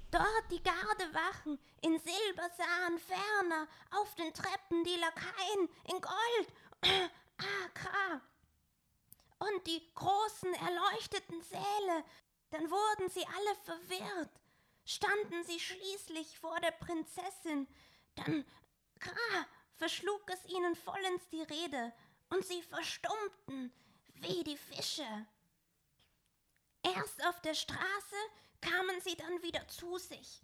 dort 0.10 0.52
die 0.52 0.64
Gardewachen 0.64 1.60
in 1.82 2.00
Silber 2.00 2.50
sahen, 2.58 3.00
ferner 3.00 3.68
auf 4.00 4.16
den 4.16 4.34
Treppen 4.34 4.84
die 4.84 5.00
Lakaien 5.00 5.70
in 5.86 6.02
Gold, 6.02 6.54
ah, 7.40 8.22
und 9.44 9.68
die 9.68 9.82
großen 9.94 10.54
erleuchteten 10.54 11.42
Säle, 11.42 12.06
dann 12.50 12.70
wurden 12.70 13.10
sie 13.10 13.26
alle 13.26 13.56
verwirrt, 13.64 14.42
standen 14.86 15.44
sie 15.44 15.60
schließlich 15.60 16.40
vor 16.40 16.60
der 16.60 16.72
Prinzessin, 16.72 17.68
dann, 18.16 18.46
kra, 19.00 19.46
verschlug 19.76 20.30
es 20.30 20.46
ihnen 20.46 20.76
vollends 20.76 21.28
die 21.30 21.42
Rede, 21.42 21.94
und 22.30 22.46
sie 22.46 22.62
verstummten 22.64 23.74
wie 24.16 24.44
die 24.44 24.58
Fische. 24.58 25.28
Erst 26.84 27.26
auf 27.26 27.40
der 27.42 27.54
Straße 27.54 28.16
kamen 28.62 29.02
sie 29.02 29.16
dann 29.16 29.42
wieder 29.42 29.68
zu 29.68 29.98
sich, 29.98 30.42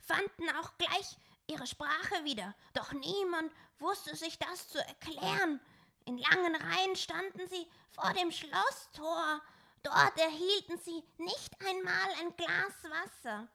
fanden 0.00 0.50
auch 0.56 0.76
gleich 0.78 1.16
ihre 1.46 1.66
Sprache 1.66 2.24
wieder, 2.24 2.54
doch 2.74 2.92
niemand 2.92 3.52
wusste 3.78 4.16
sich 4.16 4.38
das 4.38 4.68
zu 4.68 4.78
erklären. 4.78 5.60
In 6.06 6.18
langen 6.18 6.56
Reihen 6.56 6.96
standen 6.96 7.46
sie 7.48 7.70
vor 7.90 8.12
dem 8.14 8.32
Schlosstor, 8.32 9.42
dort 9.82 10.18
erhielten 10.18 10.78
sie 10.78 11.04
nicht 11.18 11.60
einmal 11.60 12.10
ein 12.20 12.34
Glas 12.36 12.90
Wasser. 12.90 13.48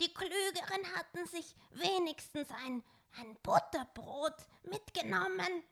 Die 0.00 0.14
Klügeren 0.14 0.96
hatten 0.96 1.26
sich 1.26 1.54
wenigstens 1.72 2.50
ein 2.64 2.82
ein 3.18 3.36
Butterbrot 3.42 4.36
mitgenommen. 4.62 5.64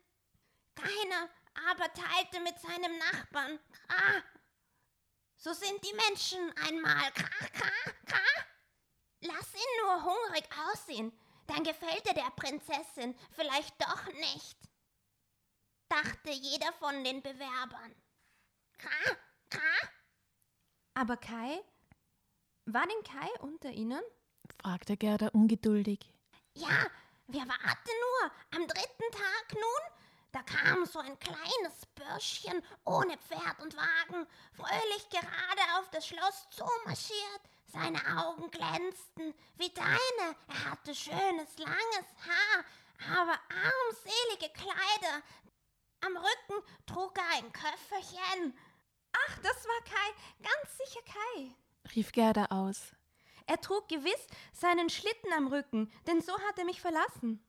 Keiner 0.74 1.28
aber 1.70 1.92
teilte 1.92 2.40
mit 2.40 2.58
seinem 2.60 2.98
Nachbarn. 2.98 3.58
Kra. 3.72 4.22
So 5.36 5.52
sind 5.52 5.84
die 5.84 5.94
Menschen 5.94 6.52
einmal. 6.66 7.10
Kra, 7.12 7.46
kra, 7.52 7.92
kra. 8.06 8.18
Lass 9.20 9.54
ihn 9.54 9.82
nur 9.82 10.04
hungrig 10.04 10.48
aussehen, 10.72 11.12
dann 11.46 11.64
gefällt 11.64 12.06
er 12.06 12.14
der 12.14 12.30
Prinzessin 12.36 13.16
vielleicht 13.32 13.80
doch 13.80 14.06
nicht, 14.14 14.56
dachte 15.88 16.30
jeder 16.30 16.72
von 16.74 17.04
den 17.04 17.22
Bewerbern. 17.22 17.94
Kra, 18.78 19.16
kra. 19.50 19.88
Aber 20.94 21.16
Kai, 21.16 21.60
war 22.66 22.86
denn 22.86 23.02
Kai 23.02 23.30
unter 23.40 23.70
ihnen? 23.70 24.02
fragte 24.60 24.96
Gerda 24.96 25.28
ungeduldig. 25.28 26.12
Ja, 26.54 26.86
wir 27.26 27.42
warten 27.42 27.94
nur. 28.00 28.32
Am 28.56 28.66
dritten 28.66 29.10
Tag 29.12 29.54
nun, 29.54 29.98
da 30.32 30.42
kam 30.42 30.84
so 30.84 30.98
ein 30.98 31.18
kleines 31.18 31.86
Bürschchen 31.94 32.62
ohne 32.84 33.16
Pferd 33.18 33.60
und 33.60 33.76
Wagen, 33.76 34.26
fröhlich 34.52 35.08
gerade 35.10 35.78
auf 35.78 35.88
das 35.90 36.06
Schloss 36.06 36.48
zumarschiert. 36.50 37.42
Seine 37.66 38.00
Augen 38.18 38.50
glänzten 38.50 39.34
wie 39.56 39.70
deine. 39.70 40.36
Er 40.48 40.70
hatte 40.70 40.94
schönes, 40.94 41.58
langes 41.58 42.08
Haar, 42.26 42.64
aber 43.18 43.38
armselige 43.48 44.52
Kleider. 44.54 45.22
Am 46.00 46.16
Rücken 46.16 46.66
trug 46.86 47.18
er 47.18 47.36
ein 47.36 47.52
Köfferchen. 47.52 48.58
Ach, 49.12 49.38
das 49.42 49.64
war 49.64 49.84
Kai, 49.84 50.14
ganz 50.42 50.76
sicher 50.76 51.02
Kai, 51.02 51.54
rief 51.94 52.12
Gerda 52.12 52.46
aus. 52.50 52.92
Er 53.46 53.60
trug 53.60 53.88
gewiss 53.88 54.26
seinen 54.52 54.90
Schlitten 54.90 55.32
am 55.32 55.48
Rücken, 55.48 55.90
denn 56.06 56.20
so 56.20 56.32
hat 56.40 56.58
er 56.58 56.64
mich 56.64 56.80
verlassen. 56.80 57.42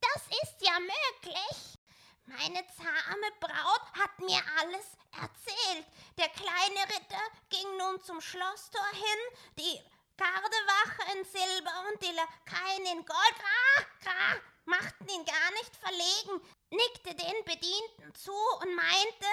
Das 0.00 0.26
ist 0.42 0.60
ja 0.60 0.78
möglich. 0.80 1.78
Meine 2.26 2.66
zahme 2.76 3.30
Braut 3.38 3.92
hat 4.00 4.18
mir 4.18 4.42
alles 4.60 4.96
erzählt. 5.12 5.86
Der 6.18 6.28
kleine 6.30 6.82
Ritter 6.88 7.22
ging 7.48 7.76
nun 7.78 8.00
zum 8.02 8.20
Schlosstor 8.20 8.86
hin, 8.92 9.38
die 9.56 9.80
Gardewache 10.16 11.16
in 11.16 11.24
Silber 11.24 11.84
und 11.92 12.02
die 12.02 12.14
Lakaien 12.16 12.98
in 12.98 13.06
Gold 13.06 13.38
ah, 13.44 13.82
ah, 14.06 14.36
machten 14.64 15.08
ihn 15.08 15.24
gar 15.24 15.50
nicht 15.52 15.76
verlegen, 15.76 16.40
nickte 16.70 17.14
den 17.14 17.44
Bedienten 17.44 18.14
zu 18.14 18.32
und 18.60 18.74
meinte, 18.74 19.26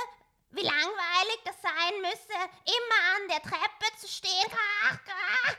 wie 0.51 0.61
langweilig 0.61 1.39
das 1.45 1.61
sein 1.61 2.01
müsse, 2.01 2.39
immer 2.65 3.15
an 3.15 3.27
der 3.29 3.41
Treppe 3.41 3.97
zu 3.97 4.07
stehen. 4.07 4.51
Ah, 4.83 4.93
ah. 4.93 5.53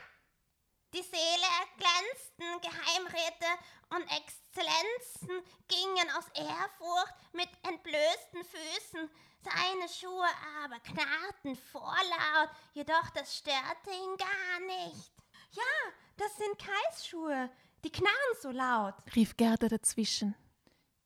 Die 0.93 1.01
Seele 1.01 1.51
glänzten, 1.77 2.61
Geheimräte 2.61 3.45
und 3.89 4.03
Exzellenzen 4.03 5.43
gingen 5.67 6.09
aus 6.11 6.27
Ehrfurcht 6.35 7.13
mit 7.33 7.49
entblößten 7.63 8.45
Füßen. 8.45 9.09
Seine 9.41 9.89
Schuhe 9.89 10.29
aber 10.63 10.79
knarrten 10.79 11.55
vorlaut, 11.55 12.49
jedoch 12.73 13.09
das 13.13 13.37
störte 13.37 13.91
ihn 13.91 14.15
gar 14.17 14.59
nicht. 14.61 15.11
Ja, 15.51 15.63
das 16.15 16.37
sind 16.37 16.57
Kais 16.57 17.05
Schuhe, 17.05 17.49
die 17.83 17.91
knarren 17.91 18.41
so 18.41 18.51
laut, 18.51 18.95
rief 19.15 19.35
Gerda 19.35 19.67
dazwischen. 19.67 20.35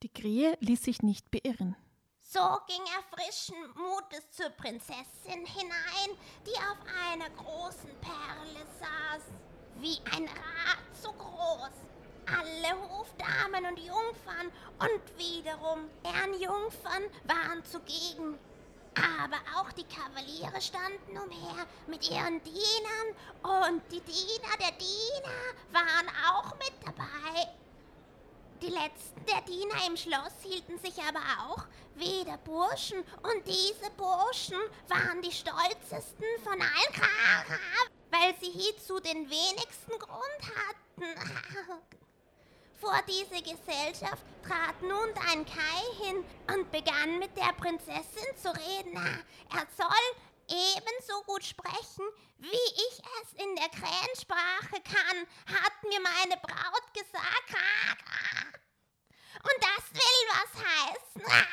Die 0.02 0.10
Krähe 0.14 0.58
ließ 0.62 0.84
sich 0.84 1.02
nicht 1.02 1.30
beirren. 1.30 1.76
So 2.22 2.40
ging 2.68 2.82
er 2.96 3.04
frischen 3.18 3.56
Mutes 3.76 4.32
zur 4.32 4.50
Prinzessin 4.52 5.46
hinein, 5.46 6.18
die 6.46 6.56
auf 6.56 6.78
einer 7.12 7.30
großen 7.32 7.90
Perle 8.00 8.66
saß. 8.80 9.24
wie 9.82 9.98
ein 10.16 10.26
Rad 10.28 10.96
so 11.02 11.12
groß. 11.12 11.72
Alle 12.28 12.90
Hofdamen 12.90 13.66
und 13.66 13.80
Jungfern 13.80 14.52
und 14.80 15.18
wiederum 15.18 15.90
deren 16.04 16.34
Jungfern 16.40 17.04
waren 17.24 17.64
zugegen. 17.66 18.38
Aber 18.96 19.38
auch 19.56 19.72
die 19.72 19.86
Kavaliere 19.86 20.62
standen 20.62 21.18
umher 21.18 21.66
mit 21.88 22.10
ihren 22.10 22.42
Dienern 22.44 23.72
und 23.72 23.82
die 23.92 24.02
Diener 24.02 24.58
der 24.60 24.74
Diener 24.74 25.54
waren 25.72 26.10
auch 26.28 26.54
mit 26.58 26.74
dabei. 26.86 27.48
Die 28.62 28.68
letzten 28.68 29.26
der 29.26 29.42
Diener 29.42 29.88
im 29.88 29.96
Schloss 29.96 30.34
hielten 30.44 30.78
sich 30.80 31.02
aber 31.02 31.22
auch 31.48 31.66
wie 31.96 32.26
der 32.26 32.38
Burschen 32.38 33.00
und 33.24 33.48
diese 33.48 33.90
Burschen 33.96 34.58
waren 34.88 35.22
die 35.22 35.32
stolzesten 35.32 36.26
von 36.44 36.62
allen, 36.62 37.60
weil 38.12 38.36
sie 38.42 38.52
hierzu 38.52 39.00
den 39.00 39.30
wenigsten 39.30 39.98
Grund 39.98 40.42
hatten. 40.56 41.06
Vor 42.80 43.00
diese 43.08 43.42
Gesellschaft 43.42 44.24
trat 44.46 44.82
nun 44.82 45.14
dein 45.16 45.46
Kai 45.46 46.06
hin 46.06 46.24
und 46.54 46.72
begann 46.72 47.20
mit 47.20 47.36
der 47.38 47.54
Prinzessin 47.54 48.38
zu 48.42 48.50
reden. 48.50 48.96
Er 48.96 49.68
soll 49.78 50.20
ebenso 50.48 51.22
gut 51.26 51.44
sprechen, 51.44 52.06
wie 52.40 52.48
ich 52.48 53.02
es 53.22 53.34
in 53.34 53.56
der 53.56 53.70
Krähensprache 53.70 54.82
kann, 54.84 55.28
hat 55.48 55.84
mir 55.84 56.00
meine 56.00 56.38
Braut 56.38 56.94
gesagt. 56.94 57.56
Und 59.42 59.58
das 59.62 59.94
will 59.94 60.28
was 60.28 60.64
heißen. 60.64 61.22
Ja, 61.28 61.46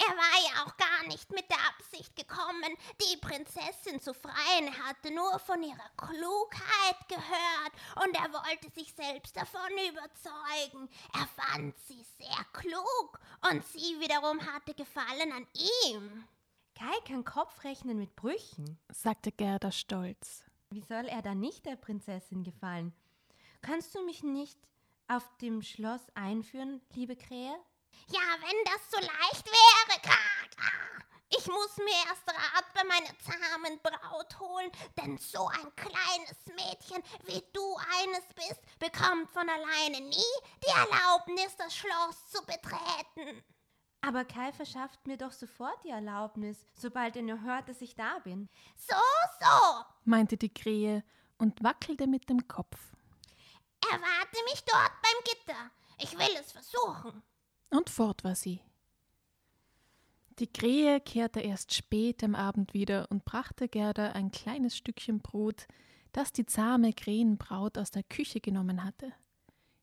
er 0.00 0.16
war 0.16 0.40
ja 0.42 0.64
auch 0.64 0.76
gar 0.76 1.06
nicht 1.08 1.30
mit 1.32 1.50
der 1.50 1.58
Absicht 1.68 2.14
gekommen, 2.14 2.76
die 3.02 3.16
Prinzessin 3.16 4.00
zu 4.00 4.14
freien. 4.14 4.66
Er 4.68 4.86
hatte 4.86 5.10
nur 5.10 5.38
von 5.40 5.62
ihrer 5.62 5.90
Klugheit 5.96 7.08
gehört 7.08 7.72
und 8.04 8.14
er 8.14 8.32
wollte 8.32 8.70
sich 8.70 8.92
selbst 8.94 9.36
davon 9.36 9.70
überzeugen. 9.72 10.88
Er 11.14 11.26
fand 11.36 11.76
sie 11.80 12.02
sehr 12.16 12.44
klug 12.52 13.18
und 13.50 13.66
sie 13.66 13.98
wiederum 13.98 14.40
hatte 14.46 14.72
Gefallen 14.74 15.32
an 15.32 15.46
ihm. 15.84 16.28
Kai 16.78 17.00
kann 17.08 17.24
Kopf 17.24 17.64
rechnen 17.64 17.98
mit 17.98 18.14
Brüchen, 18.14 18.78
sagte 18.92 19.32
Gerda 19.32 19.72
stolz. 19.72 20.44
Wie 20.70 20.80
soll 20.80 21.06
er 21.06 21.22
dann 21.22 21.40
nicht 21.40 21.66
der 21.66 21.74
Prinzessin 21.74 22.44
gefallen? 22.44 22.92
Kannst 23.62 23.96
du 23.96 24.04
mich 24.04 24.22
nicht 24.22 24.56
auf 25.08 25.24
dem 25.38 25.60
Schloss 25.62 26.06
einführen, 26.14 26.80
liebe 26.94 27.16
Krähe? 27.16 27.58
Ja, 28.10 28.20
wenn 28.40 28.64
das 28.64 28.90
so 28.92 28.96
leicht 28.96 29.46
wäre. 29.46 30.18
Ich 31.30 31.46
muss 31.48 31.76
mir 31.78 31.96
erst 32.08 32.28
Rat 32.28 32.72
bei 32.72 32.84
meiner 32.84 33.18
zahmen 33.18 33.80
Braut 33.82 34.38
holen, 34.38 34.70
denn 34.96 35.18
so 35.18 35.48
ein 35.48 35.74
kleines 35.74 36.46
Mädchen 36.46 37.02
wie 37.24 37.42
du 37.52 37.76
eines 37.76 38.24
bist, 38.36 38.62
bekommt 38.78 39.28
von 39.30 39.48
alleine 39.48 40.00
nie 40.00 40.34
die 40.64 40.70
Erlaubnis, 40.70 41.56
das 41.56 41.76
Schloss 41.76 42.30
zu 42.30 42.40
betreten. 42.46 43.42
Aber 44.00 44.24
Kai 44.24 44.52
verschafft 44.52 45.06
mir 45.06 45.16
doch 45.16 45.32
sofort 45.32 45.82
die 45.84 45.90
Erlaubnis, 45.90 46.64
sobald 46.74 47.16
er 47.16 47.22
nur 47.22 47.42
hört, 47.42 47.68
dass 47.68 47.82
ich 47.82 47.94
da 47.94 48.18
bin. 48.20 48.48
So, 48.76 48.94
so, 49.40 49.84
meinte 50.04 50.36
die 50.36 50.52
Krähe 50.52 51.02
und 51.36 51.62
wackelte 51.62 52.06
mit 52.06 52.28
dem 52.28 52.46
Kopf. 52.46 52.78
Erwarte 53.90 54.38
mich 54.50 54.64
dort 54.64 54.92
beim 55.02 55.24
Gitter. 55.24 55.70
Ich 55.98 56.16
will 56.16 56.40
es 56.40 56.52
versuchen 56.52 57.22
und 57.70 57.90
fort 57.90 58.24
war 58.24 58.34
sie. 58.34 58.60
Die 60.38 60.46
Krähe 60.46 61.00
kehrte 61.00 61.40
erst 61.40 61.74
spät 61.74 62.22
am 62.22 62.34
Abend 62.34 62.72
wieder 62.72 63.10
und 63.10 63.24
brachte 63.24 63.68
Gerda 63.68 64.12
ein 64.12 64.30
kleines 64.30 64.76
Stückchen 64.76 65.20
Brot, 65.20 65.66
das 66.12 66.32
die 66.32 66.46
zahme 66.46 66.92
Krähenbraut 66.92 67.76
aus 67.76 67.90
der 67.90 68.04
Küche 68.04 68.40
genommen 68.40 68.84
hatte. 68.84 69.12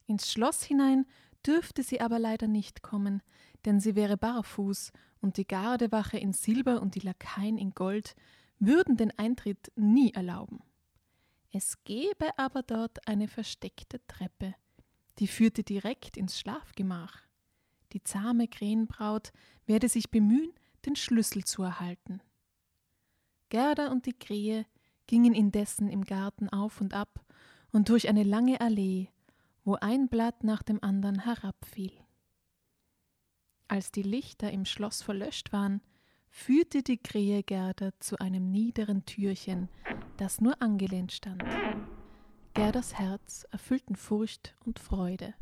Ins 0.07 0.31
Schloss 0.31 0.63
hinein 0.63 1.05
dürfte 1.45 1.83
sie 1.83 1.99
aber 1.99 2.19
leider 2.19 2.47
nicht 2.47 2.81
kommen, 2.81 3.21
denn 3.65 3.79
sie 3.79 3.95
wäre 3.95 4.17
barfuß, 4.17 4.91
und 5.21 5.37
die 5.37 5.47
Gardewache 5.47 6.17
in 6.17 6.33
Silber 6.33 6.81
und 6.81 6.95
die 6.95 6.99
Lakaien 6.99 7.57
in 7.57 7.71
Gold 7.71 8.15
würden 8.59 8.95
den 8.95 9.17
Eintritt 9.17 9.71
nie 9.75 10.13
erlauben. 10.13 10.59
Es 11.51 11.83
gäbe 11.83 12.37
aber 12.37 12.61
dort 12.61 13.07
eine 13.07 13.27
versteckte 13.27 14.05
Treppe, 14.07 14.53
die 15.19 15.27
führte 15.27 15.63
direkt 15.63 16.15
ins 16.17 16.39
Schlafgemach 16.39 17.25
die 17.95 18.03
zahme 18.03 18.49
Krähenbraut 18.49 19.31
werde 19.65 19.87
sich 19.87 20.11
bemühen, 20.11 20.51
den 20.85 20.97
Schlüssel 20.97 21.45
zu 21.45 21.63
erhalten. 21.63 22.21
Gerda 23.47 23.89
und 23.89 24.05
die 24.05 24.13
Krähe 24.13 24.65
gingen 25.07 25.33
indessen 25.33 25.87
im 25.87 26.03
Garten 26.03 26.49
auf 26.49 26.81
und 26.81 26.93
ab 26.93 27.25
und 27.71 27.87
durch 27.87 28.09
eine 28.09 28.23
lange 28.23 28.59
Allee, 28.59 29.07
wo 29.63 29.75
ein 29.75 30.09
Blatt 30.09 30.43
nach 30.43 30.61
dem 30.61 30.83
anderen 30.83 31.19
herabfiel. 31.19 31.93
Als 33.67 33.91
die 33.91 34.03
Lichter 34.03 34.51
im 34.51 34.65
Schloss 34.65 35.01
verlöscht 35.01 35.51
waren, 35.51 35.81
führte 36.29 36.83
die 36.83 36.97
Krähe 36.97 37.41
Gerda 37.43 37.91
zu 37.99 38.19
einem 38.19 38.51
niederen 38.51 39.05
Türchen, 39.05 39.69
das 40.17 40.41
nur 40.41 40.61
angelehnt 40.61 41.11
stand. 41.11 41.43
Gerdas 42.53 42.93
Herz 42.93 43.45
erfüllten 43.51 43.95
Furcht 43.95 44.55
und 44.65 44.79
Freude. 44.79 45.33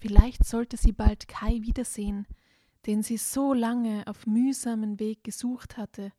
Vielleicht 0.00 0.44
sollte 0.44 0.76
sie 0.76 0.92
bald 0.92 1.28
Kai 1.28 1.60
wiedersehen, 1.62 2.26
den 2.86 3.02
sie 3.02 3.16
so 3.16 3.52
lange 3.52 4.06
auf 4.06 4.26
mühsamen 4.26 4.98
Weg 4.98 5.24
gesucht 5.24 5.76
hatte, 5.76 6.12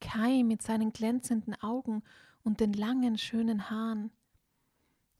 Kai 0.00 0.42
mit 0.42 0.62
seinen 0.62 0.92
glänzenden 0.92 1.54
Augen 1.62 2.02
und 2.42 2.60
den 2.60 2.72
langen, 2.72 3.18
schönen 3.18 3.68
Haaren. 3.68 4.10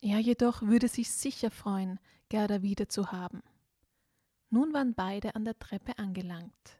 Er 0.01 0.19
jedoch 0.19 0.61
würde 0.63 0.87
sich 0.87 1.11
sicher 1.11 1.51
freuen, 1.51 1.99
Gerda 2.29 2.61
wiederzuhaben. 2.61 3.43
Nun 4.51 4.73
waren 4.73 4.93
beide 4.93 5.33
an 5.35 5.45
der 5.45 5.57
Treppe 5.57 5.97
angelangt. 5.97 6.77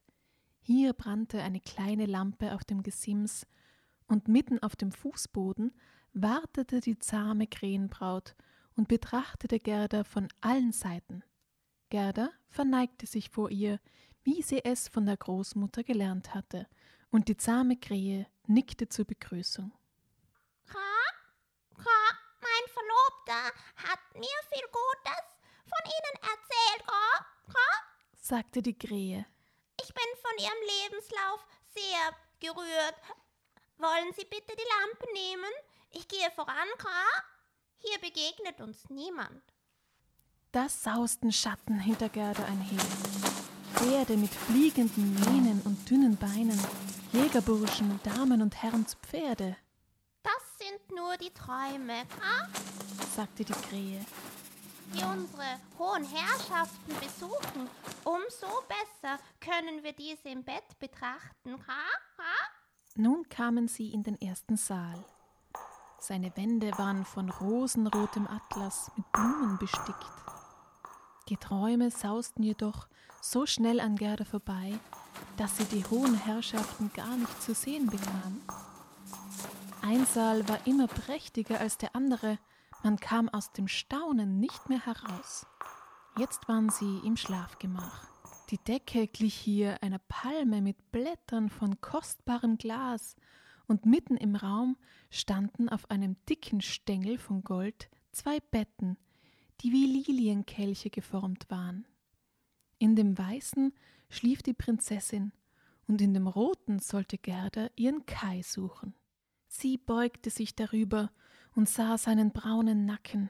Hier 0.60 0.92
brannte 0.92 1.42
eine 1.42 1.62
kleine 1.62 2.06
Lampe 2.06 2.54
auf 2.54 2.66
dem 2.66 2.84
Gesims, 2.84 3.48
und 4.08 4.28
mitten 4.28 4.62
auf 4.62 4.76
dem 4.76 4.92
Fußboden 4.92 5.74
wartete 6.12 6.82
die 6.82 7.00
zahme 7.00 7.48
Krähenbraut 7.48 8.36
und 8.76 8.90
betrachtete 8.90 9.58
Gerda 9.58 10.04
von 10.04 10.28
allen 10.42 10.74
Seiten. 10.74 11.24
Gerda 11.90 12.30
verneigte 12.50 13.08
sich 13.08 13.30
vor 13.30 13.50
ihr, 13.50 13.80
wie 14.24 14.42
sie 14.42 14.66
es 14.66 14.90
von 14.90 15.06
der 15.06 15.16
Großmutter 15.16 15.84
gelernt 15.84 16.36
hatte, 16.36 16.68
und 17.10 17.30
die 17.30 17.38
zahme 17.38 17.78
Krähe 17.78 18.28
nickte 18.48 18.90
zur 18.90 19.06
Begrüßung. 19.06 19.72
Ka, 20.68 20.78
Ka, 21.78 22.18
mein 22.42 22.68
Verlobter 22.68 23.56
hat 23.78 24.00
mir 24.16 24.40
viel 24.50 24.68
Gutes 24.72 25.41
von 25.72 25.86
Ihnen 25.86 26.16
erzählt, 26.22 26.88
Ka, 26.88 27.26
Ka, 27.54 27.70
sagte 28.16 28.62
die 28.62 28.78
Krähe. 28.78 29.26
Ich 29.82 29.94
bin 29.94 30.10
von 30.22 30.38
Ihrem 30.38 30.62
Lebenslauf 30.84 31.46
sehr 31.74 32.16
gerührt. 32.40 32.96
Wollen 33.78 34.14
Sie 34.16 34.26
bitte 34.26 34.56
die 34.56 34.70
Lampe 34.80 35.14
nehmen? 35.14 35.52
Ich 35.92 36.08
gehe 36.08 36.30
voran, 36.32 36.68
Ka. 36.78 37.04
Hier 37.80 38.00
begegnet 38.00 38.62
uns 38.62 38.90
niemand. 38.90 39.42
Da 40.52 40.68
sausten 40.70 41.32
Schatten 41.32 41.80
hinter 41.80 42.10
Gerda 42.10 42.44
einher. 42.44 42.86
Pferde 43.74 44.18
mit 44.18 44.34
fliegenden 44.34 45.14
Mähnen 45.16 45.62
und 45.64 45.90
dünnen 45.90 46.18
Beinen, 46.18 46.60
Jägerburschen, 47.14 48.00
Damen 48.04 48.42
und 48.42 48.62
Herren 48.62 48.86
zu 48.86 48.98
Pferde. 48.98 49.56
Das 50.22 50.58
sind 50.60 50.96
nur 50.96 51.18
die 51.18 51.34
Träume, 51.34 52.02
ha? 52.22 52.48
sagte 53.16 53.44
die 53.44 53.54
Krähe. 53.54 54.06
Die 54.94 55.04
unsere 55.04 55.60
hohen 55.80 56.04
Herrschaften 56.04 56.94
besuchen, 57.00 57.70
umso 58.04 58.48
besser 58.68 59.20
können 59.40 59.84
wir 59.84 59.94
diese 59.94 60.30
im 60.30 60.44
Bett 60.44 60.78
betrachten, 60.80 61.56
ha? 61.68 61.84
ha? 62.18 62.34
Nun 62.96 63.28
kamen 63.30 63.68
sie 63.68 63.94
in 63.94 64.04
den 64.04 64.20
ersten 64.20 64.58
Saal. 64.58 65.04
Seine 66.00 66.36
Wände 66.36 66.72
waren 66.78 67.06
von 67.06 67.30
rosenrotem 67.30 68.28
Atlas 68.28 68.92
mit 68.98 69.10
Blumen 69.12 69.58
bestickt. 69.60 70.12
Die 71.30 71.38
Träume 71.38 71.92
sausten 71.92 72.44
jedoch 72.44 72.88
so 73.22 73.46
schnell 73.46 73.80
an 73.80 73.96
Gerda 73.96 74.26
vorbei, 74.26 74.78
dass 75.38 75.58
sie 75.58 75.66
die 75.66 75.86
hohen 75.86 76.16
Herrschaften 76.16 76.92
gar 76.94 77.16
nicht 77.16 77.42
zu 77.42 77.54
sehen 77.54 77.88
bekam. 77.88 78.42
Ein 79.82 80.06
Saal 80.06 80.48
war 80.50 80.66
immer 80.68 80.88
prächtiger 80.88 81.60
als 81.60 81.78
der 81.78 81.96
andere, 81.96 82.40
man 82.84 82.98
kam 82.98 83.30
aus 83.30 83.52
dem 83.52 83.68
Staunen 83.68 84.40
nicht 84.40 84.70
mehr 84.70 84.86
heraus. 84.86 85.46
Jetzt 86.18 86.48
waren 86.48 86.70
sie 86.70 87.00
im 87.06 87.16
Schlafgemach. 87.16 88.08
Die 88.50 88.58
Decke 88.58 89.08
glich 89.08 89.36
hier 89.36 89.82
einer 89.82 90.00
Palme 90.00 90.62
mit 90.62 90.92
Blättern 90.92 91.50
von 91.50 91.80
kostbarem 91.80 92.58
Glas, 92.58 93.16
und 93.68 93.86
mitten 93.86 94.18
im 94.18 94.36
Raum 94.36 94.76
standen 95.10 95.70
auf 95.70 95.90
einem 95.90 96.18
dicken 96.28 96.60
Stängel 96.60 97.18
von 97.18 97.42
Gold 97.44 97.90
zwei 98.12 98.40
Betten, 98.40 98.98
die 99.62 99.72
wie 99.72 99.86
Lilienkelche 99.86 100.90
geformt 100.90 101.50
waren. 101.50 101.88
In 102.80 102.98
dem 102.98 103.18
weißen 103.18 103.74
schlief 104.10 104.44
die 104.44 104.54
Prinzessin, 104.54 105.32
und 105.88 106.02
in 106.02 106.14
dem 106.14 106.28
roten 106.28 106.80
sollte 106.80 107.18
Gerda 107.18 107.70
ihren 107.78 108.06
Kai 108.06 108.42
suchen. 108.42 108.94
Sie 109.48 109.78
beugte 109.78 110.30
sich 110.30 110.56
darüber 110.56 111.12
und 111.56 111.70
sah 111.70 111.98
seinen 111.98 112.32
braunen 112.32 112.86
Nacken. 112.86 113.30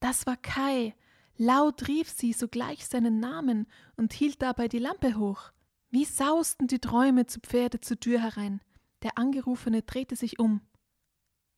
Das 0.00 0.26
war 0.26 0.36
Kai. 0.36 0.94
Laut 1.36 1.88
rief 1.88 2.08
sie 2.10 2.32
sogleich 2.32 2.86
seinen 2.86 3.20
Namen 3.20 3.66
und 3.96 4.12
hielt 4.12 4.42
dabei 4.42 4.68
die 4.68 4.78
Lampe 4.78 5.16
hoch. 5.16 5.52
Wie 5.90 6.04
sausten 6.04 6.66
die 6.66 6.78
Träume 6.78 7.26
zu 7.26 7.40
Pferde 7.40 7.80
zur 7.80 8.00
Tür 8.00 8.20
herein. 8.20 8.60
Der 9.02 9.18
Angerufene 9.18 9.82
drehte 9.82 10.16
sich 10.16 10.38
um. 10.38 10.60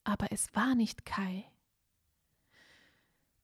Aber 0.05 0.27
es 0.31 0.55
war 0.55 0.75
nicht 0.75 1.05
Kai. 1.05 1.45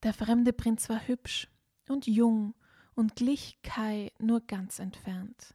Der 0.02 0.14
fremde 0.14 0.52
Prinz 0.52 0.88
war 0.88 1.06
hübsch 1.06 1.48
und 1.88 2.06
jung 2.06 2.54
und 2.94 3.16
glich 3.16 3.58
Kai 3.62 4.12
nur 4.18 4.40
ganz 4.40 4.78
entfernt. 4.78 5.54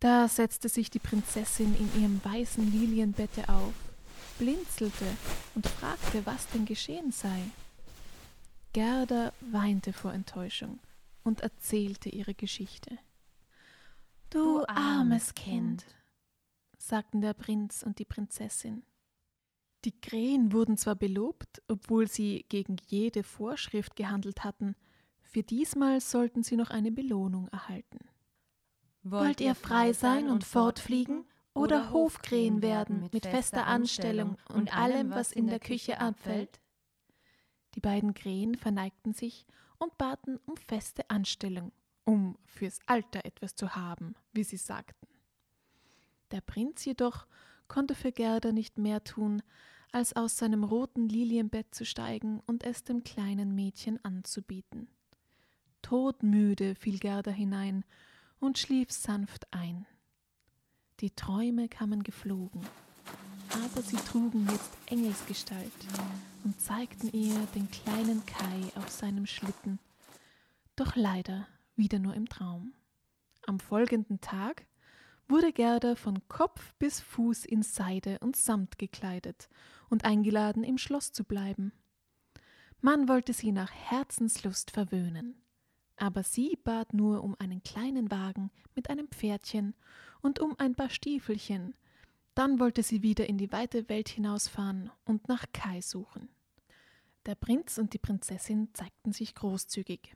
Da 0.00 0.28
setzte 0.28 0.68
sich 0.68 0.90
die 0.90 0.98
Prinzessin 0.98 1.74
in 1.76 2.02
ihrem 2.02 2.24
weißen 2.24 2.70
Lilienbette 2.70 3.48
auf, 3.48 3.74
blinzelte 4.38 5.06
und 5.54 5.66
fragte, 5.66 6.24
was 6.26 6.48
denn 6.48 6.64
geschehen 6.64 7.12
sei. 7.12 7.42
Gerda 8.72 9.32
weinte 9.40 9.92
vor 9.92 10.12
Enttäuschung 10.12 10.80
und 11.22 11.40
erzählte 11.40 12.08
ihre 12.08 12.34
Geschichte. 12.34 12.98
Du 14.30 14.64
armes 14.66 15.34
Kind, 15.34 15.84
sagten 16.76 17.20
der 17.20 17.34
Prinz 17.34 17.82
und 17.82 17.98
die 17.98 18.04
Prinzessin. 18.04 18.82
Die 19.84 20.00
Krähen 20.00 20.52
wurden 20.52 20.76
zwar 20.76 20.96
belobt, 20.96 21.62
obwohl 21.68 22.08
sie 22.08 22.46
gegen 22.48 22.76
jede 22.86 23.22
Vorschrift 23.22 23.96
gehandelt 23.96 24.42
hatten, 24.42 24.74
für 25.22 25.42
diesmal 25.42 26.00
sollten 26.00 26.42
sie 26.42 26.56
noch 26.56 26.70
eine 26.70 26.90
Belohnung 26.90 27.48
erhalten. 27.48 27.98
Wollt 29.02 29.40
ihr 29.40 29.54
frei 29.54 29.92
sein 29.92 30.30
und 30.30 30.44
fortfliegen 30.44 31.26
oder 31.54 31.90
Hofkrähen 31.92 32.62
werden 32.62 33.08
mit 33.12 33.26
fester 33.26 33.66
Anstellung 33.66 34.36
und 34.48 34.76
allem, 34.76 35.10
was 35.10 35.32
in 35.32 35.46
der 35.46 35.60
Küche 35.60 36.00
abfällt? 36.00 36.60
Die 37.74 37.80
beiden 37.80 38.14
Krähen 38.14 38.56
verneigten 38.56 39.12
sich 39.12 39.46
und 39.78 39.96
baten 39.98 40.38
um 40.46 40.56
feste 40.56 41.08
Anstellung, 41.10 41.72
um 42.04 42.36
fürs 42.44 42.78
Alter 42.86 43.24
etwas 43.24 43.54
zu 43.54 43.74
haben, 43.74 44.14
wie 44.32 44.44
sie 44.44 44.56
sagten. 44.56 45.06
Der 46.30 46.40
Prinz 46.40 46.84
jedoch 46.84 47.26
konnte 47.68 47.94
für 47.94 48.12
Gerda 48.12 48.52
nicht 48.52 48.78
mehr 48.78 49.02
tun, 49.04 49.42
als 49.92 50.16
aus 50.16 50.36
seinem 50.36 50.64
roten 50.64 51.08
Lilienbett 51.08 51.72
zu 51.74 51.84
steigen 51.84 52.40
und 52.46 52.64
es 52.64 52.82
dem 52.82 53.04
kleinen 53.04 53.54
Mädchen 53.54 54.04
anzubieten. 54.04 54.88
Todmüde 55.82 56.74
fiel 56.74 56.98
Gerda 56.98 57.30
hinein 57.30 57.84
und 58.40 58.58
schlief 58.58 58.90
sanft 58.90 59.46
ein. 59.52 59.86
Die 61.00 61.10
Träume 61.10 61.68
kamen 61.68 62.04
geflogen, 62.04 62.60
aber 63.50 63.82
sie 63.82 63.96
trugen 63.96 64.46
jetzt 64.48 64.70
Engelsgestalt 64.86 65.72
und 66.44 66.60
zeigten 66.60 67.10
ihr 67.12 67.34
den 67.54 67.68
kleinen 67.70 68.24
Kai 68.26 68.72
auf 68.76 68.88
seinem 68.90 69.26
Schlitten, 69.26 69.80
doch 70.76 70.94
leider 70.94 71.48
wieder 71.74 71.98
nur 71.98 72.14
im 72.14 72.28
Traum. 72.28 72.74
Am 73.44 73.58
folgenden 73.58 74.20
Tag 74.20 74.66
wurde 75.26 75.52
Gerda 75.52 75.96
von 75.96 76.26
Kopf 76.28 76.74
bis 76.78 77.00
Fuß 77.00 77.44
in 77.44 77.64
Seide 77.64 78.20
und 78.20 78.36
Samt 78.36 78.78
gekleidet 78.78 79.48
und 79.90 80.04
eingeladen, 80.04 80.62
im 80.62 80.78
Schloss 80.78 81.12
zu 81.12 81.24
bleiben. 81.24 81.72
Man 82.80 83.08
wollte 83.08 83.32
sie 83.32 83.50
nach 83.50 83.72
Herzenslust 83.72 84.70
verwöhnen, 84.70 85.34
aber 85.96 86.22
sie 86.22 86.58
bat 86.62 86.92
nur 86.92 87.22
um 87.22 87.36
einen 87.38 87.62
kleinen 87.62 88.10
Wagen 88.10 88.50
mit 88.74 88.90
einem 88.90 89.08
Pferdchen 89.08 89.74
und 90.20 90.40
um 90.40 90.54
ein 90.58 90.74
paar 90.74 90.90
Stiefelchen, 90.90 91.74
dann 92.34 92.58
wollte 92.58 92.82
sie 92.82 93.02
wieder 93.02 93.28
in 93.28 93.38
die 93.38 93.52
weite 93.52 93.88
Welt 93.88 94.08
hinausfahren 94.08 94.90
und 95.04 95.28
nach 95.28 95.44
Kai 95.52 95.80
suchen. 95.80 96.28
Der 97.26 97.36
Prinz 97.36 97.78
und 97.78 97.94
die 97.94 97.98
Prinzessin 97.98 98.68
zeigten 98.74 99.12
sich 99.12 99.34
großzügig. 99.34 100.14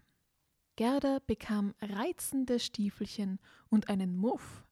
Gerda 0.76 1.20
bekam 1.26 1.74
reizende 1.80 2.60
Stiefelchen 2.60 3.38
und 3.68 3.88
einen 3.88 4.16
Muff. 4.16 4.64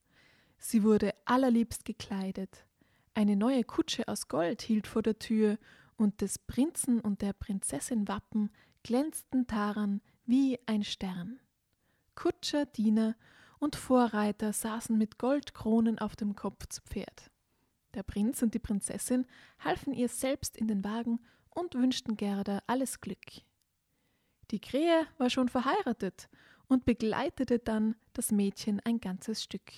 Sie 0.59 0.83
wurde 0.83 1.15
allerliebst 1.25 1.85
gekleidet, 1.85 2.67
eine 3.17 3.35
neue 3.35 3.65
Kutsche 3.65 4.07
aus 4.09 4.29
Gold 4.29 4.61
hielt 4.61 4.87
vor 4.87 5.01
der 5.01 5.19
Tür, 5.19 5.59
und 5.97 6.21
des 6.21 6.39
Prinzen 6.39 7.01
und 7.01 7.23
der 7.23 7.33
Prinzessin 7.33 8.07
Wappen 8.09 8.51
glänzten 8.83 9.47
daran 9.47 10.03
wie 10.27 10.59
ein 10.67 10.83
Stern. 10.83 11.41
Kutscher, 12.15 12.67
Diener 12.67 13.17
und 13.59 13.77
Vorreiter 13.77 14.53
saßen 14.53 14.97
mit 14.99 15.19
Goldkronen 15.19 15.99
auf 15.99 16.17
dem 16.17 16.35
Kopf 16.35 16.67
zu 16.67 16.83
Pferd. 16.83 17.31
Der 17.95 18.03
Prinz 18.03 18.43
und 18.43 18.53
die 18.53 18.59
Prinzessin 18.59 19.27
halfen 19.61 19.95
ihr 19.95 20.09
selbst 20.09 20.57
in 20.57 20.69
den 20.69 20.85
Wagen 20.85 21.21
und 21.51 21.75
wünschten 21.75 22.17
Gerda 22.17 22.63
alles 22.67 23.01
Glück. 23.01 23.43
Die 24.51 24.61
Krähe 24.61 25.07
war 25.19 25.31
schon 25.31 25.49
verheiratet 25.49 26.29
und 26.69 26.85
begleitete 26.85 27.59
dann 27.59 27.97
das 28.13 28.33
Mädchen 28.33 28.81
ein 28.81 29.01
ganzes 29.01 29.43
Stück. 29.43 29.73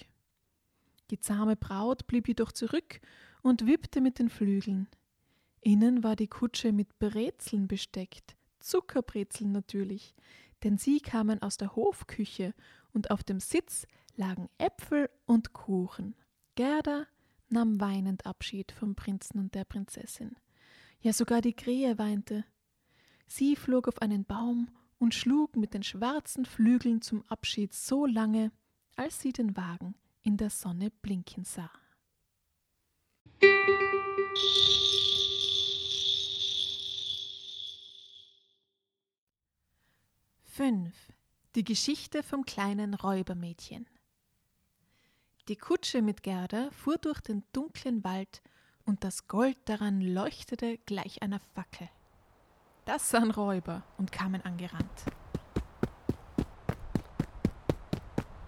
Die 1.10 1.20
zahme 1.20 1.56
Braut 1.56 2.06
blieb 2.06 2.28
jedoch 2.28 2.52
zurück 2.52 3.00
und 3.42 3.66
wippte 3.66 4.00
mit 4.00 4.18
den 4.18 4.28
Flügeln. 4.28 4.88
Innen 5.60 6.02
war 6.02 6.16
die 6.16 6.28
Kutsche 6.28 6.72
mit 6.72 6.98
Brezeln 6.98 7.68
besteckt, 7.68 8.36
Zuckerbrezeln 8.60 9.52
natürlich, 9.52 10.14
denn 10.62 10.78
sie 10.78 11.00
kamen 11.00 11.42
aus 11.42 11.56
der 11.56 11.76
Hofküche 11.76 12.54
und 12.92 13.10
auf 13.10 13.22
dem 13.22 13.40
Sitz 13.40 13.86
lagen 14.16 14.48
Äpfel 14.58 15.08
und 15.26 15.52
Kuchen. 15.52 16.14
Gerda 16.54 17.06
nahm 17.48 17.80
weinend 17.80 18.26
Abschied 18.26 18.72
vom 18.72 18.94
Prinzen 18.94 19.38
und 19.38 19.54
der 19.54 19.64
Prinzessin. 19.64 20.36
Ja, 21.00 21.12
sogar 21.12 21.40
die 21.40 21.54
Krähe 21.54 21.98
weinte. 21.98 22.44
Sie 23.26 23.56
flog 23.56 23.88
auf 23.88 24.02
einen 24.02 24.24
Baum 24.24 24.68
und 24.98 25.14
schlug 25.14 25.56
mit 25.56 25.74
den 25.74 25.82
schwarzen 25.82 26.44
Flügeln 26.44 27.02
zum 27.02 27.24
Abschied 27.28 27.72
so 27.72 28.06
lange, 28.06 28.50
als 28.96 29.20
sie 29.20 29.32
den 29.32 29.56
Wagen 29.56 29.94
in 30.22 30.36
der 30.36 30.50
Sonne 30.50 30.90
blinken 30.90 31.44
sah. 31.44 31.70
5. 40.58 40.92
Die 41.54 41.62
Geschichte 41.62 42.24
vom 42.24 42.44
kleinen 42.44 42.94
Räubermädchen. 42.94 43.86
Die 45.46 45.54
Kutsche 45.54 46.02
mit 46.02 46.24
Gerda 46.24 46.70
fuhr 46.72 46.98
durch 46.98 47.20
den 47.20 47.44
dunklen 47.52 48.02
Wald 48.02 48.42
und 48.84 49.04
das 49.04 49.28
Gold 49.28 49.56
daran 49.66 50.00
leuchtete 50.00 50.78
gleich 50.78 51.22
einer 51.22 51.38
Fackel. 51.54 51.88
Das 52.86 53.08
sahen 53.08 53.30
Räuber 53.30 53.84
und 53.98 54.10
kamen 54.10 54.42
angerannt. 54.42 55.04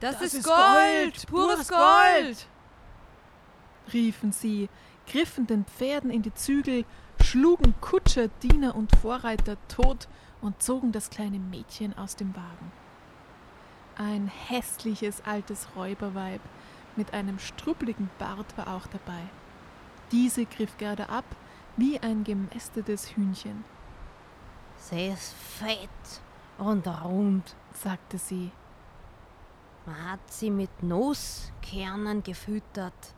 Das, 0.01 0.19
das 0.19 0.23
ist, 0.23 0.35
ist 0.35 0.47
Gold, 0.47 0.59
Gold, 0.59 1.27
pures 1.29 1.69
Gold! 1.69 2.49
riefen 3.93 4.33
sie, 4.33 4.69
griffen 5.07 5.47
den 5.47 5.65
Pferden 5.65 6.11
in 6.11 6.23
die 6.23 6.35
Zügel, 6.35 6.85
schlugen 7.23 7.81
Kutscher, 7.81 8.27
Diener 8.43 8.75
und 8.75 8.97
Vorreiter 8.97 9.57
tot 9.69 10.09
und 10.41 10.63
zogen 10.63 10.93
das 10.93 11.11
kleine 11.11 11.39
Mädchen 11.39 11.97
aus 11.97 12.17
dem 12.17 12.35
Wagen. 12.35 12.73
Ein 13.97 14.29
hässliches 14.29 15.23
altes 15.25 15.69
Räuberweib 15.77 16.41
mit 16.97 17.13
einem 17.13 17.39
struppligen 17.39 18.11
Bart 18.19 18.57
war 18.57 18.75
auch 18.75 18.87
dabei. 18.87 19.23
Diese 20.13 20.47
griff 20.47 20.77
Gerda 20.79 21.05
ab 21.05 21.25
wie 21.77 21.99
ein 22.01 22.25
gemästetes 22.25 23.17
Hühnchen. 23.17 23.65
Sie 24.77 25.09
ist 25.09 25.35
fett 25.35 26.23
und 26.59 26.87
rund, 26.87 27.55
sagte 27.75 28.19
sie. 28.19 28.51
Man 29.87 30.11
hat 30.11 30.33
sie 30.33 30.51
mit 30.51 30.83
Nusskernen 30.83 32.23
gefüttert. 32.23 33.15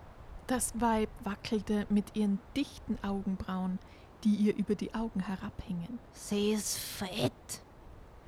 Das 0.47 0.81
Weib 0.81 1.09
wackelte 1.25 1.87
mit 1.89 2.17
ihren 2.17 2.41
dichten 2.57 2.99
Augenbrauen, 3.03 3.79
die 4.25 4.35
ihr 4.35 4.57
über 4.57 4.75
die 4.75 4.95
Augen 4.95 5.21
herabhingen. 5.21 5.99
Sie 6.13 6.53
ist 6.53 6.79
fett, 6.79 7.63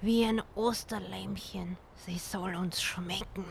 wie 0.01 0.25
ein 0.25 0.43
Osterlämmchen. 0.55 1.77
Sie 2.07 2.19
soll 2.19 2.55
uns 2.57 2.83
schmecken. 2.83 3.45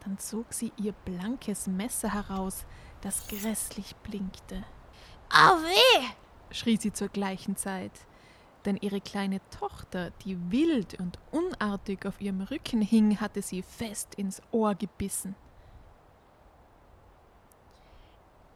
Dann 0.00 0.18
zog 0.18 0.52
sie 0.52 0.72
ihr 0.76 0.92
blankes 0.92 1.66
Messer 1.66 2.12
heraus, 2.12 2.64
das 3.00 3.28
grässlich 3.28 3.94
blinkte. 3.96 4.64
Au 5.30 5.56
weh! 5.62 6.06
schrie 6.50 6.76
sie 6.76 6.92
zur 6.92 7.08
gleichen 7.08 7.56
Zeit, 7.56 7.92
denn 8.64 8.76
ihre 8.76 9.00
kleine 9.00 9.40
Tochter, 9.50 10.10
die 10.24 10.50
wild 10.50 10.98
und 11.00 11.18
unartig 11.32 12.06
auf 12.06 12.20
ihrem 12.20 12.40
Rücken 12.40 12.80
hing, 12.80 13.20
hatte 13.20 13.42
sie 13.42 13.62
fest 13.62 14.14
ins 14.14 14.40
Ohr 14.52 14.74
gebissen. 14.74 15.34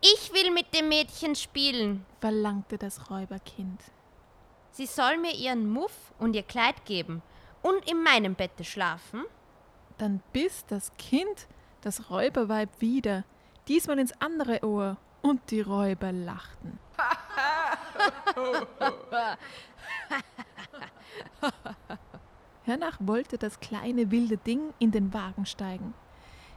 Ich 0.01 0.33
will 0.33 0.51
mit 0.51 0.75
dem 0.75 0.89
Mädchen 0.89 1.35
spielen, 1.35 2.07
verlangte 2.21 2.79
das 2.79 3.11
Räuberkind. 3.11 3.83
Sie 4.71 4.87
soll 4.87 5.19
mir 5.19 5.35
ihren 5.35 5.69
Muff 5.69 6.13
und 6.19 6.35
ihr 6.35 6.43
Kleid 6.43 6.87
geben 6.87 7.23
und 7.63 7.91
in 7.91 8.03
meinem 8.03 8.35
Bette 8.35 8.65
schlafen. 8.65 9.25
Dann 9.99 10.23
biss 10.33 10.65
das 10.67 10.97
Kind 10.97 11.47
das 11.83 12.11
Räuberweib 12.11 12.81
wieder, 12.81 13.25
diesmal 13.69 13.99
ins 13.99 14.13
andere 14.21 14.65
Ohr, 14.65 14.97
Und 15.23 15.51
die 15.51 15.61
Räuber 15.61 16.13
lachten. 16.13 16.79
Hernach 22.65 22.97
wollte 23.01 23.37
das 23.37 23.61
kleine 23.61 24.11
wilde 24.11 24.39
Ding 24.39 24.73
in 24.79 24.93
den 24.93 25.13
Wagen 25.13 25.45
steigen. 25.45 25.93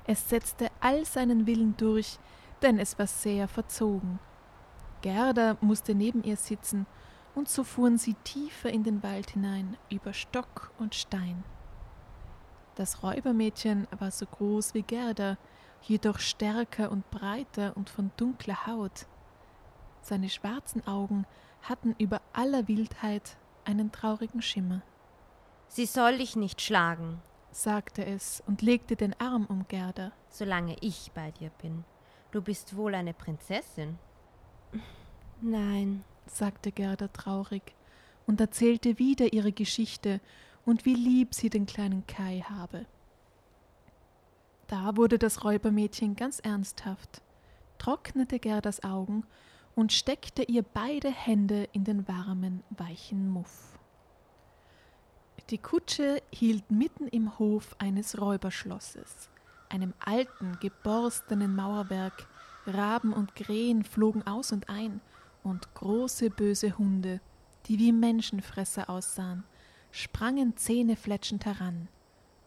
Es 0.08 0.30
setzte 0.30 0.72
all 0.80 1.04
seinen 1.04 1.46
Willen 1.46 1.76
durch, 1.76 2.20
denn 2.64 2.80
es 2.80 2.98
war 2.98 3.08
sehr 3.08 3.48
verzogen. 3.48 4.20
Gerda 5.02 5.58
musste 5.62 5.94
neben 5.94 6.24
ihr 6.24 6.38
sitzen, 6.38 6.88
und 7.36 7.50
so 7.50 7.64
fuhren 7.64 7.98
sie 7.98 8.14
tiefer 8.24 8.70
in 8.70 8.84
den 8.84 9.02
Wald 9.04 9.32
hinein, 9.32 9.76
über 9.90 10.14
Stock 10.14 10.72
und 10.78 10.96
Stein. 10.96 11.44
Das 12.76 13.04
Räubermädchen 13.04 13.88
war 13.98 14.12
so 14.12 14.26
groß 14.26 14.74
wie 14.74 14.84
Gerda, 14.84 15.38
jedoch 15.82 16.20
stärker 16.20 16.92
und 16.92 17.10
breiter 17.12 17.76
und 17.76 17.90
von 17.90 18.12
dunkler 18.18 18.66
Haut. 18.68 19.08
Seine 20.02 20.30
schwarzen 20.30 20.86
Augen 20.88 21.26
hatten 21.62 21.96
über 21.98 22.22
aller 22.34 22.68
Wildheit 22.68 23.38
einen 23.66 23.92
traurigen 23.92 24.42
Schimmer. 24.42 24.82
Sie 25.68 25.86
soll 25.86 26.18
dich 26.20 26.36
nicht 26.36 26.62
schlagen, 26.62 27.22
sagte 27.52 28.06
es 28.06 28.44
und 28.46 28.62
legte 28.62 28.96
den 28.96 29.20
Arm 29.20 29.46
um 29.46 29.68
Gerda. 29.68 30.12
solange 30.30 30.76
ich 30.82 31.12
bei 31.14 31.32
dir 31.32 31.52
bin. 31.62 31.84
Du 32.34 32.42
bist 32.42 32.76
wohl 32.76 32.96
eine 32.96 33.14
Prinzessin. 33.14 34.00
Nein, 35.40 36.04
sagte 36.26 36.72
Gerda 36.72 37.08
traurig 37.10 37.76
und 38.26 38.42
erzählte 38.42 38.98
wieder 38.98 39.34
ihre 39.34 39.52
Geschichte 39.52 40.20
und 40.66 40.84
wie 40.84 40.96
lieb 40.96 41.36
sie 41.36 41.52
den 41.52 41.68
kleinen 41.68 42.08
Kai 42.08 42.44
habe. 42.50 42.88
Da 44.66 44.98
wurde 44.98 45.20
das 45.20 45.44
Räubermädchen 45.44 46.16
ganz 46.16 46.40
ernsthaft, 46.40 47.22
trocknete 47.78 48.40
Gerdas 48.40 48.84
Augen 48.84 49.28
und 49.76 49.94
steckte 49.94 50.42
ihr 50.42 50.64
beide 50.64 51.12
Hände 51.12 51.70
in 51.72 51.84
den 51.84 52.08
warmen, 52.08 52.64
weichen 52.72 53.30
Muff. 53.30 53.78
Die 55.52 55.60
Kutsche 55.60 56.24
hielt 56.32 56.72
mitten 56.72 57.08
im 57.10 57.38
Hof 57.38 57.76
eines 57.78 58.20
Räuberschlosses, 58.20 59.30
einem 59.74 59.94
alten, 60.00 60.60
geborstenen 60.60 61.56
Mauerwerk. 61.56 62.28
Raben 62.66 63.12
und 63.12 63.36
Krähen 63.36 63.84
flogen 63.84 64.26
aus 64.26 64.54
und 64.54 64.70
ein, 64.70 65.02
und 65.44 65.74
große 65.74 66.30
böse 66.30 66.78
Hunde, 66.78 67.20
die 67.66 67.78
wie 67.80 67.92
Menschenfresser 67.92 68.90
aussahen, 68.90 69.44
sprangen 69.92 70.56
zähnefletschend 70.56 71.46
heran. 71.46 71.90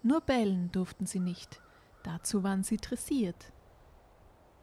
Nur 0.02 0.22
bellen 0.22 0.70
durften 0.72 1.04
sie 1.04 1.20
nicht, 1.20 1.60
dazu 2.02 2.42
waren 2.42 2.62
sie 2.62 2.78
dressiert. 2.78 3.52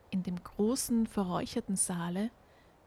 In 0.09 0.23
dem 0.23 0.43
großen, 0.43 1.05
verräucherten 1.05 1.75
Saale 1.75 2.31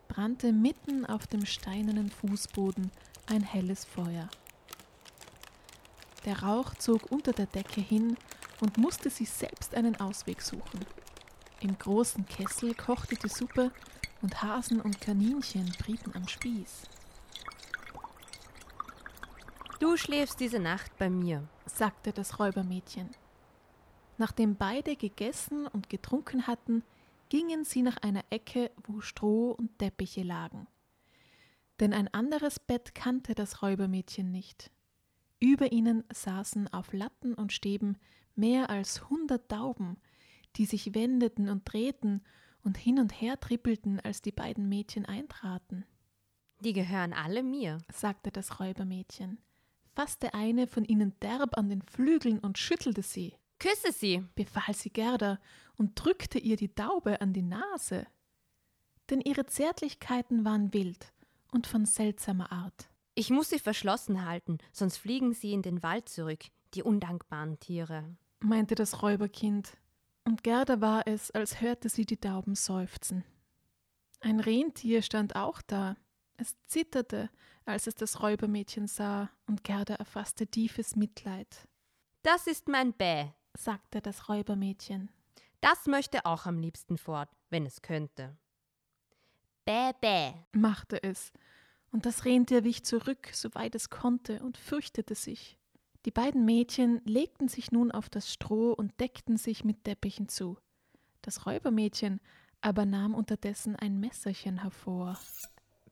brannte 0.09 0.53
mitten 0.53 1.07
auf 1.07 1.27
dem 1.27 1.45
steinernen 1.45 2.11
Fußboden 2.11 2.91
ein 3.27 3.43
helles 3.43 3.85
Feuer. 3.85 4.29
Der 6.25 6.43
Rauch 6.43 6.75
zog 6.75 7.13
unter 7.13 7.33
der 7.33 7.47
Decke 7.47 7.81
hin 7.81 8.17
und 8.61 8.79
musste 8.79 9.11
sich 9.11 9.31
selbst 9.31 9.75
einen 9.75 9.97
Ausweg 9.97 10.43
suchen. 10.43 10.81
Im 11.61 11.79
großen 11.79 12.27
Kessel 12.27 12.75
kochte 12.75 13.17
die 13.17 13.29
Suppe 13.29 13.73
und 14.23 14.43
Hasen 14.43 14.81
und 14.81 15.01
Kaninchen 15.01 15.73
brieten 15.79 16.13
am 16.15 16.29
Spieß. 16.29 16.83
Du 19.79 19.97
schläfst 19.97 20.41
diese 20.41 20.59
Nacht 20.59 20.97
bei 20.99 21.11
mir, 21.11 21.47
sagte 21.67 22.13
das 22.13 22.39
Räubermädchen. 22.39 23.11
Nachdem 24.19 24.57
beide 24.57 24.97
gegessen 24.97 25.67
und 25.67 25.91
getrunken 25.91 26.47
hatten, 26.47 26.83
gingen 27.29 27.65
sie 27.65 27.83
nach 27.83 27.99
einer 27.99 28.25
Ecke, 28.31 28.71
wo 28.87 29.01
Stroh 29.01 29.51
und 29.51 29.79
Teppiche 29.79 30.23
lagen. 30.23 30.67
Denn 31.81 31.93
ein 31.93 32.13
anderes 32.15 32.59
Bett 32.59 32.95
kannte 32.95 33.35
das 33.35 33.63
Räubermädchen 33.63 34.31
nicht. 34.31 34.71
Über 35.41 35.73
ihnen 35.73 36.05
saßen 36.11 36.73
auf 36.73 36.93
Latten 36.95 37.35
und 37.35 37.53
Stäben 37.53 37.99
mehr 38.37 38.71
als 38.71 39.09
hundert 39.09 39.51
Tauben, 39.51 39.97
die 40.57 40.67
sich 40.67 40.95
wendeten 40.95 41.49
und 41.49 41.71
drehten 41.71 42.23
und 42.63 42.77
hin 42.77 42.99
und 42.99 43.21
her 43.21 43.39
trippelten, 43.39 44.01
als 44.01 44.23
die 44.23 44.33
beiden 44.33 44.69
Mädchen 44.69 45.05
eintraten. 45.05 45.85
Die 46.61 46.73
gehören 46.73 47.13
alle 47.13 47.43
mir, 47.43 47.79
sagte 47.93 48.31
das 48.31 48.61
Räubermädchen, 48.61 49.39
fasste 49.95 50.35
eine 50.35 50.67
von 50.67 50.85
ihnen 50.85 51.19
derb 51.21 51.57
an 51.59 51.69
den 51.69 51.83
Flügeln 51.83 52.39
und 52.39 52.59
schüttelte 52.59 53.03
sie. 53.03 53.35
Küsse 53.59 53.93
sie, 53.93 54.25
befahl 54.35 54.75
sie 54.75 54.91
Gerda 54.91 55.39
und 55.77 55.93
drückte 55.95 56.39
ihr 56.39 56.57
die 56.57 56.75
Taube 56.75 57.21
an 57.21 57.33
die 57.33 57.43
Nase. 57.43 58.07
Denn 59.09 59.21
ihre 59.21 59.47
Zärtlichkeiten 59.47 60.45
waren 60.45 60.73
wild 60.73 61.13
und 61.53 61.67
von 61.67 61.87
seltsamer 61.87 62.53
Art. 62.53 62.91
Ich 63.15 63.31
muss 63.31 63.49
sie 63.49 63.59
verschlossen 63.59 64.27
halten, 64.27 64.59
sonst 64.73 64.99
fliegen 64.99 65.33
sie 65.33 65.53
in 65.53 65.63
den 65.63 65.83
Wald 65.83 66.09
zurück, 66.09 66.45
die 66.75 66.83
undankbaren 66.83 67.59
Tiere, 67.61 68.17
meinte 68.41 68.75
das 68.75 69.03
Räuberkind, 69.03 69.77
und 70.25 70.43
Gerda 70.43 70.81
war 70.81 71.07
es, 71.07 71.31
als 71.31 71.61
hörte 71.61 71.89
sie 71.89 72.05
die 72.05 72.17
Tauben 72.17 72.57
seufzen. 72.57 73.25
Ein 74.21 74.41
Rentier 74.41 75.03
stand 75.03 75.37
auch 75.37 75.63
da. 75.63 75.97
Es 76.37 76.57
zitterte, 76.67 77.31
als 77.65 77.87
es 77.87 77.95
das 77.95 78.23
Räubermädchen 78.23 78.89
sah, 78.89 79.31
und 79.47 79.63
Gerda 79.63 79.95
erfasste 79.95 80.47
tiefes 80.47 80.97
Mitleid. 80.97 81.69
Das 82.23 82.49
ist 82.49 82.67
mein 82.69 82.93
Bä, 82.93 83.33
sagte 83.57 84.01
das 84.01 84.29
Räubermädchen. 84.29 85.11
Das 85.61 85.87
möchte 85.87 86.27
auch 86.27 86.47
am 86.47 86.59
liebsten 86.59 86.99
fort, 86.99 87.31
wenn 87.51 87.65
es 87.65 87.83
könnte. 87.83 88.37
Bä, 89.65 89.93
bä, 90.01 90.35
machte 90.53 91.03
es, 91.03 91.33
und 91.93 92.05
das 92.05 92.25
Rentier 92.25 92.65
wich 92.65 92.85
zurück, 92.85 93.31
soweit 93.33 93.75
es 93.75 93.91
konnte, 93.91 94.43
und 94.43 94.59
fürchtete 94.59 95.15
sich. 95.15 95.59
Die 96.07 96.13
beiden 96.13 96.45
Mädchen 96.45 97.03
legten 97.05 97.49
sich 97.49 97.73
nun 97.73 97.91
auf 97.91 98.09
das 98.09 98.33
Stroh 98.33 98.73
und 98.73 99.01
deckten 99.01 99.37
sich 99.37 99.65
mit 99.65 99.83
Teppichen 99.83 100.29
zu. 100.29 100.57
Das 101.21 101.47
Räubermädchen 101.47 102.21
aber 102.61 102.87
nahm 102.87 103.13
unterdessen 103.13 103.75
ein 103.75 103.99
Messerchen 103.99 104.63
hervor. 104.63 105.19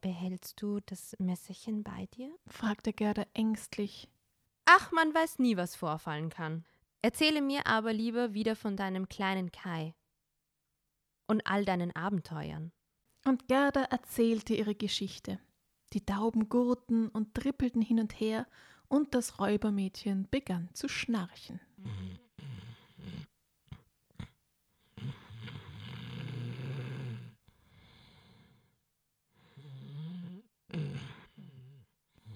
Behältst 0.01 0.62
du 0.62 0.79
das 0.87 1.17
Messerchen 1.19 1.83
bei 1.83 2.07
dir? 2.15 2.33
fragte 2.47 2.93
Gerda 2.93 3.25
ängstlich. 3.35 4.09
Ach, 4.67 4.93
man 4.93 5.12
weiß 5.12 5.41
nie, 5.41 5.57
was 5.57 5.75
vorfallen 5.75 6.31
kann. 6.31 6.65
Erzähle 7.03 7.43
mir 7.43 7.67
aber 7.67 7.93
lieber 7.93 8.35
wieder 8.35 8.55
von 8.55 8.77
deinem 8.77 9.09
kleinen 9.09 9.51
Kai 9.51 9.95
und 11.27 11.45
all 11.45 11.65
deinen 11.65 11.95
Abenteuern. 11.97 12.71
Und 13.27 13.49
Gerda 13.49 13.83
erzählte 13.83 14.55
ihre 14.55 14.77
Geschichte. 14.77 15.41
Die 15.93 16.07
Tauben 16.07 16.49
gurrten 16.49 17.09
und 17.09 17.35
trippelten 17.35 17.83
hin 17.83 17.99
und 17.99 18.19
her, 18.21 18.47
und 18.89 19.14
das 19.14 19.39
Räubermädchen 19.39 20.28
begann 20.30 20.68
zu 20.72 20.89
schnarchen. 20.89 21.61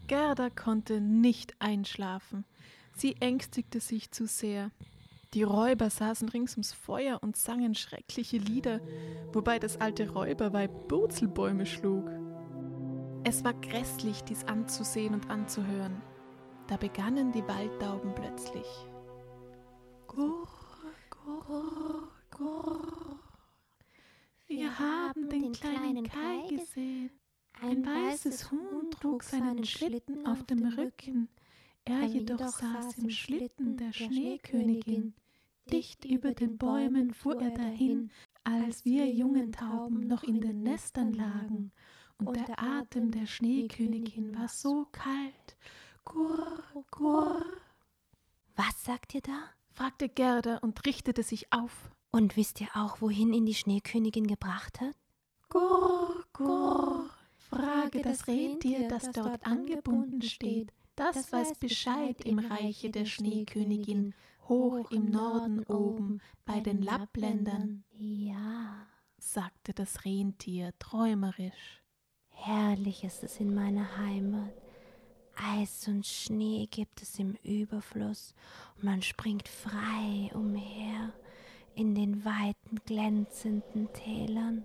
Gerda 0.08 0.48
konnte 0.48 1.00
nicht 1.00 1.54
einschlafen. 1.58 2.46
Sie 2.94 3.16
ängstigte 3.20 3.78
sich 3.78 4.10
zu 4.10 4.26
sehr. 4.26 4.70
Die 5.34 5.42
Räuber 5.42 5.90
saßen 5.90 6.30
rings 6.30 6.54
ums 6.54 6.72
Feuer 6.72 7.22
und 7.22 7.36
sangen 7.36 7.74
schreckliche 7.74 8.38
Lieder, 8.38 8.80
wobei 9.32 9.58
das 9.58 9.76
alte 9.76 10.08
Räuberweib 10.08 10.88
Burzelbäume 10.88 11.66
schlug. 11.66 12.10
Es 13.24 13.44
war 13.44 13.52
grässlich, 13.52 14.24
dies 14.24 14.44
anzusehen 14.44 15.12
und 15.12 15.28
anzuhören. 15.28 16.00
Da 16.68 16.76
begannen 16.76 17.32
die 17.32 17.42
Waldtauben 17.48 18.14
plötzlich. 18.14 18.66
Gurr, 20.06 20.46
gurr, 21.08 22.12
gurr. 22.30 23.18
Wir 24.46 24.78
haben 24.78 25.30
den 25.30 25.52
kleinen 25.52 26.04
Kai 26.04 26.46
gesehen. 26.46 27.10
Ein 27.62 27.86
weißes 27.86 28.50
Huhn 28.50 28.90
trug 28.90 29.22
seinen 29.22 29.64
Schlitten 29.64 30.26
auf 30.26 30.44
dem 30.44 30.66
Rücken. 30.66 31.30
Er 31.86 32.02
jedoch 32.02 32.48
saß 32.48 32.98
im 32.98 33.08
Schlitten 33.08 33.78
der 33.78 33.94
Schneekönigin. 33.94 35.14
Dicht 35.72 36.04
über 36.04 36.32
den 36.32 36.58
Bäumen 36.58 37.14
fuhr 37.14 37.40
er 37.40 37.50
dahin, 37.50 38.10
als 38.44 38.84
wir 38.84 39.06
jungen 39.06 39.52
Tauben 39.52 40.06
noch 40.06 40.22
in 40.22 40.42
den 40.42 40.62
Nestern 40.64 41.14
lagen. 41.14 41.72
Und 42.18 42.36
der 42.36 42.62
Atem 42.62 43.10
der 43.10 43.24
Schneekönigin 43.24 44.38
war 44.38 44.48
so 44.48 44.86
kalt. 44.92 45.56
Gurr, 46.08 46.62
gurr. 46.90 47.42
Was 48.56 48.84
sagt 48.84 49.14
ihr 49.14 49.20
da? 49.20 49.38
fragte 49.74 50.08
Gerda 50.08 50.56
und 50.58 50.84
richtete 50.86 51.22
sich 51.22 51.52
auf. 51.52 51.90
Und 52.10 52.36
wisst 52.36 52.60
ihr 52.60 52.68
auch, 52.74 53.02
wohin 53.02 53.34
ihn 53.34 53.44
die 53.44 53.54
Schneekönigin 53.54 54.26
gebracht 54.26 54.80
hat? 54.80 54.96
Gurr, 55.50 56.24
gurr. 56.32 57.10
Frage 57.36 58.00
das 58.00 58.26
Rentier, 58.26 58.88
das 58.88 59.10
dort 59.12 59.46
angebunden 59.46 60.22
steht. 60.22 60.72
Das 60.96 61.30
weiß 61.30 61.58
Bescheid 61.58 62.20
im 62.24 62.38
Reiche 62.38 62.90
der 62.90 63.04
Schneekönigin, 63.04 64.14
hoch 64.48 64.90
im 64.90 65.10
Norden 65.10 65.62
oben, 65.64 66.20
bei 66.44 66.60
den 66.60 66.82
Lappländern. 66.82 67.84
Ja, 67.92 68.86
sagte 69.18 69.74
das 69.74 70.04
Rentier 70.04 70.72
träumerisch. 70.78 71.82
Herrlich 72.30 73.04
ist 73.04 73.22
es 73.22 73.38
in 73.40 73.54
meiner 73.54 73.98
Heimat. 73.98 74.67
Eis 75.40 75.86
und 75.86 76.06
Schnee 76.06 76.66
gibt 76.70 77.00
es 77.02 77.18
im 77.18 77.34
Überfluss 77.44 78.34
und 78.76 78.84
man 78.84 79.02
springt 79.02 79.48
frei 79.48 80.30
umher 80.34 81.12
in 81.74 81.94
den 81.94 82.24
weiten 82.24 82.80
glänzenden 82.86 83.92
Tälern. 83.92 84.64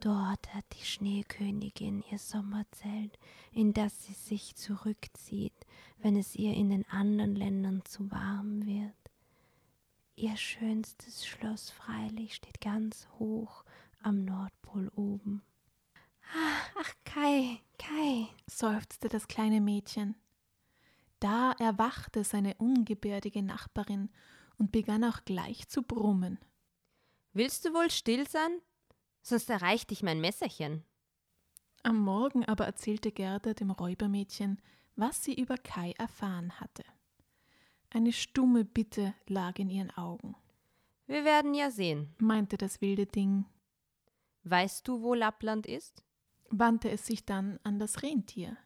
Dort 0.00 0.54
hat 0.54 0.64
die 0.74 0.84
Schneekönigin 0.84 2.04
ihr 2.10 2.18
Sommerzelt, 2.18 3.18
in 3.52 3.72
das 3.72 4.04
sie 4.04 4.12
sich 4.12 4.54
zurückzieht, 4.54 5.54
wenn 5.98 6.16
es 6.16 6.36
ihr 6.36 6.52
in 6.52 6.68
den 6.68 6.86
anderen 6.90 7.34
Ländern 7.34 7.82
zu 7.86 8.10
warm 8.10 8.66
wird. 8.66 8.92
Ihr 10.14 10.36
schönstes 10.36 11.26
Schloss 11.26 11.70
freilich 11.70 12.34
steht 12.34 12.60
ganz 12.60 13.08
hoch 13.18 13.64
am 14.02 14.24
Nordpol 14.24 14.90
oben. 14.94 15.42
Ach, 16.34 16.92
Kai, 17.04 17.60
Kai, 17.78 18.28
seufzte 18.46 19.08
das 19.08 19.28
kleine 19.28 19.60
Mädchen. 19.60 20.16
Da 21.20 21.52
erwachte 21.52 22.24
seine 22.24 22.54
ungebärdige 22.54 23.42
Nachbarin 23.42 24.10
und 24.58 24.72
begann 24.72 25.04
auch 25.04 25.24
gleich 25.24 25.68
zu 25.68 25.82
brummen. 25.82 26.38
Willst 27.32 27.64
du 27.64 27.72
wohl 27.72 27.90
still 27.90 28.28
sein? 28.28 28.60
Sonst 29.22 29.50
erreicht 29.50 29.90
dich 29.90 30.02
mein 30.02 30.20
Messerchen. 30.20 30.84
Am 31.82 32.00
Morgen 32.00 32.44
aber 32.44 32.66
erzählte 32.66 33.12
Gerda 33.12 33.54
dem 33.54 33.70
Räubermädchen, 33.70 34.60
was 34.96 35.22
sie 35.22 35.34
über 35.34 35.56
Kai 35.56 35.92
erfahren 35.98 36.58
hatte. 36.60 36.84
Eine 37.90 38.12
stumme 38.12 38.64
Bitte 38.64 39.14
lag 39.26 39.58
in 39.58 39.70
ihren 39.70 39.90
Augen. 39.96 40.34
Wir 41.06 41.24
werden 41.24 41.54
ja 41.54 41.70
sehen, 41.70 42.14
meinte 42.18 42.56
das 42.56 42.80
wilde 42.80 43.06
Ding. 43.06 43.44
Weißt 44.44 44.86
du, 44.88 45.02
wo 45.02 45.14
Lappland 45.14 45.66
ist? 45.66 46.05
Wandte 46.50 46.90
es 46.90 47.06
sich 47.06 47.24
dann 47.24 47.58
an 47.62 47.78
das 47.78 48.02
Rentier. 48.02 48.56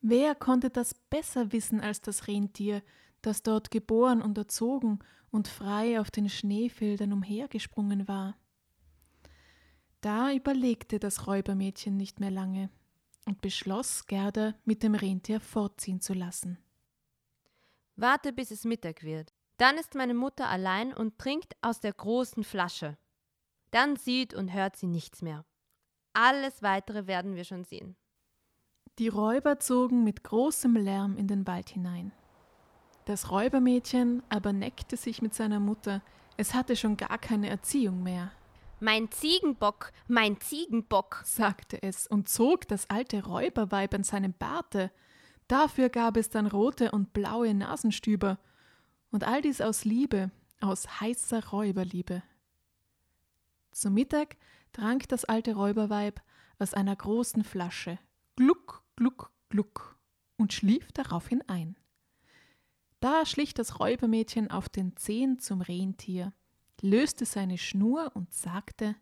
Wer 0.00 0.34
konnte 0.34 0.70
das 0.70 0.94
besser 0.94 1.52
wissen 1.52 1.80
als 1.80 2.00
das 2.00 2.28
Rentier, 2.28 2.82
das 3.22 3.42
dort 3.42 3.70
geboren 3.70 4.20
und 4.20 4.36
erzogen 4.36 4.98
und 5.30 5.48
frei 5.48 5.98
auf 5.98 6.10
den 6.10 6.28
Schneefeldern 6.28 7.12
umhergesprungen 7.12 8.06
war? 8.06 8.36
Da 10.00 10.32
überlegte 10.32 10.98
das 10.98 11.26
Räubermädchen 11.26 11.96
nicht 11.96 12.20
mehr 12.20 12.30
lange 12.30 12.68
und 13.24 13.40
beschloss, 13.40 14.06
Gerda 14.06 14.54
mit 14.64 14.82
dem 14.82 14.94
Rentier 14.94 15.40
fortziehen 15.40 16.02
zu 16.02 16.12
lassen. 16.12 16.58
Warte, 17.96 18.32
bis 18.32 18.50
es 18.50 18.64
Mittag 18.64 19.02
wird. 19.02 19.32
Dann 19.56 19.78
ist 19.78 19.94
meine 19.94 20.14
Mutter 20.14 20.48
allein 20.48 20.92
und 20.92 21.18
trinkt 21.18 21.56
aus 21.62 21.80
der 21.80 21.92
großen 21.92 22.44
Flasche. 22.44 22.98
Dann 23.70 23.96
sieht 23.96 24.34
und 24.34 24.52
hört 24.52 24.76
sie 24.76 24.88
nichts 24.88 25.22
mehr. 25.22 25.44
Alles 26.14 26.62
weitere 26.62 27.06
werden 27.06 27.34
wir 27.36 27.44
schon 27.44 27.64
sehen. 27.64 27.96
Die 28.98 29.08
Räuber 29.08 29.58
zogen 29.58 30.04
mit 30.04 30.24
großem 30.24 30.76
Lärm 30.76 31.16
in 31.16 31.26
den 31.26 31.46
Wald 31.46 31.68
hinein. 31.68 32.12
Das 33.04 33.30
Räubermädchen 33.30 34.22
aber 34.28 34.52
neckte 34.52 34.96
sich 34.96 35.20
mit 35.20 35.34
seiner 35.34 35.60
Mutter, 35.60 36.00
es 36.36 36.54
hatte 36.54 36.74
schon 36.76 36.96
gar 36.96 37.18
keine 37.18 37.48
Erziehung 37.48 38.02
mehr. 38.02 38.32
Mein 38.80 39.10
Ziegenbock, 39.10 39.92
mein 40.08 40.40
Ziegenbock, 40.40 41.22
sagte 41.24 41.82
es 41.82 42.06
und 42.06 42.28
zog 42.28 42.66
das 42.68 42.90
alte 42.90 43.24
Räuberweib 43.24 43.94
an 43.94 44.04
seinem 44.04 44.32
Barte. 44.32 44.90
Dafür 45.48 45.88
gab 45.88 46.16
es 46.16 46.28
dann 46.28 46.46
rote 46.46 46.90
und 46.90 47.12
blaue 47.12 47.54
Nasenstüber. 47.54 48.38
Und 49.10 49.24
all 49.24 49.42
dies 49.42 49.60
aus 49.60 49.84
Liebe, 49.84 50.30
aus 50.60 51.00
heißer 51.00 51.48
Räuberliebe. 51.48 52.22
Zu 53.70 53.90
Mittag 53.90 54.36
trank 54.74 55.08
das 55.08 55.24
alte 55.24 55.54
Räuberweib 55.54 56.20
aus 56.58 56.74
einer 56.74 56.94
großen 56.94 57.44
Flasche, 57.44 57.98
gluck, 58.36 58.84
gluck, 58.96 59.32
gluck, 59.48 59.98
und 60.36 60.52
schlief 60.52 60.92
daraufhin 60.92 61.42
ein. 61.48 61.78
Da 63.00 63.24
schlich 63.24 63.54
das 63.54 63.80
Räubermädchen 63.80 64.50
auf 64.50 64.68
den 64.68 64.96
Zehen 64.96 65.38
zum 65.38 65.60
Rentier, 65.60 66.32
löste 66.80 67.24
seine 67.24 67.58
Schnur 67.58 68.12
und 68.14 68.32
sagte 68.32 68.96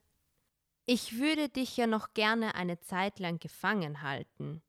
Ich 0.86 1.18
würde 1.18 1.48
dich 1.48 1.76
ja 1.76 1.86
noch 1.86 2.12
gerne 2.14 2.54
eine 2.54 2.80
Zeit 2.80 3.18
lang 3.18 3.38
gefangen 3.38 4.02
halten. 4.02 4.62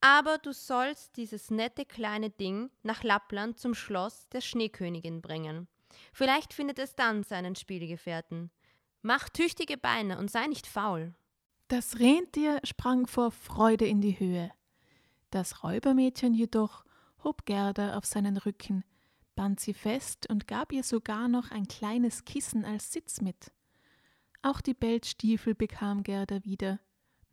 Aber 0.00 0.38
du 0.38 0.52
sollst 0.52 1.16
dieses 1.16 1.50
nette 1.50 1.86
kleine 1.86 2.28
Ding 2.28 2.70
nach 2.82 3.02
Lappland 3.02 3.58
zum 3.58 3.74
Schloss 3.74 4.28
der 4.28 4.42
Schneekönigin 4.42 5.22
bringen. 5.22 5.68
Vielleicht 6.12 6.52
findet 6.52 6.78
es 6.78 6.94
dann 6.94 7.22
seinen 7.22 7.56
Spielgefährten. 7.56 8.50
Mach 9.06 9.28
tüchtige 9.28 9.76
Beine 9.76 10.16
und 10.16 10.30
sei 10.30 10.46
nicht 10.46 10.66
faul. 10.66 11.12
Das 11.68 11.98
Rentier 11.98 12.58
sprang 12.64 13.06
vor 13.06 13.32
Freude 13.32 13.84
in 13.84 14.00
die 14.00 14.18
Höhe. 14.18 14.50
Das 15.28 15.62
Räubermädchen 15.62 16.32
jedoch 16.32 16.86
hob 17.22 17.44
Gerda 17.44 17.98
auf 17.98 18.06
seinen 18.06 18.38
Rücken, 18.38 18.82
band 19.34 19.60
sie 19.60 19.74
fest 19.74 20.26
und 20.30 20.48
gab 20.48 20.72
ihr 20.72 20.82
sogar 20.82 21.28
noch 21.28 21.50
ein 21.50 21.68
kleines 21.68 22.24
Kissen 22.24 22.64
als 22.64 22.92
Sitz 22.92 23.20
mit. 23.20 23.52
Auch 24.40 24.62
die 24.62 24.72
Beltstiefel 24.72 25.54
bekam 25.54 26.02
Gerda 26.02 26.42
wieder, 26.42 26.80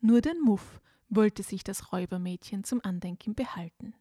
nur 0.02 0.20
den 0.20 0.42
Muff 0.42 0.82
wollte 1.08 1.42
sich 1.42 1.64
das 1.64 1.94
Räubermädchen 1.94 2.66
zum 2.66 2.82
Andenken 2.84 3.34
behalten. 3.34 3.94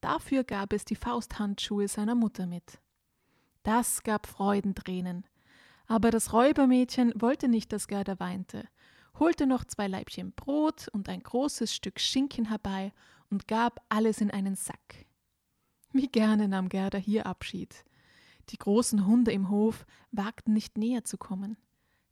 Dafür 0.00 0.44
gab 0.44 0.72
es 0.72 0.84
die 0.84 0.94
Fausthandschuhe 0.94 1.88
seiner 1.88 2.14
Mutter 2.14 2.46
mit. 2.46 2.80
Das 3.64 4.04
gab 4.04 4.28
Freudentränen, 4.28 5.26
aber 5.90 6.12
das 6.12 6.32
Räubermädchen 6.32 7.12
wollte 7.16 7.48
nicht, 7.48 7.72
dass 7.72 7.88
Gerda 7.88 8.20
weinte, 8.20 8.68
holte 9.18 9.44
noch 9.44 9.64
zwei 9.64 9.88
Laibchen 9.88 10.30
Brot 10.30 10.86
und 10.92 11.08
ein 11.08 11.20
großes 11.20 11.74
Stück 11.74 11.98
Schinken 11.98 12.44
herbei 12.44 12.92
und 13.28 13.48
gab 13.48 13.84
alles 13.88 14.20
in 14.20 14.30
einen 14.30 14.54
Sack. 14.54 15.06
Wie 15.92 16.06
gerne 16.06 16.46
nahm 16.46 16.68
Gerda 16.68 16.96
hier 16.96 17.26
Abschied. 17.26 17.84
Die 18.50 18.56
großen 18.56 19.04
Hunde 19.04 19.32
im 19.32 19.50
Hof 19.50 19.84
wagten 20.12 20.52
nicht 20.52 20.78
näher 20.78 21.02
zu 21.02 21.18
kommen. 21.18 21.56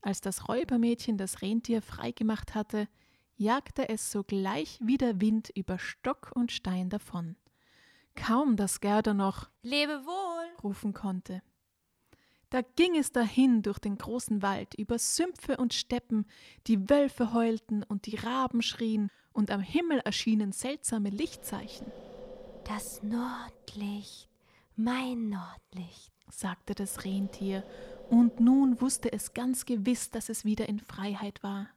Als 0.03 0.21
das 0.21 0.49
Räubermädchen 0.49 1.17
das 1.17 1.41
Rentier 1.41 1.81
freigemacht 1.81 2.57
hatte, 2.57 2.89
jagte 3.37 3.89
es 3.89 4.11
sogleich 4.11 4.81
wie 4.83 4.99
der 4.99 5.21
Wind 5.21 5.53
über 5.55 5.79
Stock 5.79 6.33
und 6.35 6.51
Stein 6.51 6.91
davon. 6.91 7.37
Kaum, 8.17 8.57
dass 8.57 8.81
Gerda 8.81 9.15
noch 9.15 9.49
Lebe 9.63 10.05
wohl 10.05 10.65
rufen 10.65 10.95
konnte. 10.95 11.43
Da 12.51 12.63
ging 12.63 12.97
es 12.97 13.13
dahin 13.13 13.63
durch 13.63 13.79
den 13.79 13.99
großen 13.99 14.41
Wald, 14.41 14.75
über 14.75 14.99
Sümpfe 14.99 15.59
und 15.59 15.75
Steppen, 15.75 16.25
die 16.67 16.89
Wölfe 16.89 17.35
heulten 17.35 17.83
und 17.83 18.07
die 18.07 18.17
Raben 18.17 18.63
schrien, 18.63 19.11
und 19.33 19.51
am 19.51 19.61
Himmel 19.61 20.01
erschienen 20.01 20.53
seltsame 20.53 21.11
Lichtzeichen. 21.11 21.93
Das 22.65 23.03
Nordlicht, 23.03 24.29
mein 24.77 25.29
Nordlicht, 25.29 26.13
sagte 26.31 26.75
das 26.75 27.05
Rentier, 27.05 27.65
und 28.11 28.41
nun 28.41 28.81
wusste 28.81 29.13
es 29.13 29.35
ganz 29.35 29.67
gewiss, 29.67 30.11
dass 30.11 30.29
es 30.29 30.45
wieder 30.45 30.69
in 30.69 30.81
Freiheit 30.81 31.43
war. 31.43 31.69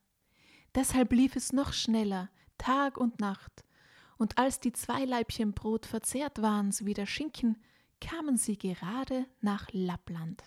Deshalb 0.74 1.12
lief 1.12 1.36
es 1.36 1.52
noch 1.52 1.74
schneller, 1.74 2.30
Tag 2.58 2.98
und 2.98 3.20
Nacht, 3.20 3.66
und 4.18 4.38
als 4.38 4.60
die 4.60 4.72
zwei 4.72 5.04
Leibchen 5.04 5.54
Brot 5.54 5.86
verzehrt 5.86 6.42
waren 6.42 6.72
sowie 6.72 6.94
der 6.94 7.08
Schinken, 7.08 7.62
kamen 8.00 8.38
sie 8.38 8.58
gerade 8.58 9.26
nach 9.42 9.68
Lappland. 9.72 10.44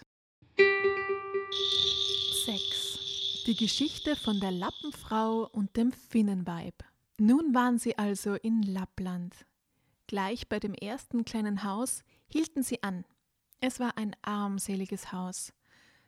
6. 2.45 3.45
Die 3.47 3.57
Geschichte 3.57 4.17
von 4.17 4.41
der 4.41 4.51
Lappenfrau 4.51 5.49
und 5.53 5.77
dem 5.77 5.93
Finnenweib. 5.93 6.75
Nun 7.19 7.55
waren 7.55 7.79
sie 7.79 7.97
also 7.97 8.35
in 8.35 8.63
Lappland. 8.63 9.47
Gleich 10.07 10.49
bei 10.49 10.61
dem 10.61 10.75
ersten 10.75 11.25
kleinen 11.25 11.65
Haus 11.65 12.05
hielten 12.27 12.63
sie 12.63 12.83
an. 12.83 13.05
Es 13.61 13.81
war 13.81 13.97
ein 13.97 14.15
armseliges 14.23 15.13
Haus. 15.13 15.53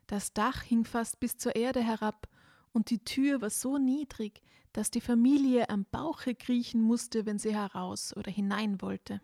Das 0.06 0.32
Dach 0.32 0.62
hing 0.62 0.84
fast 0.84 1.20
bis 1.20 1.38
zur 1.38 1.56
Erde 1.56 1.82
herab, 1.82 2.28
und 2.72 2.90
die 2.90 3.02
Tür 3.02 3.40
war 3.40 3.50
so 3.50 3.78
niedrig, 3.78 4.42
dass 4.74 4.90
die 4.90 5.00
Familie 5.00 5.70
am 5.70 5.86
Bauche 5.90 6.34
kriechen 6.34 6.82
musste, 6.82 7.24
wenn 7.24 7.38
sie 7.38 7.54
heraus 7.54 8.14
oder 8.14 8.30
hinein 8.30 8.82
wollte. 8.82 9.22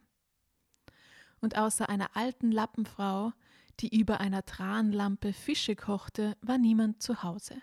Und 1.41 1.59
außer 1.59 1.91
einer 1.91 2.17
alten 2.17 2.51
Lappenfrau 2.51 3.33
die 3.81 3.99
über 3.99 4.21
einer 4.21 4.45
Tranlampe 4.45 5.33
Fische 5.33 5.77
kochte, 5.77 6.37
war 6.41 6.59
niemand 6.59 7.03
zu 7.03 7.23
Hause. 7.23 7.57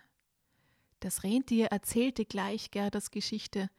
Das 0.99 1.24
Rentier 1.24 1.68
erzählte 1.68 2.26
gleich 2.26 2.72
Gerdas 2.72 3.12
Geschichte, 3.12 3.70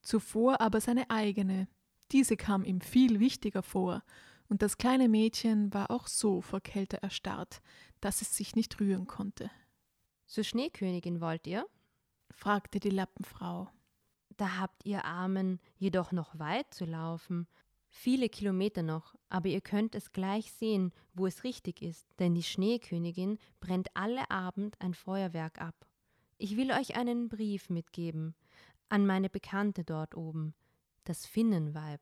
zuvor 0.00 0.60
aber 0.60 0.80
seine 0.80 1.10
eigene. 1.10 1.68
Diese 2.12 2.36
kam 2.36 2.64
ihm 2.64 2.80
viel 2.80 3.20
wichtiger 3.20 3.62
vor, 3.62 4.02
und 4.48 4.60
das 4.62 4.76
kleine 4.76 5.08
Mädchen 5.08 5.72
war 5.72 5.90
auch 5.90 6.06
so 6.06 6.42
vor 6.42 6.60
Kälte 6.60 7.02
erstarrt, 7.02 7.62
dass 8.00 8.20
es 8.20 8.36
sich 8.36 8.54
nicht 8.54 8.78
rühren 8.80 9.06
konnte. 9.06 9.50
Zur 10.26 10.44
Schneekönigin 10.44 11.20
wollt 11.20 11.46
ihr? 11.46 11.66
fragte 12.30 12.80
die 12.80 12.90
Lappenfrau. 12.90 13.70
Da 14.36 14.58
habt 14.58 14.84
ihr 14.84 15.04
Armen 15.04 15.60
jedoch 15.76 16.12
noch 16.12 16.38
weit 16.38 16.72
zu 16.74 16.84
laufen, 16.84 17.46
Viele 17.94 18.30
Kilometer 18.30 18.82
noch, 18.82 19.14
aber 19.28 19.48
ihr 19.48 19.60
könnt 19.60 19.94
es 19.94 20.12
gleich 20.12 20.50
sehen, 20.52 20.92
wo 21.12 21.26
es 21.26 21.44
richtig 21.44 21.82
ist, 21.82 22.08
denn 22.18 22.34
die 22.34 22.42
Schneekönigin 22.42 23.38
brennt 23.60 23.88
alle 23.94 24.30
Abend 24.30 24.80
ein 24.80 24.94
Feuerwerk 24.94 25.60
ab. 25.60 25.86
Ich 26.38 26.56
will 26.56 26.72
euch 26.72 26.96
einen 26.96 27.28
Brief 27.28 27.68
mitgeben 27.68 28.34
an 28.88 29.06
meine 29.06 29.30
Bekannte 29.30 29.84
dort 29.84 30.16
oben, 30.16 30.54
das 31.04 31.26
Finnenweib. 31.26 32.00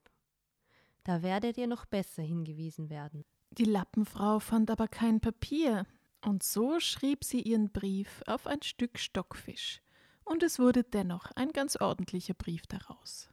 Da 1.05 1.23
werdet 1.23 1.59
ihr 1.59 1.67
noch 1.67 1.87
besser 1.87 2.23
hingewiesen 2.23 2.89
werden. 2.89 3.25
Die 3.51 3.65
Lappenfrau 3.65 4.39
fand 4.39 4.71
aber 4.71 4.89
kein 4.89 5.21
Papier, 5.21 5.87
und 6.25 6.43
so 6.43 6.81
schrieb 6.81 7.25
sie 7.25 7.43
ihren 7.43 7.73
Brief 7.73 8.23
auf 8.27 8.47
ein 8.47 8.63
Stück 8.63 8.99
Stockfisch, 8.99 9.83
und 10.25 10.43
es 10.43 10.59
wurde 10.59 10.85
dennoch 10.85 11.31
ein 11.35 11.51
ganz 11.51 11.77
ordentlicher 11.77 12.35
Brief 12.35 12.67
daraus. 12.67 13.29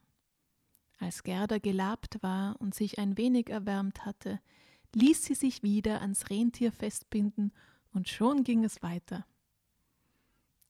Als 0.98 1.24
Gerda 1.24 1.60
gelabt 1.60 2.22
war 2.22 2.60
und 2.60 2.74
sich 2.74 2.98
ein 2.98 3.18
wenig 3.18 3.50
erwärmt 3.50 4.06
hatte, 4.06 4.40
ließ 4.96 5.24
sie 5.24 5.36
sich 5.36 5.64
wieder 5.64 6.02
ans 6.02 6.30
Rentier 6.30 6.72
festbinden, 6.72 7.54
und 7.92 8.10
schon 8.10 8.44
ging 8.44 8.64
es 8.64 8.84
weiter. 8.84 9.26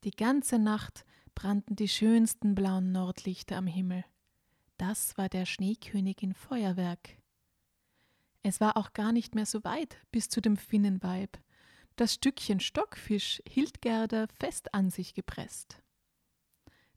Die 0.04 0.12
ganze 0.12 0.60
Nacht 0.60 1.06
brannten 1.36 1.76
die 1.76 1.90
schönsten 1.90 2.56
blauen 2.56 2.92
Nordlichter 2.92 3.58
am 3.58 3.68
Himmel. 3.68 4.06
Das 4.78 5.18
war 5.18 5.28
der 5.28 5.46
Schneekönigin 5.46 6.34
Feuerwerk. 6.34 7.18
Es 8.44 8.62
war 8.62 8.78
auch 8.78 8.94
gar 8.94 9.12
nicht 9.12 9.36
mehr 9.36 9.46
so 9.46 9.64
weit 9.64 9.98
bis 10.12 10.30
zu 10.30 10.40
dem 10.40 10.56
Finnenweib. 10.56 11.38
Das 11.98 12.14
Stückchen 12.14 12.60
Stockfisch 12.60 13.42
hielt 13.50 13.82
Gerda 13.82 14.28
fest 14.28 14.74
an 14.74 14.90
sich 14.90 15.16
gepresst. 15.16 15.82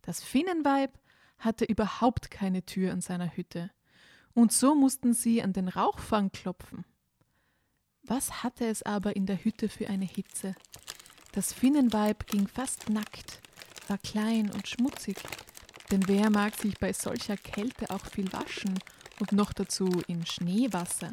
Das 0.02 0.22
Finnenweib 0.22 0.96
hatte 1.40 1.64
überhaupt 1.64 2.30
keine 2.30 2.64
Tür 2.64 2.92
in 2.92 3.00
seiner 3.00 3.36
Hütte, 3.36 3.70
und 4.32 4.52
so 4.52 4.74
mussten 4.74 5.12
sie 5.12 5.42
an 5.42 5.52
den 5.52 5.68
Rauchfang 5.68 6.30
klopfen. 6.30 6.84
Was 8.02 8.42
hatte 8.42 8.66
es 8.66 8.82
aber 8.82 9.16
in 9.16 9.26
der 9.26 9.44
Hütte 9.44 9.68
für 9.68 9.88
eine 9.88 10.04
Hitze? 10.04 10.54
Das 11.32 11.52
Finnenweib 11.52 12.26
ging 12.26 12.46
fast 12.46 12.88
nackt, 12.88 13.40
war 13.88 13.98
klein 13.98 14.50
und 14.50 14.68
schmutzig, 14.68 15.16
denn 15.90 16.06
wer 16.06 16.30
mag 16.30 16.56
sich 16.56 16.78
bei 16.78 16.92
solcher 16.92 17.36
Kälte 17.36 17.90
auch 17.90 18.06
viel 18.06 18.32
waschen 18.32 18.78
und 19.18 19.32
noch 19.32 19.52
dazu 19.52 19.88
in 20.06 20.24
Schneewasser? 20.24 21.12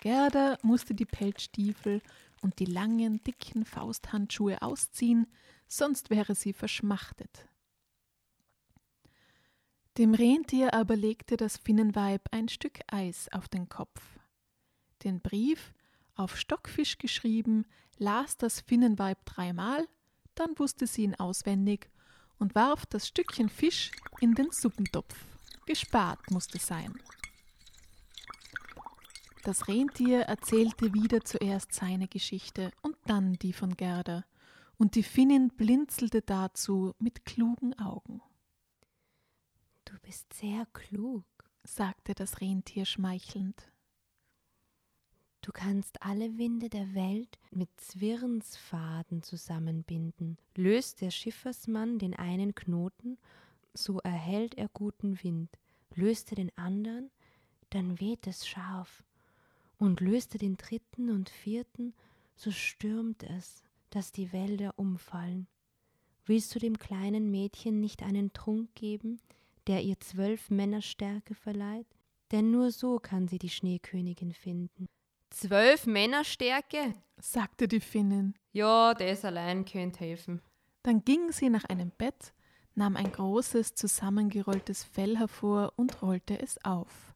Gerda 0.00 0.58
musste 0.62 0.94
die 0.94 1.06
Pelzstiefel 1.06 2.02
und 2.42 2.58
die 2.58 2.66
langen, 2.66 3.22
dicken 3.24 3.64
Fausthandschuhe 3.64 4.62
ausziehen, 4.62 5.26
sonst 5.68 6.10
wäre 6.10 6.34
sie 6.34 6.52
verschmachtet. 6.52 7.46
Dem 9.98 10.12
Rentier 10.12 10.74
aber 10.74 10.94
legte 10.94 11.38
das 11.38 11.56
Finnenweib 11.56 12.28
ein 12.30 12.48
Stück 12.48 12.80
Eis 12.86 13.30
auf 13.32 13.48
den 13.48 13.70
Kopf. 13.70 14.18
Den 15.04 15.22
Brief, 15.22 15.72
auf 16.16 16.36
Stockfisch 16.36 16.98
geschrieben, 16.98 17.64
las 17.96 18.36
das 18.36 18.60
Finnenweib 18.60 19.24
dreimal, 19.24 19.88
dann 20.34 20.58
wusste 20.58 20.86
sie 20.86 21.04
ihn 21.04 21.14
auswendig 21.14 21.88
und 22.38 22.54
warf 22.54 22.84
das 22.84 23.08
Stückchen 23.08 23.48
Fisch 23.48 23.90
in 24.20 24.34
den 24.34 24.50
Suppentopf. 24.50 25.14
Gespart 25.64 26.30
musste 26.30 26.58
sein. 26.58 26.92
Das 29.44 29.66
Rentier 29.66 30.22
erzählte 30.22 30.92
wieder 30.92 31.24
zuerst 31.24 31.72
seine 31.72 32.06
Geschichte 32.06 32.70
und 32.82 32.96
dann 33.06 33.34
die 33.34 33.54
von 33.54 33.74
Gerda, 33.74 34.24
und 34.76 34.94
die 34.94 35.02
Finnin 35.02 35.48
blinzelte 35.48 36.20
dazu 36.20 36.94
mit 36.98 37.24
klugen 37.24 37.78
Augen. 37.78 38.20
Du 39.86 39.94
bist 40.02 40.32
sehr 40.34 40.66
klug, 40.72 41.24
sagte 41.62 42.14
das 42.14 42.40
Rentier 42.40 42.84
schmeichelnd. 42.84 43.70
Du 45.42 45.52
kannst 45.52 46.02
alle 46.02 46.38
Winde 46.38 46.68
der 46.68 46.92
Welt 46.92 47.38
mit 47.52 47.68
Zwirnsfaden 47.76 49.22
zusammenbinden. 49.22 50.38
Löst 50.56 51.00
der 51.00 51.12
Schiffersmann 51.12 52.00
den 52.00 52.14
einen 52.14 52.56
Knoten, 52.56 53.16
so 53.74 54.00
erhält 54.00 54.56
er 54.56 54.68
guten 54.68 55.22
Wind. 55.22 55.56
Löst 55.94 56.32
er 56.32 56.36
den 56.36 56.50
anderen, 56.58 57.12
dann 57.70 58.00
weht 58.00 58.26
es 58.26 58.46
scharf. 58.46 59.04
Und 59.78 60.00
löst 60.00 60.34
er 60.34 60.40
den 60.40 60.56
dritten 60.56 61.10
und 61.10 61.30
vierten, 61.30 61.94
so 62.34 62.50
stürmt 62.50 63.22
es, 63.22 63.62
dass 63.90 64.10
die 64.10 64.32
Wälder 64.32 64.74
umfallen. 64.76 65.46
Willst 66.24 66.52
du 66.56 66.58
dem 66.58 66.76
kleinen 66.76 67.30
Mädchen 67.30 67.80
nicht 67.80 68.02
einen 68.02 68.32
Trunk 68.32 68.74
geben, 68.74 69.20
der 69.66 69.82
ihr 69.82 69.98
zwölf 70.00 70.50
Männer 70.50 70.82
Stärke 70.82 71.34
verleiht? 71.34 71.86
Denn 72.32 72.50
nur 72.50 72.70
so 72.70 72.98
kann 72.98 73.28
sie 73.28 73.38
die 73.38 73.50
Schneekönigin 73.50 74.32
finden. 74.32 74.86
Zwölf 75.30 75.86
Männerstärke? 75.86 76.94
sagte 77.18 77.68
die 77.68 77.80
Finnin. 77.80 78.34
Ja, 78.52 78.94
das 78.94 79.24
allein 79.24 79.64
könnte 79.64 80.00
helfen. 80.00 80.40
Dann 80.82 81.04
ging 81.04 81.32
sie 81.32 81.50
nach 81.50 81.64
einem 81.64 81.90
Bett, 81.90 82.32
nahm 82.74 82.96
ein 82.96 83.10
großes, 83.10 83.74
zusammengerolltes 83.74 84.84
Fell 84.84 85.16
hervor 85.18 85.72
und 85.76 86.02
rollte 86.02 86.38
es 86.40 86.64
auf. 86.64 87.14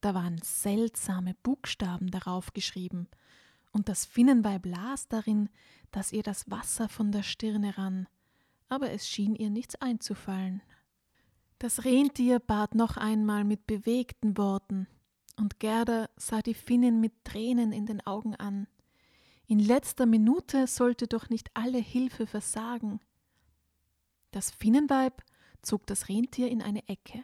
Da 0.00 0.14
waren 0.14 0.38
seltsame 0.42 1.34
Buchstaben 1.42 2.10
darauf 2.10 2.52
geschrieben, 2.52 3.08
und 3.72 3.88
das 3.88 4.04
Finnenweib 4.04 4.66
las 4.66 5.08
darin, 5.08 5.48
dass 5.92 6.12
ihr 6.12 6.22
das 6.22 6.50
Wasser 6.50 6.88
von 6.88 7.10
der 7.10 7.22
Stirne 7.22 7.78
rann, 7.78 8.06
aber 8.68 8.90
es 8.90 9.08
schien 9.08 9.34
ihr 9.34 9.50
nichts 9.50 9.76
einzufallen. 9.76 10.62
Das 11.62 11.84
Rentier 11.84 12.40
bat 12.40 12.74
noch 12.74 12.96
einmal 12.96 13.44
mit 13.44 13.68
bewegten 13.68 14.36
Worten, 14.36 14.88
und 15.36 15.60
Gerda 15.60 16.10
sah 16.16 16.42
die 16.42 16.54
Finnin 16.54 17.00
mit 17.00 17.24
Tränen 17.24 17.70
in 17.70 17.86
den 17.86 18.04
Augen 18.04 18.34
an. 18.34 18.66
In 19.46 19.60
letzter 19.60 20.04
Minute 20.04 20.66
sollte 20.66 21.06
doch 21.06 21.30
nicht 21.30 21.52
alle 21.54 21.78
Hilfe 21.78 22.26
versagen. 22.26 22.98
Das 24.32 24.50
Finnenweib 24.50 25.22
zog 25.62 25.86
das 25.86 26.08
Rentier 26.08 26.50
in 26.50 26.62
eine 26.62 26.88
Ecke, 26.88 27.22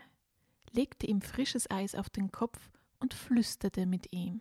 legte 0.71 1.09
ihm 1.09 1.21
frisches 1.21 1.69
Eis 1.69 1.97
auf 1.97 2.09
den 2.09 2.31
Kopf 2.31 2.61
und 3.01 3.15
flüsterte 3.15 3.87
mit 3.87 4.13
ihm. 4.13 4.41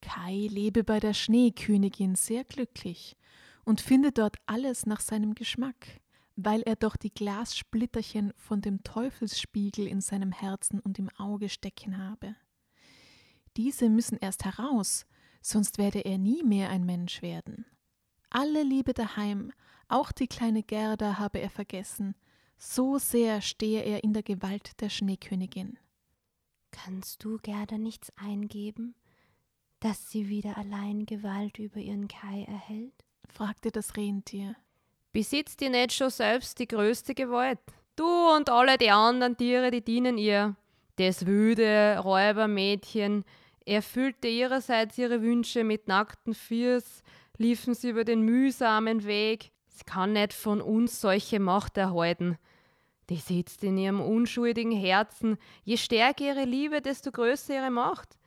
Kai 0.00 0.48
lebe 0.50 0.82
bei 0.82 0.98
der 0.98 1.14
Schneekönigin 1.14 2.16
sehr 2.16 2.42
glücklich 2.42 3.16
und 3.68 3.80
finde 3.80 4.12
dort 4.12 4.36
alles 4.46 4.86
nach 4.86 5.00
seinem 5.00 5.34
Geschmack 5.34 6.00
weil 6.40 6.62
er 6.62 6.76
doch 6.76 6.96
die 6.96 7.12
Glassplitterchen 7.12 8.32
von 8.36 8.60
dem 8.60 8.84
Teufelsspiegel 8.84 9.88
in 9.88 10.00
seinem 10.00 10.30
Herzen 10.30 10.78
und 10.78 11.00
im 11.00 11.08
Auge 11.18 11.48
stecken 11.48 11.98
habe. 11.98 12.36
Diese 13.56 13.88
müssen 13.88 14.18
erst 14.18 14.44
heraus, 14.44 15.04
sonst 15.42 15.78
werde 15.78 15.98
er 15.98 16.16
nie 16.16 16.44
mehr 16.44 16.70
ein 16.70 16.86
Mensch 16.86 17.22
werden. 17.22 17.66
Alle 18.30 18.62
Liebe 18.62 18.94
daheim, 18.94 19.52
auch 19.88 20.12
die 20.12 20.28
kleine 20.28 20.62
Gerda 20.62 21.18
habe 21.18 21.40
er 21.40 21.50
vergessen, 21.50 22.14
so 22.56 22.98
sehr 22.98 23.40
stehe 23.40 23.82
er 23.82 24.04
in 24.04 24.12
der 24.12 24.22
Gewalt 24.22 24.80
der 24.80 24.90
Schneekönigin. 24.90 25.76
Kannst 26.70 27.24
du 27.24 27.38
Gerda 27.38 27.78
nichts 27.78 28.12
eingeben, 28.16 28.94
dass 29.80 30.08
sie 30.08 30.28
wieder 30.28 30.56
allein 30.56 31.04
Gewalt 31.04 31.58
über 31.58 31.80
ihren 31.80 32.06
Kai 32.06 32.44
erhält? 32.44 33.07
Fragte 33.32 33.70
das 33.70 33.96
Rentier. 33.96 34.56
Besitzt 35.12 35.62
ihr 35.62 35.70
nicht 35.70 35.92
schon 35.92 36.10
selbst 36.10 36.58
die 36.58 36.68
größte 36.68 37.14
Gewalt? 37.14 37.58
Du 37.96 38.06
und 38.06 38.50
alle 38.50 38.78
die 38.78 38.90
anderen 38.90 39.36
Tiere, 39.36 39.70
die 39.70 39.82
dienen 39.82 40.18
ihr. 40.18 40.54
Das 40.96 41.26
wüde 41.26 41.98
Räubermädchen 42.02 43.24
erfüllte 43.64 44.28
ihrerseits 44.28 44.98
ihre 44.98 45.22
Wünsche 45.22 45.64
mit 45.64 45.88
nackten 45.88 46.34
Fiers, 46.34 47.02
liefen 47.36 47.74
sie 47.74 47.90
über 47.90 48.04
den 48.04 48.22
mühsamen 48.22 49.04
Weg. 49.04 49.52
Sie 49.68 49.84
kann 49.84 50.12
nicht 50.12 50.32
von 50.32 50.60
uns 50.60 51.00
solche 51.00 51.40
Macht 51.40 51.76
erhalten. 51.76 52.36
Die 53.10 53.16
sitzt 53.16 53.64
in 53.64 53.78
ihrem 53.78 54.00
unschuldigen 54.00 54.72
Herzen. 54.72 55.38
Je 55.64 55.76
stärker 55.76 56.24
ihre 56.24 56.44
Liebe, 56.44 56.80
desto 56.80 57.10
größer 57.10 57.54
ihre 57.54 57.70
Macht. 57.70 58.18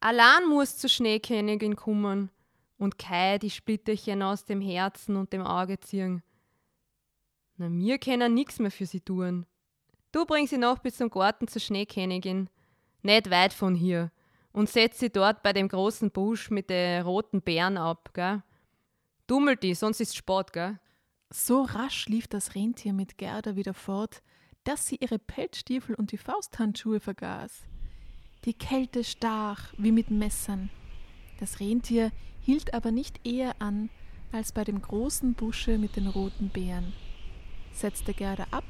Allein 0.00 0.46
muss 0.48 0.78
zur 0.78 0.90
Schneekönigin 0.90 1.76
kommen 1.76 2.30
und 2.78 2.98
Kai 2.98 3.38
die 3.38 3.50
Splitterchen 3.50 4.22
aus 4.22 4.44
dem 4.44 4.60
Herzen 4.60 5.16
und 5.16 5.32
dem 5.32 5.42
Auge 5.42 5.80
ziehen. 5.80 6.22
Na, 7.56 7.68
mir 7.68 7.98
können 7.98 8.34
nix 8.34 8.58
mehr 8.58 8.70
für 8.70 8.86
sie 8.86 9.00
tun. 9.00 9.46
Du 10.12 10.24
bring 10.24 10.46
sie 10.46 10.58
noch 10.58 10.78
bis 10.78 10.96
zum 10.96 11.10
Garten 11.10 11.48
zur 11.48 11.60
Schneekönigin, 11.60 12.48
nicht 13.02 13.30
weit 13.30 13.52
von 13.52 13.74
hier, 13.74 14.10
und 14.52 14.68
setz 14.68 14.98
sie 14.98 15.10
dort 15.10 15.42
bei 15.42 15.52
dem 15.52 15.68
großen 15.68 16.10
Busch 16.10 16.50
mit 16.50 16.70
den 16.70 17.02
roten 17.02 17.42
Beeren 17.42 17.76
ab, 17.76 18.10
gell? 18.14 18.42
Dummel 19.26 19.56
die, 19.56 19.74
sonst 19.74 20.00
ist 20.00 20.16
Sport, 20.16 20.52
gell? 20.52 20.78
So 21.30 21.62
rasch 21.62 22.06
lief 22.06 22.28
das 22.28 22.54
Rentier 22.54 22.92
mit 22.92 23.18
Gerda 23.18 23.56
wieder 23.56 23.74
fort, 23.74 24.22
dass 24.64 24.86
sie 24.86 24.96
ihre 24.96 25.18
Pelzstiefel 25.18 25.94
und 25.94 26.12
die 26.12 26.18
Fausthandschuhe 26.18 27.00
vergaß. 27.00 27.64
Die 28.44 28.54
Kälte 28.54 29.02
stach 29.04 29.72
wie 29.76 29.92
mit 29.92 30.10
Messern. 30.10 30.70
Das 31.38 31.60
Rentier 31.60 32.12
hielt 32.40 32.74
aber 32.74 32.90
nicht 32.90 33.26
eher 33.26 33.60
an 33.60 33.90
als 34.32 34.52
bei 34.52 34.64
dem 34.64 34.80
großen 34.80 35.34
Busche 35.34 35.78
mit 35.78 35.96
den 35.96 36.06
roten 36.06 36.48
Beeren, 36.48 36.92
setzte 37.72 38.14
Gerda 38.14 38.46
ab, 38.50 38.64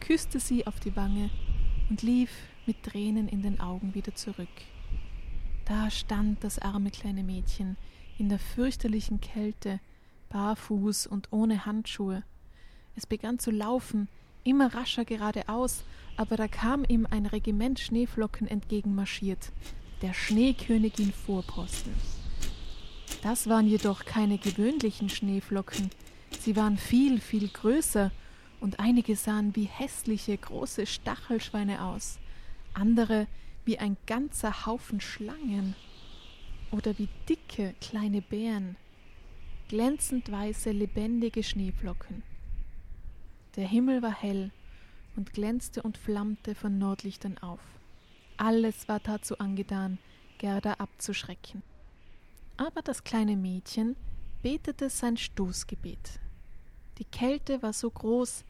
küsste 0.00 0.40
sie 0.40 0.66
auf 0.66 0.80
die 0.80 0.96
Wange 0.96 1.30
und 1.88 2.02
lief 2.02 2.30
mit 2.66 2.82
Tränen 2.82 3.28
in 3.28 3.42
den 3.42 3.60
Augen 3.60 3.94
wieder 3.94 4.14
zurück. 4.14 4.48
Da 5.66 5.90
stand 5.90 6.42
das 6.42 6.58
arme 6.58 6.90
kleine 6.90 7.22
Mädchen 7.22 7.76
in 8.18 8.28
der 8.28 8.38
fürchterlichen 8.38 9.20
Kälte, 9.20 9.80
barfuß 10.30 11.06
und 11.06 11.28
ohne 11.32 11.64
Handschuhe. 11.66 12.22
Es 12.96 13.06
begann 13.06 13.38
zu 13.38 13.50
laufen, 13.50 14.08
immer 14.44 14.74
rascher 14.74 15.04
geradeaus, 15.04 15.84
aber 16.16 16.36
da 16.36 16.48
kam 16.48 16.84
ihm 16.84 17.06
ein 17.10 17.26
Regiment 17.26 17.78
Schneeflocken 17.78 18.46
entgegenmarschiert, 18.46 19.52
der 20.02 20.14
Schneekönigin 20.14 21.12
Vorposten. 21.12 21.94
Das 23.22 23.48
waren 23.48 23.66
jedoch 23.66 24.04
keine 24.04 24.38
gewöhnlichen 24.38 25.08
Schneeflocken, 25.08 25.90
sie 26.38 26.56
waren 26.56 26.78
viel, 26.78 27.20
viel 27.20 27.48
größer, 27.48 28.10
und 28.60 28.78
einige 28.78 29.16
sahen 29.16 29.56
wie 29.56 29.64
hässliche 29.64 30.36
große 30.36 30.86
Stachelschweine 30.86 31.82
aus, 31.82 32.18
andere 32.74 33.26
wie 33.64 33.78
ein 33.78 33.96
ganzer 34.06 34.66
Haufen 34.66 35.00
Schlangen 35.00 35.74
oder 36.70 36.96
wie 36.98 37.08
dicke 37.28 37.74
kleine 37.80 38.20
Bären, 38.20 38.76
glänzend 39.68 40.30
weiße, 40.30 40.72
lebendige 40.72 41.42
Schneeflocken. 41.42 42.22
Der 43.56 43.66
Himmel 43.66 44.02
war 44.02 44.14
hell 44.14 44.50
und 45.16 45.32
glänzte 45.32 45.82
und 45.82 45.98
flammte 45.98 46.54
von 46.54 46.78
Nordlichtern 46.78 47.38
auf. 47.38 47.60
Alles 48.40 48.88
war 48.88 49.00
dazu 49.00 49.38
angetan, 49.38 49.98
Gerda 50.38 50.72
abzuschrecken. 50.78 51.62
Aber 52.56 52.80
das 52.80 53.04
kleine 53.04 53.36
Mädchen 53.36 53.96
betete 54.40 54.88
sein 54.88 55.18
Stoßgebet. 55.18 56.18
Die 56.96 57.04
Kälte 57.04 57.62
war 57.62 57.74
so 57.74 57.90
groß, 57.90 58.46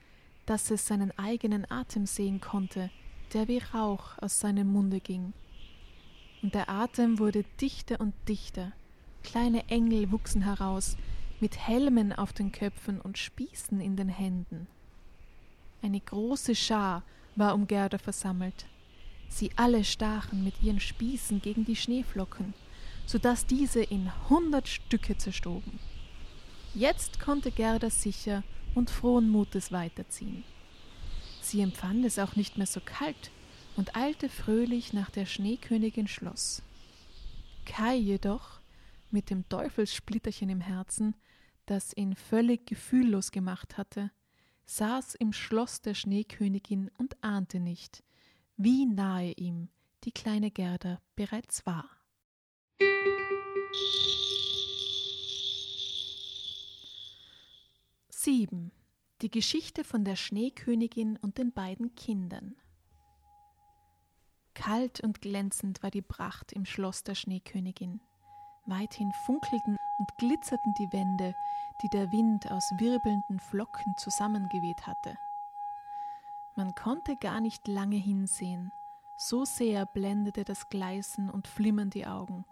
dass 0.46 0.70
es 0.70 0.86
seinen 0.86 1.10
eigenen 1.18 1.68
Atem 1.68 2.06
sehen 2.06 2.40
konnte, 2.40 2.88
der 3.32 3.48
wie 3.48 3.58
Rauch 3.58 4.16
aus 4.20 4.38
seinem 4.38 4.72
Munde 4.72 5.00
ging. 5.00 5.32
Und 6.40 6.54
der 6.54 6.68
Atem 6.68 7.18
wurde 7.18 7.44
dichter 7.60 7.98
und 7.98 8.14
dichter. 8.28 8.70
Kleine 9.24 9.68
Engel 9.70 10.12
wuchsen 10.12 10.42
heraus, 10.42 10.96
mit 11.40 11.58
Helmen 11.58 12.12
auf 12.12 12.32
den 12.32 12.52
Köpfen 12.52 13.00
und 13.00 13.18
Spießen 13.18 13.80
in 13.80 13.96
den 13.96 14.08
Händen. 14.08 14.68
Eine 15.82 15.98
große 15.98 16.54
Schar 16.54 17.02
war 17.34 17.56
um 17.56 17.66
Gerda 17.66 17.98
versammelt. 17.98 18.66
Sie 19.30 19.52
alle 19.56 19.84
stachen 19.84 20.44
mit 20.44 20.60
ihren 20.60 20.80
Spießen 20.80 21.40
gegen 21.40 21.64
die 21.64 21.76
Schneeflocken, 21.76 22.52
so 23.06 23.16
dass 23.16 23.46
diese 23.46 23.82
in 23.82 24.10
hundert 24.28 24.68
Stücke 24.68 25.16
zerstoben. 25.16 25.78
Jetzt 26.74 27.20
konnte 27.20 27.50
Gerda 27.50 27.90
sicher 27.90 28.42
und 28.74 28.90
frohen 28.90 29.30
Mutes 29.30 29.72
weiterziehen. 29.72 30.44
Sie 31.40 31.60
empfand 31.60 32.04
es 32.04 32.18
auch 32.18 32.36
nicht 32.36 32.58
mehr 32.58 32.66
so 32.66 32.80
kalt 32.84 33.30
und 33.76 33.96
eilte 33.96 34.28
fröhlich 34.28 34.92
nach 34.92 35.10
der 35.10 35.26
Schneekönigin 35.26 36.08
Schloss. 36.08 36.62
Kai 37.64 37.96
jedoch, 37.96 38.60
mit 39.10 39.30
dem 39.30 39.48
Teufelssplitterchen 39.48 40.50
im 40.50 40.60
Herzen, 40.60 41.14
das 41.66 41.96
ihn 41.96 42.14
völlig 42.14 42.66
gefühllos 42.66 43.30
gemacht 43.30 43.78
hatte, 43.78 44.10
saß 44.66 45.14
im 45.14 45.32
Schloss 45.32 45.80
der 45.80 45.94
Schneekönigin 45.94 46.90
und 46.98 47.16
ahnte 47.22 47.58
nicht, 47.58 48.02
wie 48.62 48.84
nahe 48.84 49.32
ihm 49.32 49.70
die 50.04 50.12
kleine 50.12 50.50
Gerda 50.50 51.00
bereits 51.16 51.64
war. 51.64 51.88
Sieben. 58.10 58.70
Die 59.22 59.30
Geschichte 59.30 59.82
von 59.82 60.04
der 60.04 60.16
Schneekönigin 60.16 61.16
und 61.16 61.38
den 61.38 61.52
beiden 61.52 61.94
Kindern. 61.94 62.54
Kalt 64.52 65.00
und 65.00 65.22
glänzend 65.22 65.82
war 65.82 65.90
die 65.90 66.02
Pracht 66.02 66.52
im 66.52 66.66
Schloss 66.66 67.02
der 67.02 67.14
Schneekönigin. 67.14 68.02
Weithin 68.66 69.10
funkelten 69.24 69.78
und 69.98 70.18
glitzerten 70.18 70.74
die 70.74 70.92
Wände, 70.92 71.34
die 71.82 71.88
der 71.88 72.12
Wind 72.12 72.50
aus 72.50 72.70
wirbelnden 72.76 73.40
Flocken 73.40 73.96
zusammengeweht 73.96 74.86
hatte. 74.86 75.16
Man 76.60 76.74
konnte 76.74 77.16
gar 77.16 77.40
nicht 77.40 77.68
lange 77.68 77.96
hinsehen, 77.96 78.70
so 79.16 79.46
sehr 79.46 79.86
blendete 79.86 80.44
das 80.44 80.68
Gleißen 80.68 81.30
und 81.30 81.48
Flimmern 81.48 81.88
die 81.88 82.06
Augen. 82.06 82.44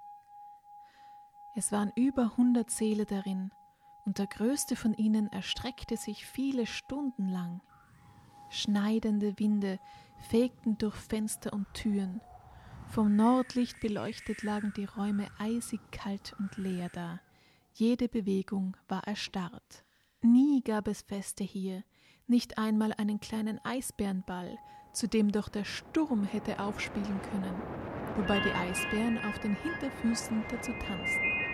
Es 1.55 1.73
waren 1.73 1.93
über 1.95 2.35
hundert 2.39 2.71
Säle 2.71 3.05
darin, 3.05 3.51
und 4.07 4.17
der 4.17 4.27
größte 4.27 4.77
von 4.77 4.95
ihnen 4.95 5.31
erstreckte 5.31 5.99
sich 5.99 6.25
viele 6.25 6.65
Stunden 6.65 7.29
lang. 7.29 7.61
Schneidende 8.49 9.39
Winde 9.39 9.79
fegten 10.17 10.79
durch 10.79 10.97
Fenster 10.97 11.53
und 11.53 11.67
Türen. 11.75 12.23
Vom 12.87 13.15
Nordlicht 13.15 13.79
beleuchtet 13.81 14.43
lagen 14.43 14.73
die 14.75 14.87
Räume 14.87 15.29
eisig 15.39 15.83
kalt 15.91 16.35
und 16.39 16.57
leer 16.57 16.89
da. 16.89 17.21
Jede 17.75 18.09
Bewegung 18.09 18.75
war 18.89 19.07
erstarrt. 19.07 19.85
Nie 20.23 20.63
gab 20.63 20.89
es 20.89 21.03
Feste 21.03 21.45
hier, 21.45 21.85
nicht 22.29 22.59
einmal 22.59 22.93
einen 22.93 23.21
kleinen 23.21 23.61
Eisbärenball, 23.65 24.59
zu 24.93 25.09
dem 25.09 25.33
doch 25.33 25.49
der 25.49 25.65
Sturm 25.65 26.25
hätte 26.25 26.61
aufspielen 26.61 27.21
können, 27.31 27.55
wobei 28.17 28.41
die 28.41 28.53
Eisbären 28.53 29.19
auf 29.25 29.39
den 29.39 29.57
Hinterfüßen 29.57 30.45
dazu 30.51 30.73
tanzten 30.87 31.49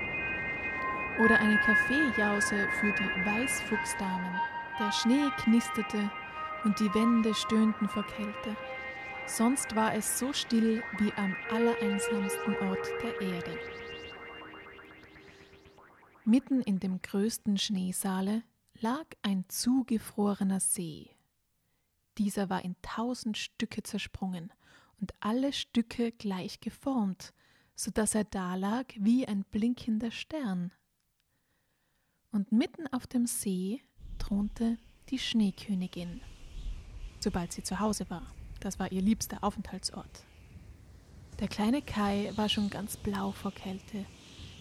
oder 1.22 1.38
eine 1.38 1.58
Kaffeejause 1.58 2.68
für 2.80 2.92
die 2.92 3.26
Weißfuchsdamen. 3.26 4.40
Der 4.78 4.92
Schnee 4.92 5.30
knisterte 5.38 6.10
und 6.64 6.78
die 6.80 6.92
Wände 6.94 7.34
stöhnten 7.34 7.88
vor 7.88 8.04
Kälte. 8.04 8.56
Sonst 9.26 9.74
war 9.76 9.94
es 9.94 10.18
so 10.18 10.32
still 10.32 10.82
wie 10.98 11.12
am 11.16 11.34
allereinsamsten 11.50 12.56
Ort 12.68 12.88
der 13.02 13.20
Erde. 13.20 13.58
Mitten 16.24 16.60
in 16.62 16.80
dem 16.80 17.00
größten 17.00 17.58
Schneesaale 17.58 18.42
lag 18.80 19.06
ein 19.22 19.44
zugefrorener 19.48 20.60
See. 20.60 21.10
Dieser 22.18 22.50
war 22.50 22.64
in 22.64 22.76
tausend 22.82 23.38
Stücke 23.38 23.82
zersprungen 23.82 24.52
und 25.00 25.12
alle 25.20 25.52
Stücke 25.52 26.12
gleich 26.12 26.60
geformt, 26.60 27.32
so 27.74 27.90
dass 27.90 28.14
er 28.14 28.24
dalag 28.24 28.86
wie 28.98 29.26
ein 29.26 29.44
blinkender 29.44 30.10
Stern 30.10 30.72
und 32.34 32.52
mitten 32.52 32.86
auf 32.88 33.06
dem 33.06 33.26
See 33.26 33.80
thronte 34.18 34.76
die 35.08 35.18
Schneekönigin, 35.18 36.20
sobald 37.20 37.52
sie 37.52 37.62
zu 37.62 37.78
Hause 37.78 38.10
war. 38.10 38.26
Das 38.60 38.78
war 38.78 38.90
ihr 38.90 39.02
liebster 39.02 39.42
Aufenthaltsort. 39.42 40.24
Der 41.38 41.48
kleine 41.48 41.82
Kai 41.82 42.32
war 42.36 42.48
schon 42.48 42.70
ganz 42.70 42.96
blau 42.96 43.32
vor 43.32 43.52
Kälte, 43.52 44.04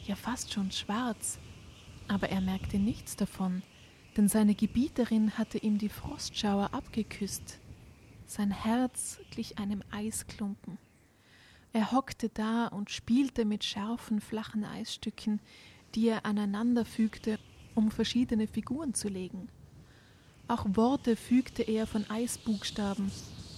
ja 0.05 0.15
fast 0.15 0.53
schon 0.53 0.71
schwarz, 0.71 1.39
aber 2.07 2.29
er 2.29 2.41
merkte 2.41 2.77
nichts 2.77 3.15
davon, 3.15 3.63
denn 4.15 4.27
seine 4.27 4.55
Gebieterin 4.55 5.37
hatte 5.37 5.57
ihm 5.57 5.77
die 5.77 5.89
Frostschauer 5.89 6.73
abgeküsst. 6.73 7.59
Sein 8.25 8.51
Herz 8.51 9.19
glich 9.31 9.59
einem 9.59 9.83
Eisklumpen. 9.91 10.77
Er 11.71 11.91
hockte 11.91 12.29
da 12.29 12.67
und 12.67 12.91
spielte 12.91 13.45
mit 13.45 13.63
scharfen, 13.63 14.21
flachen 14.21 14.63
Eisstücken, 14.63 15.39
die 15.95 16.07
er 16.07 16.25
aneinander 16.25 16.85
fügte 16.85 17.39
um 17.75 17.91
verschiedene 17.91 18.47
Figuren 18.47 18.93
zu 18.93 19.07
legen. 19.07 19.49
Auch 20.47 20.65
Worte 20.73 21.15
fügte 21.15 21.63
er 21.63 21.87
von 21.87 22.09
Eisbuchstaben, 22.09 23.11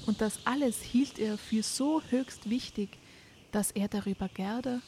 und 0.06 0.22
das 0.22 0.45
alles 0.45 0.82
hielt 0.82 1.18
er 1.18 1.38
für 1.38 1.64
so 1.64 2.02
höchst 2.10 2.49
wichtig, 2.49 2.90
dass 3.52 3.72
er 3.72 3.88
darüber 3.88 4.30
Gerda 4.30 4.82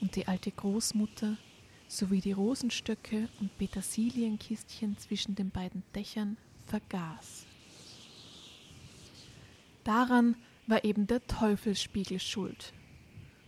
und 0.00 0.16
die 0.16 0.26
alte 0.26 0.50
Großmutter 0.50 1.36
sowie 1.92 2.22
die 2.22 2.32
Rosenstöcke 2.32 3.28
und 3.38 3.56
Petersilienkistchen 3.58 4.96
zwischen 4.96 5.34
den 5.34 5.50
beiden 5.50 5.82
Dächern 5.94 6.38
vergaß. 6.66 7.44
Daran 9.84 10.36
war 10.66 10.84
eben 10.84 11.06
der 11.06 11.26
Teufelsspiegel 11.26 12.18
schuld. 12.18 12.72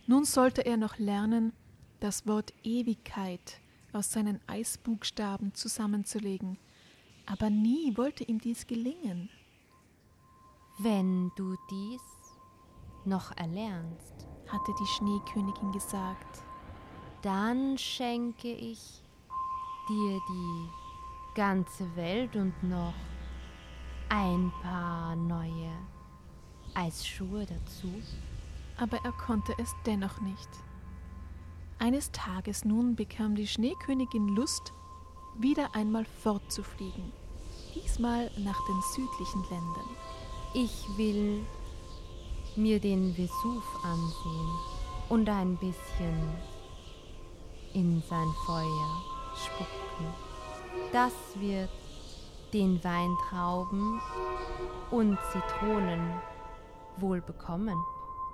Nun 0.05 0.25
sollte 0.25 0.63
er 0.63 0.77
noch 0.77 0.99
lernen, 0.99 1.53
das 1.99 2.27
Wort 2.27 2.53
Ewigkeit 2.63 3.59
aus 3.93 4.11
seinen 4.11 4.39
Eisbuchstaben 4.45 5.55
zusammenzulegen, 5.55 6.59
aber 7.25 7.49
nie 7.49 7.97
wollte 7.97 8.25
ihm 8.25 8.39
dies 8.39 8.67
gelingen. 8.67 9.29
Wenn 10.77 11.31
du 11.35 11.55
dies 11.71 12.01
noch 13.05 13.35
erlernst, 13.37 14.27
hatte 14.47 14.71
die 14.79 14.85
Schneekönigin 14.85 15.71
gesagt, 15.71 16.44
dann 17.25 17.75
schenke 17.75 18.53
ich 18.53 19.01
dir 19.89 20.21
die 20.29 20.69
ganze 21.33 21.95
Welt 21.95 22.35
und 22.35 22.53
noch 22.61 22.93
ein 24.09 24.53
paar 24.61 25.15
neue 25.15 25.71
Eisschuhe 26.75 27.47
dazu. 27.47 27.91
Aber 28.77 28.97
er 29.03 29.11
konnte 29.13 29.53
es 29.57 29.73
dennoch 29.87 30.21
nicht. 30.21 30.49
Eines 31.79 32.11
Tages 32.11 32.63
nun 32.63 32.95
bekam 32.95 33.33
die 33.33 33.47
Schneekönigin 33.47 34.27
Lust, 34.27 34.71
wieder 35.39 35.73
einmal 35.73 36.05
fortzufliegen, 36.05 37.11
diesmal 37.73 38.29
nach 38.37 38.59
den 38.67 38.81
südlichen 38.93 39.41
Ländern. 39.49 39.89
Ich 40.53 40.85
will 40.95 41.43
mir 42.55 42.79
den 42.79 43.17
Vesuv 43.17 43.63
ansehen. 43.83 44.75
und 45.09 45.29
ein 45.29 45.55
bisschen 45.57 46.54
in 47.75 48.01
sein 48.09 48.33
Feuer 48.45 49.03
spucken. 49.35 50.13
Das 50.93 51.13
wird 51.35 51.69
den 52.53 52.81
Weintrauben 52.83 53.99
und 54.91 55.17
Zitronen 55.31 56.21
wohl 56.97 57.21
bekommen. 57.21 57.77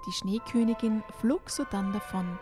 Die 0.08 0.12
Schneekönigin 0.12 1.04
flog 1.20 1.50
sodann 1.50 1.92
davon. 1.92 2.38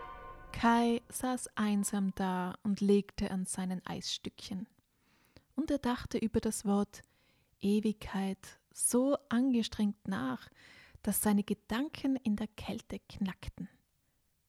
Kai 0.51 1.01
saß 1.09 1.49
einsam 1.55 2.13
da 2.15 2.55
und 2.63 2.81
legte 2.81 3.31
an 3.31 3.45
seinen 3.45 3.85
Eisstückchen. 3.85 4.67
Und 5.55 5.71
er 5.71 5.77
dachte 5.77 6.17
über 6.17 6.41
das 6.41 6.65
Wort 6.65 7.01
Ewigkeit 7.61 8.59
so 8.73 9.17
angestrengt 9.29 10.07
nach, 10.07 10.49
dass 11.01 11.21
seine 11.21 11.43
Gedanken 11.43 12.17
in 12.17 12.35
der 12.35 12.47
Kälte 12.47 12.99
knackten. 13.07 13.69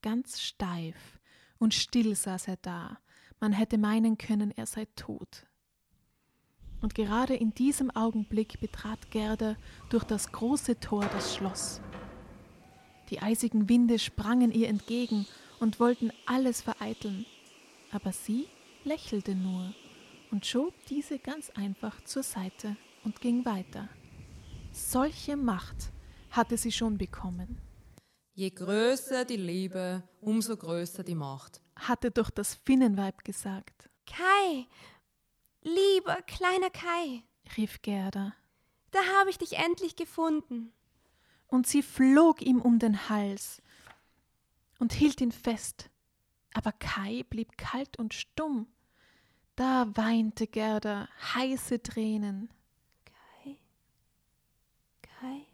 Ganz 0.02 0.40
steif 0.40 1.19
und 1.60 1.74
still 1.74 2.16
saß 2.16 2.48
er 2.48 2.56
da, 2.56 2.98
man 3.38 3.52
hätte 3.52 3.78
meinen 3.78 4.18
können, 4.18 4.50
er 4.50 4.66
sei 4.66 4.86
tot. 4.96 5.46
Und 6.80 6.94
gerade 6.94 7.36
in 7.36 7.54
diesem 7.54 7.90
Augenblick 7.90 8.58
betrat 8.58 9.10
Gerda 9.10 9.56
durch 9.90 10.02
das 10.04 10.32
große 10.32 10.80
Tor 10.80 11.04
das 11.12 11.36
Schloss. 11.36 11.80
Die 13.10 13.20
eisigen 13.20 13.68
Winde 13.68 13.98
sprangen 13.98 14.50
ihr 14.50 14.68
entgegen 14.68 15.26
und 15.58 15.78
wollten 15.78 16.10
alles 16.26 16.62
vereiteln, 16.62 17.26
aber 17.92 18.12
sie 18.12 18.46
lächelte 18.84 19.34
nur 19.34 19.74
und 20.30 20.46
schob 20.46 20.72
diese 20.88 21.18
ganz 21.18 21.50
einfach 21.50 22.02
zur 22.04 22.22
Seite 22.22 22.76
und 23.04 23.20
ging 23.20 23.44
weiter. 23.44 23.88
Solche 24.72 25.36
Macht 25.36 25.92
hatte 26.30 26.56
sie 26.56 26.72
schon 26.72 26.96
bekommen. 26.96 27.58
Je 28.40 28.48
größer 28.48 29.26
die 29.26 29.36
Liebe, 29.36 30.02
umso 30.22 30.56
größer 30.56 31.04
die 31.04 31.14
Macht, 31.14 31.60
hatte 31.76 32.10
doch 32.10 32.30
das 32.30 32.54
Finnenweib 32.54 33.22
gesagt. 33.22 33.90
Kai, 34.06 34.66
lieber 35.60 36.22
kleiner 36.22 36.70
Kai, 36.70 37.22
rief 37.58 37.82
Gerda. 37.82 38.34
Da 38.92 39.00
habe 39.18 39.28
ich 39.28 39.36
dich 39.36 39.58
endlich 39.58 39.94
gefunden. 39.94 40.72
Und 41.48 41.66
sie 41.66 41.82
flog 41.82 42.40
ihm 42.40 42.62
um 42.62 42.78
den 42.78 43.10
Hals 43.10 43.60
und 44.78 44.94
hielt 44.94 45.20
ihn 45.20 45.32
fest. 45.32 45.90
Aber 46.54 46.72
Kai 46.72 47.24
blieb 47.28 47.58
kalt 47.58 47.98
und 47.98 48.14
stumm. 48.14 48.68
Da 49.54 49.86
weinte 49.98 50.46
Gerda 50.46 51.10
heiße 51.34 51.82
Tränen. 51.82 52.48
Kai, 53.04 53.58
Kai. 55.02 55.46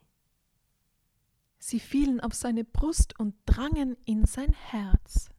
Sie 1.68 1.80
fielen 1.80 2.20
auf 2.20 2.32
seine 2.32 2.62
Brust 2.62 3.18
und 3.18 3.34
drangen 3.44 3.96
in 4.04 4.24
sein 4.24 4.52
Herz. 4.52 5.30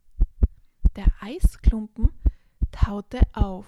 Der 0.98 1.08
Eisklumpen 1.22 2.10
taute 2.70 3.22
auf 3.32 3.66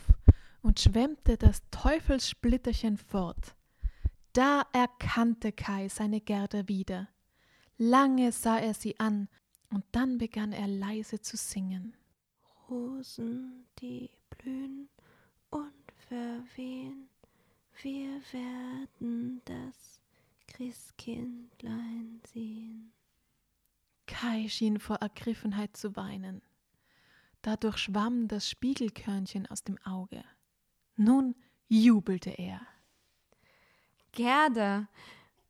und 0.61 0.77
schwemmte 0.77 1.37
das 1.37 1.61
Teufelssplitterchen 1.71 2.97
fort. 2.97 3.55
Da 4.33 4.63
erkannte 4.73 5.53
Kai 5.53 5.87
seine 5.87 6.19
Gerda 6.19 6.67
wieder. 6.67 7.07
Lange 7.77 8.33
sah 8.33 8.57
er 8.57 8.73
sie 8.73 8.99
an, 8.99 9.29
und 9.69 9.85
dann 9.93 10.17
begann 10.17 10.51
er 10.51 10.67
leise 10.67 11.21
zu 11.21 11.37
singen. 11.37 11.95
Rosen, 12.69 13.67
die 13.79 14.09
blühen 14.31 14.89
und 15.49 15.93
verwehen, 16.09 17.07
wir 17.81 18.21
werden 18.33 19.41
das 19.45 19.98
Christkindlein 20.49 22.21
sehen. 22.33 22.93
Kai 24.07 24.47
schien 24.49 24.79
vor 24.79 24.97
Ergriffenheit 24.97 25.77
zu 25.77 25.95
weinen. 25.95 26.41
Dadurch 27.41 27.77
schwamm 27.77 28.27
das 28.27 28.49
Spiegelkörnchen 28.49 29.45
aus 29.47 29.63
dem 29.63 29.77
Auge. 29.85 30.23
Nun 30.95 31.35
jubelte 31.67 32.31
er. 32.31 32.61
Gerda, 34.11 34.89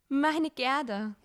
meine 0.08 0.50
Gerda. 0.50 1.16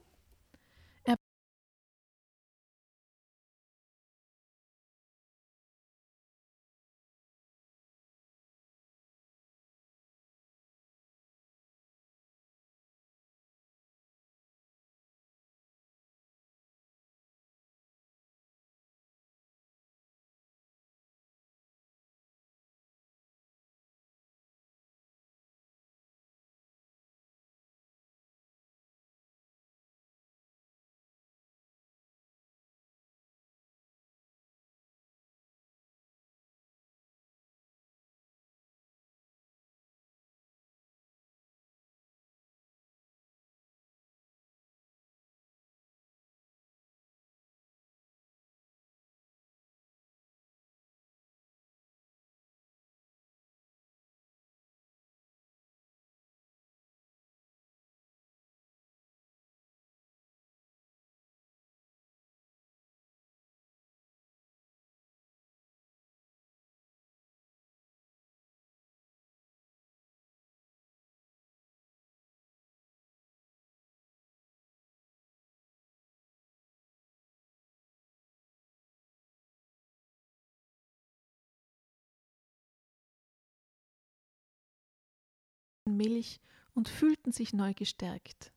Milch 85.85 86.39
und 86.73 86.89
fühlten 86.89 87.31
sich 87.31 87.53
neu 87.53 87.73
gestärkt. 87.73 88.51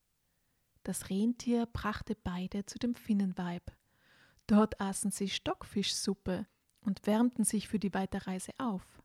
Das 0.82 1.10
Rentier 1.10 1.66
brachte 1.66 2.16
beide 2.16 2.64
zu 2.64 2.78
dem 2.78 2.94
Finnenweib. 2.94 3.70
Dort 4.46 4.80
aßen 4.80 5.10
sie 5.10 5.28
Stockfischsuppe 5.28 6.46
und 6.80 7.06
wärmten 7.06 7.44
sich 7.44 7.68
für 7.68 7.78
die 7.78 7.92
Weiterreise 7.92 8.52
auf. 8.58 9.02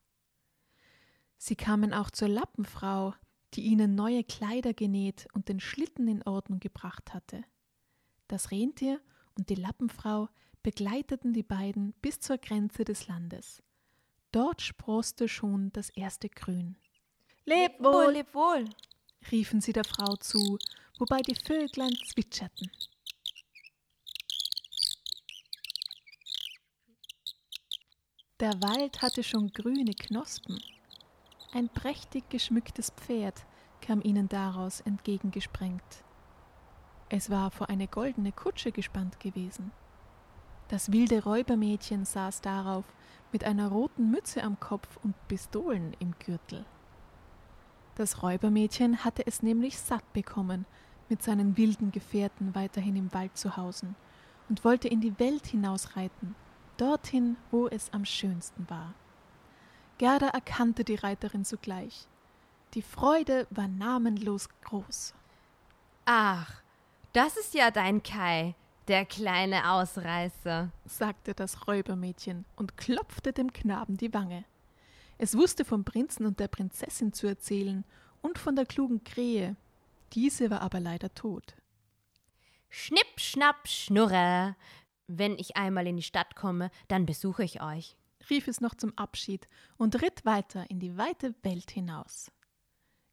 Sie 1.38 1.56
kamen 1.56 1.94
auch 1.94 2.10
zur 2.10 2.30
Lappenfrau, 2.30 3.14
die 3.54 3.64
ihnen 3.64 3.96
neue 3.96 4.24
Kleider 4.24 4.74
genäht 4.74 5.28
und 5.34 5.50
den 5.50 5.60
Schlitten 5.60 6.08
in 6.08 6.24
Ordnung 6.24 6.60
gebracht 6.60 7.14
hatte. 7.14 7.44
Das 8.30 8.52
Rentier 8.52 9.02
und 9.36 9.50
die 9.50 9.56
Lappenfrau 9.56 10.30
begleiteten 10.64 11.34
die 11.34 11.44
beiden 11.44 11.94
bis 12.02 12.20
zur 12.20 12.38
Grenze 12.38 12.86
des 12.86 13.08
Landes. 13.08 13.62
Dort 14.32 14.62
sproßte 14.62 15.28
schon 15.28 15.72
das 15.74 15.90
erste 15.90 16.30
Grün. 16.30 16.78
Leb 17.46 17.74
wohl, 17.84 18.14
leb 18.14 18.34
wohl, 18.34 18.70
riefen 19.30 19.60
sie 19.60 19.74
der 19.74 19.84
Frau 19.84 20.16
zu, 20.16 20.58
wobei 20.98 21.20
die 21.22 21.36
Vöglein 21.36 21.94
zwitscherten. 22.08 22.72
Der 28.40 28.54
Wald 28.62 29.02
hatte 29.02 29.24
schon 29.24 29.52
grüne 29.52 29.94
Knospen. 29.94 30.58
Ein 31.52 31.68
prächtig 31.68 32.30
geschmücktes 32.30 32.92
Pferd 32.92 33.46
kam 33.82 34.02
ihnen 34.02 34.30
daraus 34.30 34.80
entgegengesprengt. 34.80 36.06
Es 37.10 37.30
war 37.30 37.52
vor 37.52 37.70
eine 37.70 37.88
goldene 37.88 38.32
Kutsche 38.32 38.72
gespannt 38.72 39.20
gewesen. 39.20 39.74
Das 40.70 40.94
wilde 40.94 41.24
Räubermädchen 41.24 42.06
saß 42.06 42.40
darauf 42.40 42.86
mit 43.34 43.44
einer 43.44 43.68
roten 43.68 44.10
Mütze 44.10 44.44
am 44.44 44.60
Kopf 44.62 44.98
und 45.04 45.16
Pistolen 45.28 45.94
im 46.00 46.18
Gürtel. 46.20 46.66
Das 47.96 48.24
Räubermädchen 48.24 49.04
hatte 49.04 49.26
es 49.28 49.44
nämlich 49.44 49.78
satt 49.78 50.12
bekommen, 50.14 50.66
mit 51.10 51.22
seinen 51.22 51.58
wilden 51.58 51.92
Gefährten 51.92 52.56
weiterhin 52.56 52.96
im 52.96 53.14
Wald 53.14 53.38
zu 53.38 53.56
hausen 53.56 53.96
und 54.50 54.64
wollte 54.64 54.88
in 54.88 55.00
die 55.00 55.20
Welt 55.20 55.46
hinausreiten, 55.48 56.36
dorthin, 56.78 57.38
wo 57.52 57.68
es 57.68 57.94
am 57.94 58.06
schönsten 58.06 58.68
war. 58.70 58.94
Gerda 60.00 60.30
erkannte 60.30 60.84
die 60.84 60.96
Reiterin 60.96 61.44
sogleich. 61.44 62.08
Die 62.74 62.82
Freude 62.82 63.46
war 63.52 63.68
namenlos 63.68 64.50
groß. 64.64 65.14
Ach, 66.06 66.62
das 67.14 67.38
ist 67.38 67.54
ja 67.54 67.70
dein 67.70 68.02
Kai, 68.02 68.56
der 68.88 69.06
kleine 69.06 69.72
Ausreißer, 69.72 70.72
sagte 70.86 71.36
das 71.36 71.68
Räubermädchen 71.68 72.46
und 72.56 72.76
klopfte 72.76 73.32
dem 73.32 73.54
Knaben 73.54 73.98
die 73.98 74.14
Wange. 74.14 74.46
Es 75.18 75.38
wusste 75.38 75.66
vom 75.66 75.86
Prinzen 75.86 76.26
und 76.26 76.40
der 76.40 76.48
Prinzessin 76.48 77.14
zu 77.14 77.28
erzählen 77.28 77.86
und 78.22 78.40
von 78.40 78.56
der 78.56 78.66
klugen 78.66 79.04
Krähe. 79.04 79.56
Diese 80.14 80.50
war 80.50 80.62
aber 80.62 80.80
leider 80.80 81.14
tot. 81.14 81.56
Schnipp, 82.70 83.20
schnapp, 83.20 83.68
schnurre. 83.68 84.56
Wenn 85.08 85.38
ich 85.38 85.58
einmal 85.58 85.86
in 85.88 85.98
die 85.98 86.04
Stadt 86.04 86.36
komme, 86.36 86.72
dann 86.88 87.06
besuche 87.06 87.44
ich 87.44 87.62
euch, 87.62 87.98
rief 88.30 88.48
es 88.48 88.62
noch 88.62 88.74
zum 88.74 88.98
Abschied 88.98 89.48
und 89.78 90.02
ritt 90.02 90.26
weiter 90.26 90.70
in 90.70 90.80
die 90.80 90.98
weite 90.98 91.36
Welt 91.44 91.70
hinaus. 91.70 92.32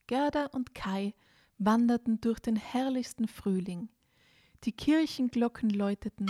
Gerda 0.06 0.46
und 0.46 0.74
Kai 0.74 1.14
wanderten 1.58 2.20
durch 2.20 2.40
den 2.40 2.56
herrlichsten 2.56 3.28
Frühling. 3.28 3.88
Die 4.64 4.72
Kirchenglocken 4.72 5.70
läuteten 5.70 6.26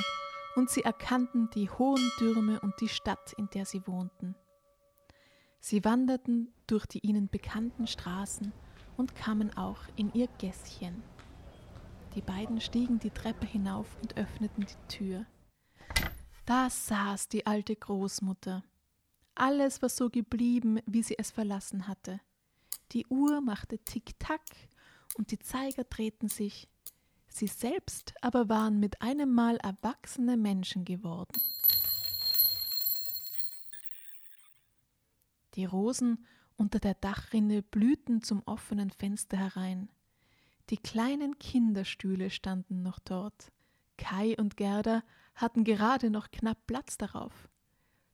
und 0.57 0.71
sie 0.71 0.83
erkannten 0.83 1.49
die 1.55 1.71
hohen 1.71 2.11
Türme 2.19 2.61
und 2.61 2.75
die 2.81 2.89
Stadt, 2.89 3.33
in 3.35 3.49
der 3.51 3.65
sie 3.65 3.87
wohnten. 3.87 4.35
Sie 5.61 5.85
wanderten 5.85 6.53
durch 6.66 6.87
die 6.87 7.07
ihnen 7.07 7.28
bekannten 7.28 7.87
Straßen 7.87 8.53
und 8.97 9.15
kamen 9.15 9.57
auch 9.57 9.81
in 9.97 10.12
ihr 10.15 10.28
Gässchen. 10.39 11.03
Die 12.15 12.23
beiden 12.23 12.61
stiegen 12.61 12.99
die 12.99 13.11
Treppe 13.11 13.47
hinauf 13.47 13.87
und 14.03 14.16
öffneten 14.16 14.66
die 14.66 14.97
Tür. 14.97 15.27
Da 16.47 16.69
saß 16.69 17.28
die 17.28 17.47
alte 17.47 17.77
Großmutter. 17.77 18.65
Alles 19.35 19.81
war 19.82 19.89
so 19.89 20.11
geblieben, 20.11 20.81
wie 20.87 21.03
sie 21.03 21.16
es 21.16 21.31
verlassen 21.31 21.87
hatte. 21.87 22.20
Die 22.93 23.07
Uhr 23.07 23.41
machte 23.41 23.78
Tick-Tack 23.78 24.43
und 25.15 25.31
die 25.31 25.39
Zeiger 25.39 25.85
drehten 25.85 26.28
sich. 26.28 26.69
Sie 27.28 27.47
selbst 27.47 28.15
aber 28.23 28.49
waren 28.49 28.81
mit 28.81 29.01
einem 29.01 29.32
Mal 29.32 29.57
erwachsene 29.59 30.37
Menschen 30.37 30.85
geworden. 30.85 31.41
Die 35.61 35.66
Rosen 35.66 36.24
unter 36.57 36.78
der 36.78 36.95
Dachrinne 36.95 37.61
blühten 37.61 38.23
zum 38.23 38.43
offenen 38.47 38.89
Fenster 38.89 39.37
herein. 39.37 39.91
Die 40.70 40.78
kleinen 40.78 41.39
Kinderstühle 41.39 42.31
standen 42.31 42.81
noch 42.81 42.99
dort. 42.99 43.53
Kai 43.99 44.35
und 44.39 44.57
Gerda 44.57 45.03
hatten 45.35 45.65
gerade 45.65 46.09
noch 46.09 46.31
knapp 46.31 46.66
Platz 46.66 46.97
darauf. 46.97 47.51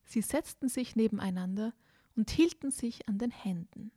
Sie 0.03 0.23
setzten 0.23 0.69
sich 0.69 0.97
nebeneinander 0.97 1.73
und 2.17 2.31
hielten 2.31 2.73
sich 2.73 3.09
an 3.09 3.19
den 3.19 3.31
Händen. 3.31 3.93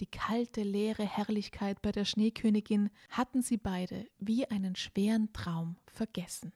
Die 0.00 0.06
kalte, 0.06 0.62
leere 0.62 1.06
Herrlichkeit 1.06 1.80
bei 1.80 1.90
der 1.90 2.04
Schneekönigin 2.04 2.90
hatten 3.08 3.40
sie 3.40 3.56
beide 3.56 4.06
wie 4.18 4.44
einen 4.44 4.76
schweren 4.76 5.32
Traum 5.32 5.78
vergessen. 5.86 6.52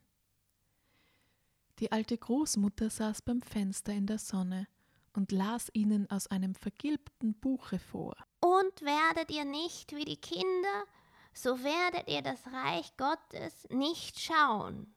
Die 1.79 1.91
alte 1.91 2.15
Großmutter 2.15 2.91
saß 2.91 3.23
beim 3.23 3.41
Fenster 3.41 3.93
in 3.93 4.05
der 4.05 4.19
Sonne 4.19 4.67
und 5.13 5.31
las 5.31 5.69
ihnen 5.73 6.09
aus 6.09 6.27
einem 6.27 6.55
vergilbten 6.55 7.33
Buche 7.35 7.79
vor. 7.79 8.15
Und 8.39 8.81
werdet 8.81 9.31
ihr 9.31 9.45
nicht 9.45 9.95
wie 9.95 10.05
die 10.05 10.17
Kinder, 10.17 10.85
so 11.33 11.63
werdet 11.63 12.09
ihr 12.09 12.21
das 12.21 12.45
Reich 12.47 12.95
Gottes 12.97 13.67
nicht 13.69 14.19
schauen. 14.19 14.93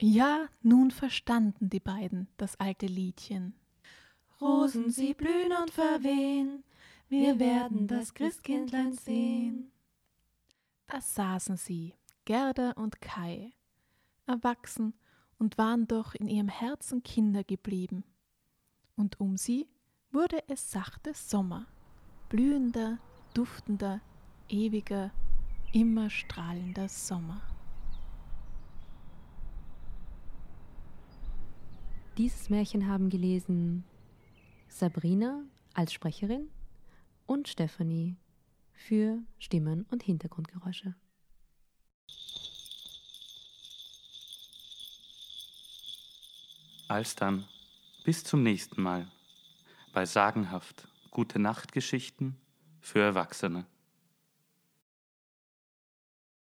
Ja, 0.00 0.48
nun 0.62 0.90
verstanden 0.90 1.70
die 1.70 1.80
beiden 1.80 2.28
das 2.36 2.58
alte 2.58 2.86
Liedchen. 2.86 3.54
Rosen, 4.40 4.90
sie 4.90 5.14
blühen 5.14 5.52
und 5.60 5.70
verwehen, 5.70 6.64
wir 7.08 7.38
werden 7.38 7.86
das 7.86 8.14
Christkindlein 8.14 8.92
sehen. 8.92 9.70
Da 10.86 11.00
saßen 11.00 11.56
sie, 11.56 11.94
Gerda 12.24 12.72
und 12.72 13.00
Kai, 13.00 13.52
erwachsen 14.26 14.94
und 15.38 15.58
waren 15.58 15.86
doch 15.86 16.14
in 16.14 16.28
ihrem 16.28 16.48
Herzen 16.48 17.02
Kinder 17.02 17.44
geblieben 17.44 18.04
und 18.96 19.20
um 19.20 19.36
sie 19.36 19.68
wurde 20.10 20.42
es 20.48 20.70
sachte 20.70 21.14
Sommer, 21.14 21.66
blühender, 22.28 22.98
duftender, 23.34 24.00
ewiger, 24.48 25.10
immer 25.72 26.10
strahlender 26.10 26.88
Sommer. 26.88 27.42
Dieses 32.16 32.48
Märchen 32.48 32.86
haben 32.86 33.10
gelesen 33.10 33.84
Sabrina 34.68 35.42
als 35.74 35.92
Sprecherin 35.92 36.48
und 37.26 37.48
Stephanie 37.48 38.16
für 38.72 39.18
Stimmen 39.38 39.84
und 39.90 40.04
Hintergrundgeräusche. 40.04 40.94
Alsdann 46.86 47.44
bis 48.04 48.22
zum 48.22 48.42
nächsten 48.42 48.82
Mal 48.82 49.10
bei 49.94 50.04
sagenhaft 50.04 50.86
gute 51.10 51.38
Nachtgeschichten 51.38 52.36
für 52.82 53.00
Erwachsene. 53.00 53.64